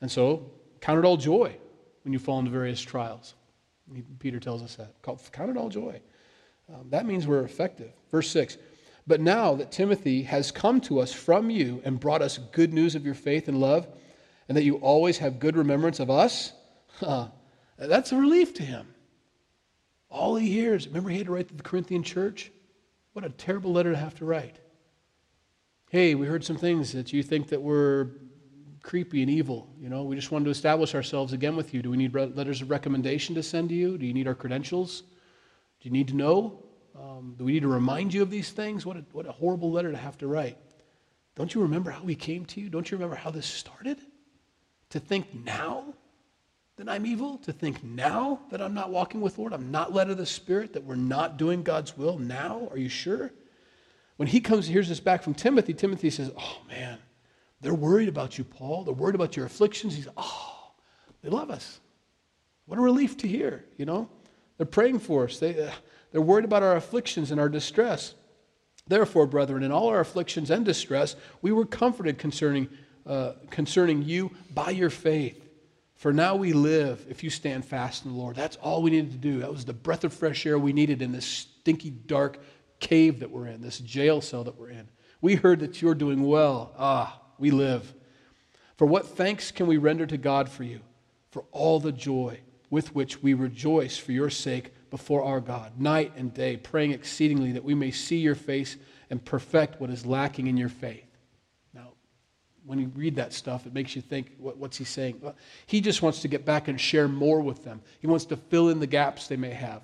And 0.00 0.10
so, 0.10 0.50
count 0.80 0.98
it 0.98 1.04
all 1.04 1.16
joy 1.16 1.56
when 2.02 2.12
you 2.12 2.18
fall 2.18 2.38
into 2.38 2.50
various 2.50 2.80
trials. 2.80 3.34
Peter 4.18 4.40
tells 4.40 4.62
us 4.62 4.76
that. 4.76 4.94
Count 5.02 5.50
it 5.50 5.56
all 5.56 5.68
joy. 5.68 6.00
Um, 6.72 6.88
that 6.90 7.06
means 7.06 7.26
we're 7.26 7.44
effective. 7.44 7.92
Verse 8.10 8.30
6 8.30 8.58
But 9.06 9.20
now 9.20 9.54
that 9.54 9.70
Timothy 9.70 10.22
has 10.22 10.50
come 10.50 10.80
to 10.82 11.00
us 11.00 11.12
from 11.12 11.50
you 11.50 11.82
and 11.84 12.00
brought 12.00 12.22
us 12.22 12.38
good 12.52 12.72
news 12.72 12.94
of 12.94 13.04
your 13.04 13.14
faith 13.14 13.48
and 13.48 13.60
love, 13.60 13.86
and 14.48 14.56
that 14.56 14.64
you 14.64 14.76
always 14.76 15.18
have 15.18 15.38
good 15.38 15.56
remembrance 15.56 16.00
of 16.00 16.10
us, 16.10 16.52
huh, 16.98 17.28
that's 17.78 18.12
a 18.12 18.16
relief 18.16 18.54
to 18.54 18.62
him. 18.62 18.93
All 20.14 20.36
he 20.36 20.48
hears, 20.48 20.86
remember 20.86 21.10
he 21.10 21.18
had 21.18 21.26
to 21.26 21.32
write 21.32 21.48
to 21.48 21.56
the 21.56 21.62
Corinthian 21.64 22.04
church? 22.04 22.52
What 23.14 23.24
a 23.24 23.30
terrible 23.30 23.72
letter 23.72 23.90
to 23.90 23.98
have 23.98 24.14
to 24.18 24.24
write. 24.24 24.60
Hey, 25.90 26.14
we 26.14 26.28
heard 26.28 26.44
some 26.44 26.56
things 26.56 26.92
that 26.92 27.12
you 27.12 27.20
think 27.24 27.48
that 27.48 27.60
were 27.60 28.12
creepy 28.80 29.22
and 29.22 29.30
evil. 29.30 29.68
You 29.76 29.88
know, 29.88 30.04
we 30.04 30.14
just 30.14 30.30
wanted 30.30 30.44
to 30.44 30.52
establish 30.52 30.94
ourselves 30.94 31.32
again 31.32 31.56
with 31.56 31.74
you. 31.74 31.82
Do 31.82 31.90
we 31.90 31.96
need 31.96 32.14
letters 32.14 32.62
of 32.62 32.70
recommendation 32.70 33.34
to 33.34 33.42
send 33.42 33.70
to 33.70 33.74
you? 33.74 33.98
Do 33.98 34.06
you 34.06 34.14
need 34.14 34.28
our 34.28 34.36
credentials? 34.36 35.02
Do 35.80 35.88
you 35.88 35.90
need 35.90 36.06
to 36.08 36.14
know? 36.14 36.62
Um, 36.96 37.34
do 37.36 37.44
we 37.44 37.54
need 37.54 37.62
to 37.62 37.68
remind 37.68 38.14
you 38.14 38.22
of 38.22 38.30
these 38.30 38.52
things? 38.52 38.86
What 38.86 38.96
a, 38.96 39.04
what 39.10 39.26
a 39.26 39.32
horrible 39.32 39.72
letter 39.72 39.90
to 39.90 39.98
have 39.98 40.16
to 40.18 40.28
write. 40.28 40.58
Don't 41.34 41.52
you 41.52 41.60
remember 41.60 41.90
how 41.90 42.04
we 42.04 42.14
came 42.14 42.44
to 42.46 42.60
you? 42.60 42.70
Don't 42.70 42.88
you 42.88 42.96
remember 42.96 43.16
how 43.16 43.30
this 43.30 43.46
started? 43.46 43.98
To 44.90 45.00
think 45.00 45.34
now 45.34 45.94
that 46.76 46.88
I'm 46.88 47.06
evil? 47.06 47.38
To 47.38 47.52
think 47.52 47.82
now 47.84 48.40
that 48.50 48.60
I'm 48.60 48.74
not 48.74 48.90
walking 48.90 49.20
with 49.20 49.38
Lord? 49.38 49.52
I'm 49.52 49.70
not 49.70 49.92
led 49.92 50.10
of 50.10 50.16
the 50.16 50.26
Spirit? 50.26 50.72
That 50.72 50.84
we're 50.84 50.96
not 50.96 51.36
doing 51.36 51.62
God's 51.62 51.96
will 51.96 52.18
now? 52.18 52.68
Are 52.70 52.78
you 52.78 52.88
sure? 52.88 53.32
When 54.16 54.28
he 54.28 54.40
comes, 54.40 54.66
and 54.66 54.72
hears 54.72 54.88
this 54.88 55.00
back 55.00 55.22
from 55.22 55.34
Timothy, 55.34 55.74
Timothy 55.74 56.10
says, 56.10 56.30
Oh 56.38 56.58
man, 56.68 56.98
they're 57.60 57.74
worried 57.74 58.08
about 58.08 58.38
you, 58.38 58.44
Paul. 58.44 58.84
They're 58.84 58.94
worried 58.94 59.14
about 59.14 59.36
your 59.36 59.46
afflictions. 59.46 59.96
He's, 59.96 60.08
oh, 60.16 60.72
they 61.22 61.30
love 61.30 61.50
us. 61.50 61.80
What 62.66 62.78
a 62.78 62.82
relief 62.82 63.16
to 63.18 63.28
hear, 63.28 63.64
you 63.76 63.84
know? 63.84 64.08
They're 64.56 64.66
praying 64.66 65.00
for 65.00 65.24
us. 65.24 65.38
They, 65.38 65.66
uh, 65.66 65.70
they're 66.12 66.20
worried 66.20 66.44
about 66.44 66.62
our 66.62 66.76
afflictions 66.76 67.30
and 67.30 67.40
our 67.40 67.48
distress. 67.48 68.14
Therefore, 68.86 69.26
brethren, 69.26 69.62
in 69.62 69.72
all 69.72 69.88
our 69.88 70.00
afflictions 70.00 70.50
and 70.50 70.64
distress, 70.64 71.16
we 71.42 71.52
were 71.52 71.64
comforted 71.64 72.18
concerning, 72.18 72.68
uh, 73.06 73.32
concerning 73.50 74.02
you 74.02 74.30
by 74.52 74.70
your 74.70 74.90
faith. 74.90 75.43
For 75.94 76.12
now 76.12 76.36
we 76.36 76.52
live 76.52 77.04
if 77.08 77.22
you 77.22 77.30
stand 77.30 77.64
fast 77.64 78.04
in 78.04 78.12
the 78.12 78.18
Lord. 78.18 78.36
That's 78.36 78.56
all 78.56 78.82
we 78.82 78.90
needed 78.90 79.12
to 79.12 79.18
do. 79.18 79.40
That 79.40 79.52
was 79.52 79.64
the 79.64 79.72
breath 79.72 80.04
of 80.04 80.12
fresh 80.12 80.44
air 80.44 80.58
we 80.58 80.72
needed 80.72 81.02
in 81.02 81.12
this 81.12 81.26
stinky, 81.26 81.90
dark 81.90 82.38
cave 82.80 83.20
that 83.20 83.30
we're 83.30 83.46
in, 83.46 83.62
this 83.62 83.78
jail 83.78 84.20
cell 84.20 84.44
that 84.44 84.58
we're 84.58 84.70
in. 84.70 84.88
We 85.20 85.36
heard 85.36 85.60
that 85.60 85.80
you're 85.80 85.94
doing 85.94 86.22
well. 86.22 86.74
Ah, 86.78 87.20
we 87.38 87.50
live. 87.50 87.94
For 88.76 88.86
what 88.86 89.06
thanks 89.06 89.50
can 89.50 89.66
we 89.66 89.76
render 89.76 90.04
to 90.06 90.18
God 90.18 90.48
for 90.48 90.64
you, 90.64 90.80
for 91.30 91.44
all 91.52 91.80
the 91.80 91.92
joy 91.92 92.40
with 92.70 92.94
which 92.94 93.22
we 93.22 93.32
rejoice 93.32 93.96
for 93.96 94.12
your 94.12 94.30
sake 94.30 94.74
before 94.90 95.22
our 95.22 95.40
God, 95.40 95.80
night 95.80 96.12
and 96.16 96.34
day, 96.34 96.56
praying 96.56 96.90
exceedingly 96.90 97.52
that 97.52 97.64
we 97.64 97.74
may 97.74 97.90
see 97.90 98.18
your 98.18 98.34
face 98.34 98.76
and 99.10 99.24
perfect 99.24 99.80
what 99.80 99.90
is 99.90 100.04
lacking 100.04 100.48
in 100.48 100.56
your 100.56 100.68
faith. 100.68 101.06
When 102.66 102.78
you 102.78 102.90
read 102.94 103.16
that 103.16 103.32
stuff, 103.32 103.66
it 103.66 103.74
makes 103.74 103.94
you 103.94 104.02
think, 104.02 104.32
what, 104.38 104.56
what's 104.56 104.76
he 104.76 104.84
saying? 104.84 105.18
Well, 105.20 105.36
he 105.66 105.80
just 105.80 106.00
wants 106.00 106.22
to 106.22 106.28
get 106.28 106.44
back 106.44 106.68
and 106.68 106.80
share 106.80 107.08
more 107.08 107.40
with 107.40 107.62
them. 107.62 107.82
He 108.00 108.06
wants 108.06 108.24
to 108.26 108.36
fill 108.36 108.70
in 108.70 108.80
the 108.80 108.86
gaps 108.86 109.28
they 109.28 109.36
may 109.36 109.50
have. 109.50 109.82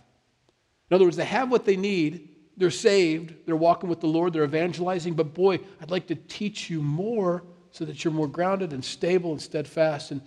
In 0.90 0.94
other 0.94 1.04
words, 1.04 1.16
they 1.16 1.24
have 1.24 1.50
what 1.50 1.64
they 1.64 1.76
need, 1.76 2.30
they're 2.56 2.70
saved, 2.70 3.34
they're 3.46 3.56
walking 3.56 3.88
with 3.88 4.00
the 4.00 4.06
Lord, 4.06 4.32
they're 4.32 4.44
evangelizing, 4.44 5.14
but 5.14 5.34
boy, 5.34 5.60
I'd 5.80 5.90
like 5.90 6.06
to 6.08 6.14
teach 6.14 6.68
you 6.68 6.82
more 6.82 7.44
so 7.70 7.84
that 7.84 8.04
you're 8.04 8.12
more 8.12 8.26
grounded 8.28 8.72
and 8.72 8.84
stable 8.84 9.30
and 9.30 9.40
steadfast 9.40 10.10
and, 10.10 10.20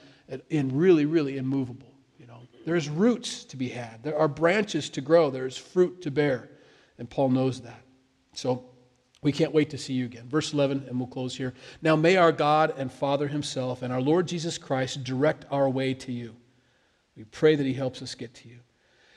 and 0.50 0.72
really, 0.72 1.06
really 1.06 1.38
immovable. 1.38 1.94
You 2.18 2.28
know, 2.28 2.40
there's 2.66 2.88
roots 2.88 3.44
to 3.46 3.58
be 3.58 3.68
had. 3.68 4.04
There 4.04 4.18
are 4.18 4.28
branches 4.28 4.90
to 4.92 5.02
grow. 5.02 5.30
There's 5.30 5.58
fruit 5.58 6.02
to 6.04 6.12
bear. 6.12 6.50
And 6.98 7.10
Paul 7.10 7.30
knows 7.30 7.62
that. 7.62 7.82
So 8.34 8.70
we 9.24 9.32
can't 9.32 9.54
wait 9.54 9.70
to 9.72 9.78
see 9.78 9.94
you 9.94 10.06
again. 10.06 10.28
Verse 10.28 10.54
11, 10.54 10.86
and 10.88 11.00
we'll 11.00 11.08
close 11.08 11.36
here. 11.36 11.54
Now 11.82 11.96
may 11.96 12.18
our 12.18 12.32
God 12.32 12.74
and 12.78 12.92
Father 12.92 13.28
himself 13.28 13.82
and 13.82 13.92
our 13.92 14.02
Lord 14.02 14.28
Jesus 14.28 14.58
Christ 14.58 15.04
direct 15.04 15.46
our 15.50 15.70
way 15.70 15.94
to 15.96 16.12
you. 16.12 16.36
We 17.16 17.24
pray 17.24 17.56
that 17.56 17.66
he 17.66 17.74
helps 17.74 18.02
us 18.02 18.16
get 18.16 18.34
to 18.36 18.50
you. 18.50 18.60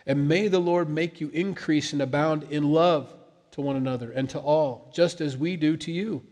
And 0.07 0.29
may 0.29 0.49
the 0.49 0.61
Lord 0.61 0.89
make 0.89 1.21
you 1.21 1.29
increase 1.31 1.93
and 1.93 2.01
abound 2.01 2.45
in 2.45 2.71
love 2.73 3.13
to 3.53 3.61
one 3.61 3.77
another 3.77 4.13
and 4.13 4.31
to 4.31 4.39
all, 4.39 4.91
just 4.95 5.21
as 5.21 5.37
we 5.37 5.57
do 5.57 5.77
to 5.79 5.91
you, 5.91 6.23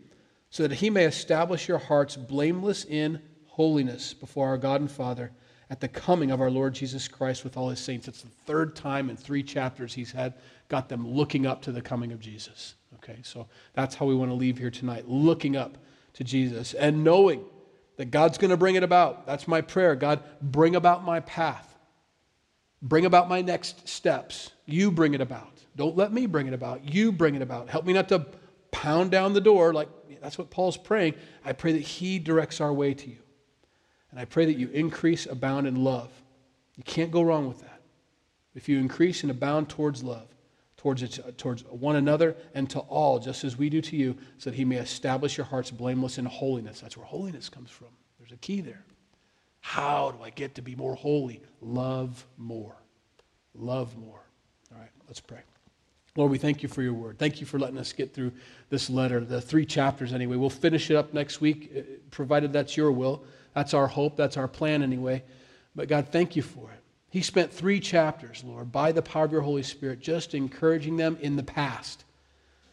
so 0.49 0.65
that 0.67 0.75
he 0.77 0.89
may 0.89 1.03
establish 1.03 1.67
your 1.67 1.79
hearts 1.79 2.15
blameless 2.15 2.85
in 2.85 3.21
holiness 3.47 4.13
before 4.13 4.47
our 4.47 4.57
God 4.57 4.79
and 4.81 4.91
Father 4.91 5.31
at 5.69 5.81
the 5.81 5.87
coming 5.87 6.31
of 6.31 6.41
our 6.41 6.51
Lord 6.51 6.73
Jesus 6.73 7.07
Christ 7.07 7.43
with 7.43 7.57
all 7.57 7.69
his 7.69 7.79
saints. 7.79 8.07
It's 8.07 8.21
the 8.21 8.29
third 8.45 8.75
time 8.75 9.09
in 9.09 9.17
three 9.17 9.43
chapters 9.43 9.93
he's 9.93 10.11
had 10.11 10.35
got 10.69 10.89
them 10.89 11.07
looking 11.07 11.45
up 11.45 11.61
to 11.63 11.71
the 11.71 11.81
coming 11.81 12.11
of 12.11 12.19
Jesus. 12.19 12.75
Okay, 12.95 13.19
so 13.23 13.47
that's 13.73 13.95
how 13.95 14.05
we 14.05 14.15
want 14.15 14.31
to 14.31 14.35
leave 14.35 14.57
here 14.57 14.71
tonight, 14.71 15.07
looking 15.07 15.55
up 15.55 15.77
to 16.13 16.23
Jesus 16.23 16.73
and 16.73 17.03
knowing 17.03 17.43
that 17.97 18.11
God's 18.11 18.37
going 18.37 18.51
to 18.51 18.57
bring 18.57 18.75
it 18.75 18.83
about. 18.83 19.25
That's 19.25 19.47
my 19.47 19.61
prayer. 19.61 19.95
God, 19.95 20.21
bring 20.41 20.75
about 20.75 21.03
my 21.03 21.19
path. 21.21 21.77
Bring 22.81 23.05
about 23.05 23.29
my 23.29 23.41
next 23.41 23.87
steps. 23.87 24.51
You 24.65 24.91
bring 24.91 25.13
it 25.13 25.21
about. 25.21 25.51
Don't 25.75 25.97
let 25.97 26.13
me 26.13 26.25
bring 26.25 26.47
it 26.47 26.53
about. 26.53 26.93
You 26.93 27.11
bring 27.11 27.35
it 27.35 27.41
about. 27.41 27.69
Help 27.69 27.85
me 27.85 27.93
not 27.93 28.09
to 28.09 28.25
pound 28.71 29.11
down 29.11 29.33
the 29.33 29.41
door 29.41 29.73
like 29.73 29.89
that's 30.21 30.37
what 30.37 30.49
Paul's 30.49 30.77
praying. 30.77 31.15
I 31.43 31.53
pray 31.53 31.73
that 31.73 31.81
he 31.81 32.19
directs 32.19 32.59
our 32.59 32.73
way 32.73 32.93
to 32.93 33.09
you. 33.09 33.17
And 34.11 34.19
I 34.19 34.25
pray 34.25 34.45
that 34.45 34.57
you 34.57 34.69
increase, 34.69 35.25
abound 35.25 35.67
in 35.67 35.83
love. 35.83 36.09
You 36.75 36.83
can't 36.83 37.11
go 37.11 37.21
wrong 37.21 37.47
with 37.47 37.61
that. 37.61 37.81
If 38.55 38.67
you 38.69 38.79
increase 38.79 39.21
and 39.21 39.31
abound 39.31 39.69
towards 39.69 40.03
love, 40.03 40.27
towards, 40.85 41.19
towards 41.37 41.63
one 41.63 41.95
another 41.95 42.35
and 42.53 42.69
to 42.69 42.79
all, 42.81 43.17
just 43.17 43.43
as 43.43 43.57
we 43.57 43.71
do 43.71 43.81
to 43.81 43.95
you, 43.95 44.15
so 44.37 44.51
that 44.51 44.55
he 44.55 44.63
may 44.63 44.75
establish 44.75 45.35
your 45.35 45.47
hearts 45.47 45.71
blameless 45.71 46.19
in 46.19 46.25
holiness. 46.25 46.79
That's 46.79 46.95
where 46.95 47.07
holiness 47.07 47.49
comes 47.49 47.71
from. 47.71 47.87
There's 48.19 48.31
a 48.31 48.37
key 48.37 48.61
there. 48.61 48.85
How 49.61 50.11
do 50.11 50.21
I 50.21 50.29
get 50.29 50.53
to 50.55 50.61
be 50.61 50.75
more 50.75 50.93
holy? 50.93 51.41
Love 51.59 52.23
more. 52.37 52.75
Love 53.55 53.97
more. 53.97 54.21
All 54.71 54.79
right, 54.79 54.91
let's 55.07 55.19
pray. 55.19 55.39
Lord, 56.15 56.29
we 56.29 56.37
thank 56.37 56.61
you 56.61 56.69
for 56.69 56.83
your 56.83 56.93
word. 56.93 57.17
Thank 57.17 57.41
you 57.41 57.47
for 57.47 57.57
letting 57.57 57.79
us 57.79 57.91
get 57.91 58.13
through 58.13 58.31
this 58.69 58.87
letter, 58.87 59.21
the 59.21 59.41
three 59.41 59.65
chapters 59.65 60.13
anyway. 60.13 60.35
We'll 60.35 60.51
finish 60.51 60.91
it 60.91 60.95
up 60.95 61.15
next 61.15 61.41
week, 61.41 61.71
uh, 61.75 61.81
provided 62.11 62.53
that's 62.53 62.77
your 62.77 62.91
will. 62.91 63.23
That's 63.55 63.73
our 63.73 63.87
hope. 63.87 64.17
That's 64.17 64.37
our 64.37 64.47
plan 64.47 64.83
anyway. 64.83 65.23
But 65.75 65.87
God, 65.87 66.09
thank 66.11 66.35
you 66.35 66.43
for 66.43 66.69
it. 66.71 66.79
He 67.15 67.21
spent 67.21 67.53
three 67.53 67.79
chapters, 67.79 68.43
Lord, 68.43 68.73
by 68.73 68.91
the 68.91 69.01
power 69.01 69.23
of 69.23 69.31
your 69.31 69.39
Holy 69.39 69.63
Spirit, 69.63 70.01
just 70.01 70.33
encouraging 70.33 70.97
them 70.97 71.17
in 71.21 71.37
the 71.37 71.43
past. 71.43 72.03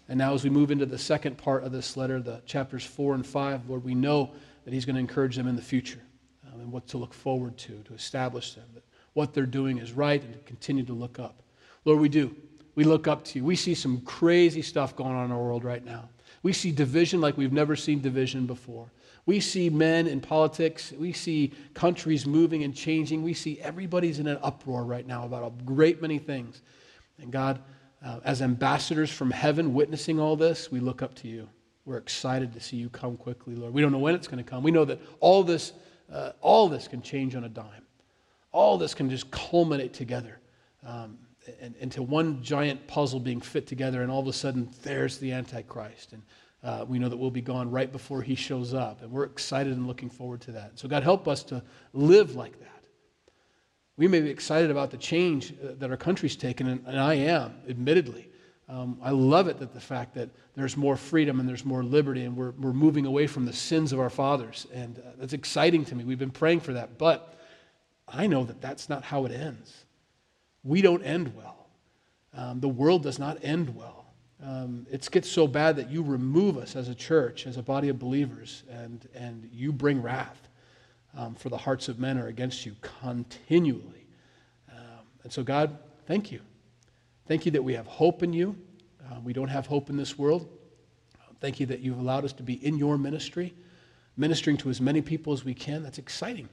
And 0.08 0.18
now, 0.18 0.34
as 0.34 0.42
we 0.42 0.50
move 0.50 0.72
into 0.72 0.84
the 0.84 0.98
second 0.98 1.38
part 1.38 1.62
of 1.62 1.70
this 1.70 1.96
letter, 1.96 2.20
the 2.20 2.42
chapters 2.44 2.84
four 2.84 3.14
and 3.14 3.24
five, 3.24 3.60
Lord, 3.68 3.84
we 3.84 3.94
know 3.94 4.32
that 4.64 4.74
He's 4.74 4.84
going 4.84 4.96
to 4.96 5.00
encourage 5.00 5.36
them 5.36 5.46
in 5.46 5.54
the 5.54 5.62
future 5.62 6.02
um, 6.52 6.60
and 6.60 6.72
what 6.72 6.88
to 6.88 6.98
look 6.98 7.14
forward 7.14 7.56
to, 7.58 7.84
to 7.84 7.94
establish 7.94 8.54
them, 8.54 8.64
that 8.74 8.82
what 9.12 9.32
they're 9.32 9.46
doing 9.46 9.78
is 9.78 9.92
right 9.92 10.20
and 10.20 10.32
to 10.32 10.40
continue 10.40 10.82
to 10.86 10.92
look 10.92 11.20
up. 11.20 11.44
Lord, 11.84 12.00
we 12.00 12.08
do. 12.08 12.34
We 12.74 12.82
look 12.82 13.06
up 13.06 13.22
to 13.26 13.38
you. 13.38 13.44
We 13.44 13.54
see 13.54 13.76
some 13.76 14.00
crazy 14.00 14.62
stuff 14.62 14.96
going 14.96 15.14
on 15.14 15.26
in 15.26 15.30
our 15.30 15.40
world 15.40 15.62
right 15.62 15.84
now. 15.84 16.08
We 16.42 16.52
see 16.52 16.72
division 16.72 17.20
like 17.20 17.36
we've 17.36 17.52
never 17.52 17.76
seen 17.76 18.00
division 18.00 18.46
before. 18.46 18.90
We 19.24 19.38
see 19.40 19.70
men 19.70 20.06
in 20.06 20.20
politics. 20.20 20.92
We 20.98 21.12
see 21.12 21.52
countries 21.74 22.26
moving 22.26 22.64
and 22.64 22.74
changing. 22.74 23.22
We 23.22 23.34
see 23.34 23.60
everybody's 23.60 24.18
in 24.18 24.26
an 24.26 24.38
uproar 24.42 24.84
right 24.84 25.06
now 25.06 25.24
about 25.24 25.44
a 25.44 25.64
great 25.64 26.02
many 26.02 26.18
things. 26.18 26.62
And 27.18 27.30
God, 27.30 27.60
uh, 28.04 28.18
as 28.24 28.42
ambassadors 28.42 29.10
from 29.10 29.30
heaven 29.30 29.74
witnessing 29.74 30.18
all 30.18 30.34
this, 30.34 30.72
we 30.72 30.80
look 30.80 31.02
up 31.02 31.14
to 31.16 31.28
you. 31.28 31.48
We're 31.84 31.98
excited 31.98 32.52
to 32.54 32.60
see 32.60 32.76
you 32.76 32.88
come 32.88 33.16
quickly, 33.16 33.54
Lord. 33.54 33.72
We 33.72 33.80
don't 33.80 33.92
know 33.92 33.98
when 33.98 34.14
it's 34.14 34.28
going 34.28 34.42
to 34.42 34.48
come. 34.48 34.62
We 34.62 34.70
know 34.70 34.84
that 34.84 35.00
all 35.20 35.42
this 35.42 35.72
uh, 36.12 36.32
all 36.40 36.68
this 36.68 36.88
can 36.88 37.02
change 37.02 37.34
on 37.34 37.44
a 37.44 37.48
dime. 37.48 37.86
All 38.52 38.76
this 38.76 38.94
can 38.94 39.08
just 39.08 39.30
culminate 39.30 39.94
together 39.94 40.40
um, 40.86 41.16
into 41.80 42.02
one 42.02 42.42
giant 42.42 42.86
puzzle 42.86 43.18
being 43.18 43.40
fit 43.40 43.66
together, 43.66 44.02
and 44.02 44.10
all 44.10 44.20
of 44.20 44.28
a 44.28 44.32
sudden, 44.32 44.68
there's 44.82 45.18
the 45.18 45.32
Antichrist. 45.32 46.12
And 46.12 46.22
uh, 46.62 46.84
we 46.86 46.98
know 46.98 47.08
that 47.08 47.16
we'll 47.16 47.30
be 47.30 47.40
gone 47.40 47.70
right 47.70 47.90
before 47.90 48.22
he 48.22 48.34
shows 48.34 48.72
up. 48.72 49.02
And 49.02 49.10
we're 49.10 49.24
excited 49.24 49.72
and 49.76 49.86
looking 49.86 50.10
forward 50.10 50.40
to 50.42 50.52
that. 50.52 50.78
So, 50.78 50.88
God, 50.88 51.02
help 51.02 51.26
us 51.26 51.42
to 51.44 51.62
live 51.92 52.36
like 52.36 52.58
that. 52.60 52.68
We 53.96 54.08
may 54.08 54.20
be 54.20 54.30
excited 54.30 54.70
about 54.70 54.90
the 54.90 54.96
change 54.96 55.52
uh, 55.52 55.72
that 55.78 55.90
our 55.90 55.96
country's 55.96 56.36
taken, 56.36 56.68
and, 56.68 56.84
and 56.86 56.98
I 56.98 57.14
am, 57.14 57.54
admittedly. 57.68 58.28
Um, 58.68 58.98
I 59.02 59.10
love 59.10 59.48
it 59.48 59.58
that 59.58 59.74
the 59.74 59.80
fact 59.80 60.14
that 60.14 60.30
there's 60.54 60.76
more 60.76 60.96
freedom 60.96 61.40
and 61.40 61.48
there's 61.48 61.64
more 61.64 61.82
liberty, 61.82 62.24
and 62.24 62.36
we're, 62.36 62.52
we're 62.52 62.72
moving 62.72 63.06
away 63.06 63.26
from 63.26 63.44
the 63.44 63.52
sins 63.52 63.92
of 63.92 64.00
our 64.00 64.08
fathers. 64.08 64.66
And 64.72 64.98
uh, 64.98 65.10
that's 65.18 65.32
exciting 65.34 65.84
to 65.86 65.94
me. 65.94 66.04
We've 66.04 66.18
been 66.18 66.30
praying 66.30 66.60
for 66.60 66.72
that. 66.72 66.96
But 66.96 67.38
I 68.08 68.26
know 68.26 68.44
that 68.44 68.60
that's 68.60 68.88
not 68.88 69.02
how 69.02 69.26
it 69.26 69.32
ends. 69.32 69.84
We 70.62 70.80
don't 70.80 71.02
end 71.02 71.34
well. 71.36 71.66
Um, 72.34 72.60
the 72.60 72.68
world 72.68 73.02
does 73.02 73.18
not 73.18 73.38
end 73.42 73.74
well. 73.74 74.01
Um, 74.42 74.86
it 74.90 75.08
gets 75.10 75.30
so 75.30 75.46
bad 75.46 75.76
that 75.76 75.90
you 75.90 76.02
remove 76.02 76.58
us 76.58 76.74
as 76.74 76.88
a 76.88 76.94
church, 76.94 77.46
as 77.46 77.56
a 77.56 77.62
body 77.62 77.88
of 77.88 77.98
believers, 77.98 78.64
and, 78.68 79.08
and 79.14 79.48
you 79.52 79.72
bring 79.72 80.02
wrath. 80.02 80.48
Um, 81.14 81.34
for 81.34 81.50
the 81.50 81.58
hearts 81.58 81.88
of 81.88 81.98
men 81.98 82.16
are 82.16 82.28
against 82.28 82.64
you 82.64 82.74
continually. 82.80 84.06
Um, 84.70 85.04
and 85.24 85.32
so, 85.32 85.42
God, 85.42 85.76
thank 86.06 86.32
you. 86.32 86.40
Thank 87.26 87.44
you 87.44 87.52
that 87.52 87.62
we 87.62 87.74
have 87.74 87.86
hope 87.86 88.22
in 88.22 88.32
you. 88.32 88.56
Uh, 89.10 89.20
we 89.22 89.34
don't 89.34 89.48
have 89.48 89.66
hope 89.66 89.90
in 89.90 89.96
this 89.96 90.18
world. 90.18 90.48
Thank 91.42 91.58
you 91.58 91.66
that 91.66 91.80
you've 91.80 91.98
allowed 91.98 92.24
us 92.24 92.32
to 92.34 92.42
be 92.44 92.64
in 92.64 92.78
your 92.78 92.96
ministry, 92.96 93.52
ministering 94.16 94.56
to 94.58 94.70
as 94.70 94.80
many 94.80 95.02
people 95.02 95.32
as 95.32 95.44
we 95.44 95.54
can. 95.54 95.82
That's 95.82 95.98
exciting. 95.98 96.48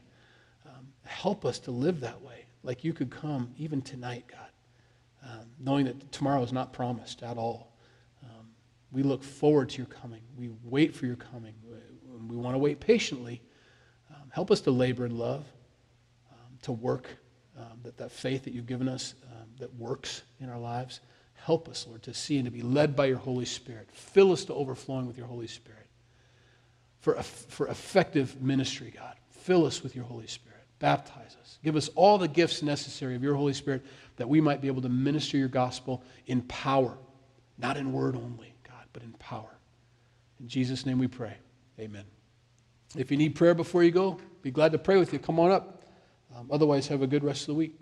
Um, 0.65 0.87
help 1.03 1.45
us 1.45 1.59
to 1.59 1.71
live 1.71 1.99
that 1.99 2.19
way, 2.21 2.45
like 2.63 2.83
you 2.83 2.91
could 2.91 3.11
come 3.11 3.53
even 3.57 3.83
tonight, 3.83 4.25
God, 4.27 4.49
um, 5.31 5.45
knowing 5.59 5.85
that 5.85 6.11
tomorrow 6.11 6.41
is 6.41 6.51
not 6.51 6.73
promised 6.73 7.21
at 7.21 7.37
all. 7.37 7.68
Um, 8.91 8.97
we 8.97 9.03
look 9.03 9.23
forward 9.23 9.69
to 9.69 9.77
your 9.77 9.87
coming. 9.87 10.21
We 10.37 10.49
wait 10.63 10.95
for 10.95 11.05
your 11.05 11.15
coming. 11.15 11.53
We, 12.27 12.35
want 12.35 12.53
to 12.53 12.59
wait 12.59 12.79
patiently. 12.79 13.41
Um, 14.09 14.29
help 14.31 14.51
us 14.51 14.61
to 14.61 14.71
labor 14.71 15.05
in 15.05 15.17
love, 15.17 15.45
um, 16.31 16.57
to 16.63 16.71
work, 16.71 17.07
that, 17.83 17.97
that 17.97 18.11
faith 18.11 18.43
that 18.43 18.53
you've 18.53 18.67
given 18.67 18.89
us 18.89 19.15
that 19.59 19.73
works 19.75 20.23
in 20.39 20.49
our 20.49 20.57
lives. 20.57 21.01
Help 21.33 21.69
us, 21.69 21.85
Lord, 21.87 22.01
to 22.03 22.13
see 22.13 22.37
and 22.37 22.45
to 22.45 22.51
be 22.51 22.61
led 22.61 22.95
by 22.95 23.05
your 23.05 23.17
Holy 23.17 23.45
Spirit. 23.45 23.89
Fill 23.91 24.31
us 24.31 24.45
to 24.45 24.53
overflowing 24.53 25.05
with 25.05 25.17
your 25.17 25.27
Holy 25.27 25.47
Spirit. 25.47 25.85
For, 26.99 27.15
for 27.21 27.67
effective 27.67 28.41
ministry, 28.41 28.93
God, 28.95 29.15
fill 29.29 29.65
us 29.65 29.83
with 29.83 29.95
your 29.95 30.05
Holy 30.05 30.27
Spirit. 30.27 30.59
Baptize 30.79 31.37
us. 31.41 31.59
Give 31.63 31.75
us 31.75 31.89
all 31.95 32.17
the 32.17 32.27
gifts 32.27 32.61
necessary 32.61 33.15
of 33.15 33.23
your 33.23 33.35
Holy 33.35 33.53
Spirit 33.53 33.85
that 34.17 34.27
we 34.27 34.41
might 34.41 34.61
be 34.61 34.67
able 34.67 34.81
to 34.81 34.89
minister 34.89 35.37
your 35.37 35.47
gospel 35.47 36.03
in 36.27 36.41
power, 36.43 36.97
not 37.57 37.77
in 37.77 37.93
word 37.93 38.15
only, 38.15 38.48
but 38.93 39.03
in 39.03 39.13
power. 39.13 39.57
In 40.39 40.47
Jesus' 40.47 40.85
name 40.85 40.99
we 40.99 41.07
pray. 41.07 41.35
Amen. 41.79 42.05
If 42.95 43.11
you 43.11 43.17
need 43.17 43.35
prayer 43.35 43.53
before 43.53 43.83
you 43.83 43.91
go, 43.91 44.19
be 44.41 44.51
glad 44.51 44.71
to 44.71 44.77
pray 44.77 44.97
with 44.97 45.13
you. 45.13 45.19
Come 45.19 45.39
on 45.39 45.51
up. 45.51 45.83
Um, 46.35 46.47
otherwise, 46.51 46.87
have 46.87 47.01
a 47.01 47.07
good 47.07 47.23
rest 47.23 47.41
of 47.41 47.47
the 47.47 47.53
week. 47.55 47.79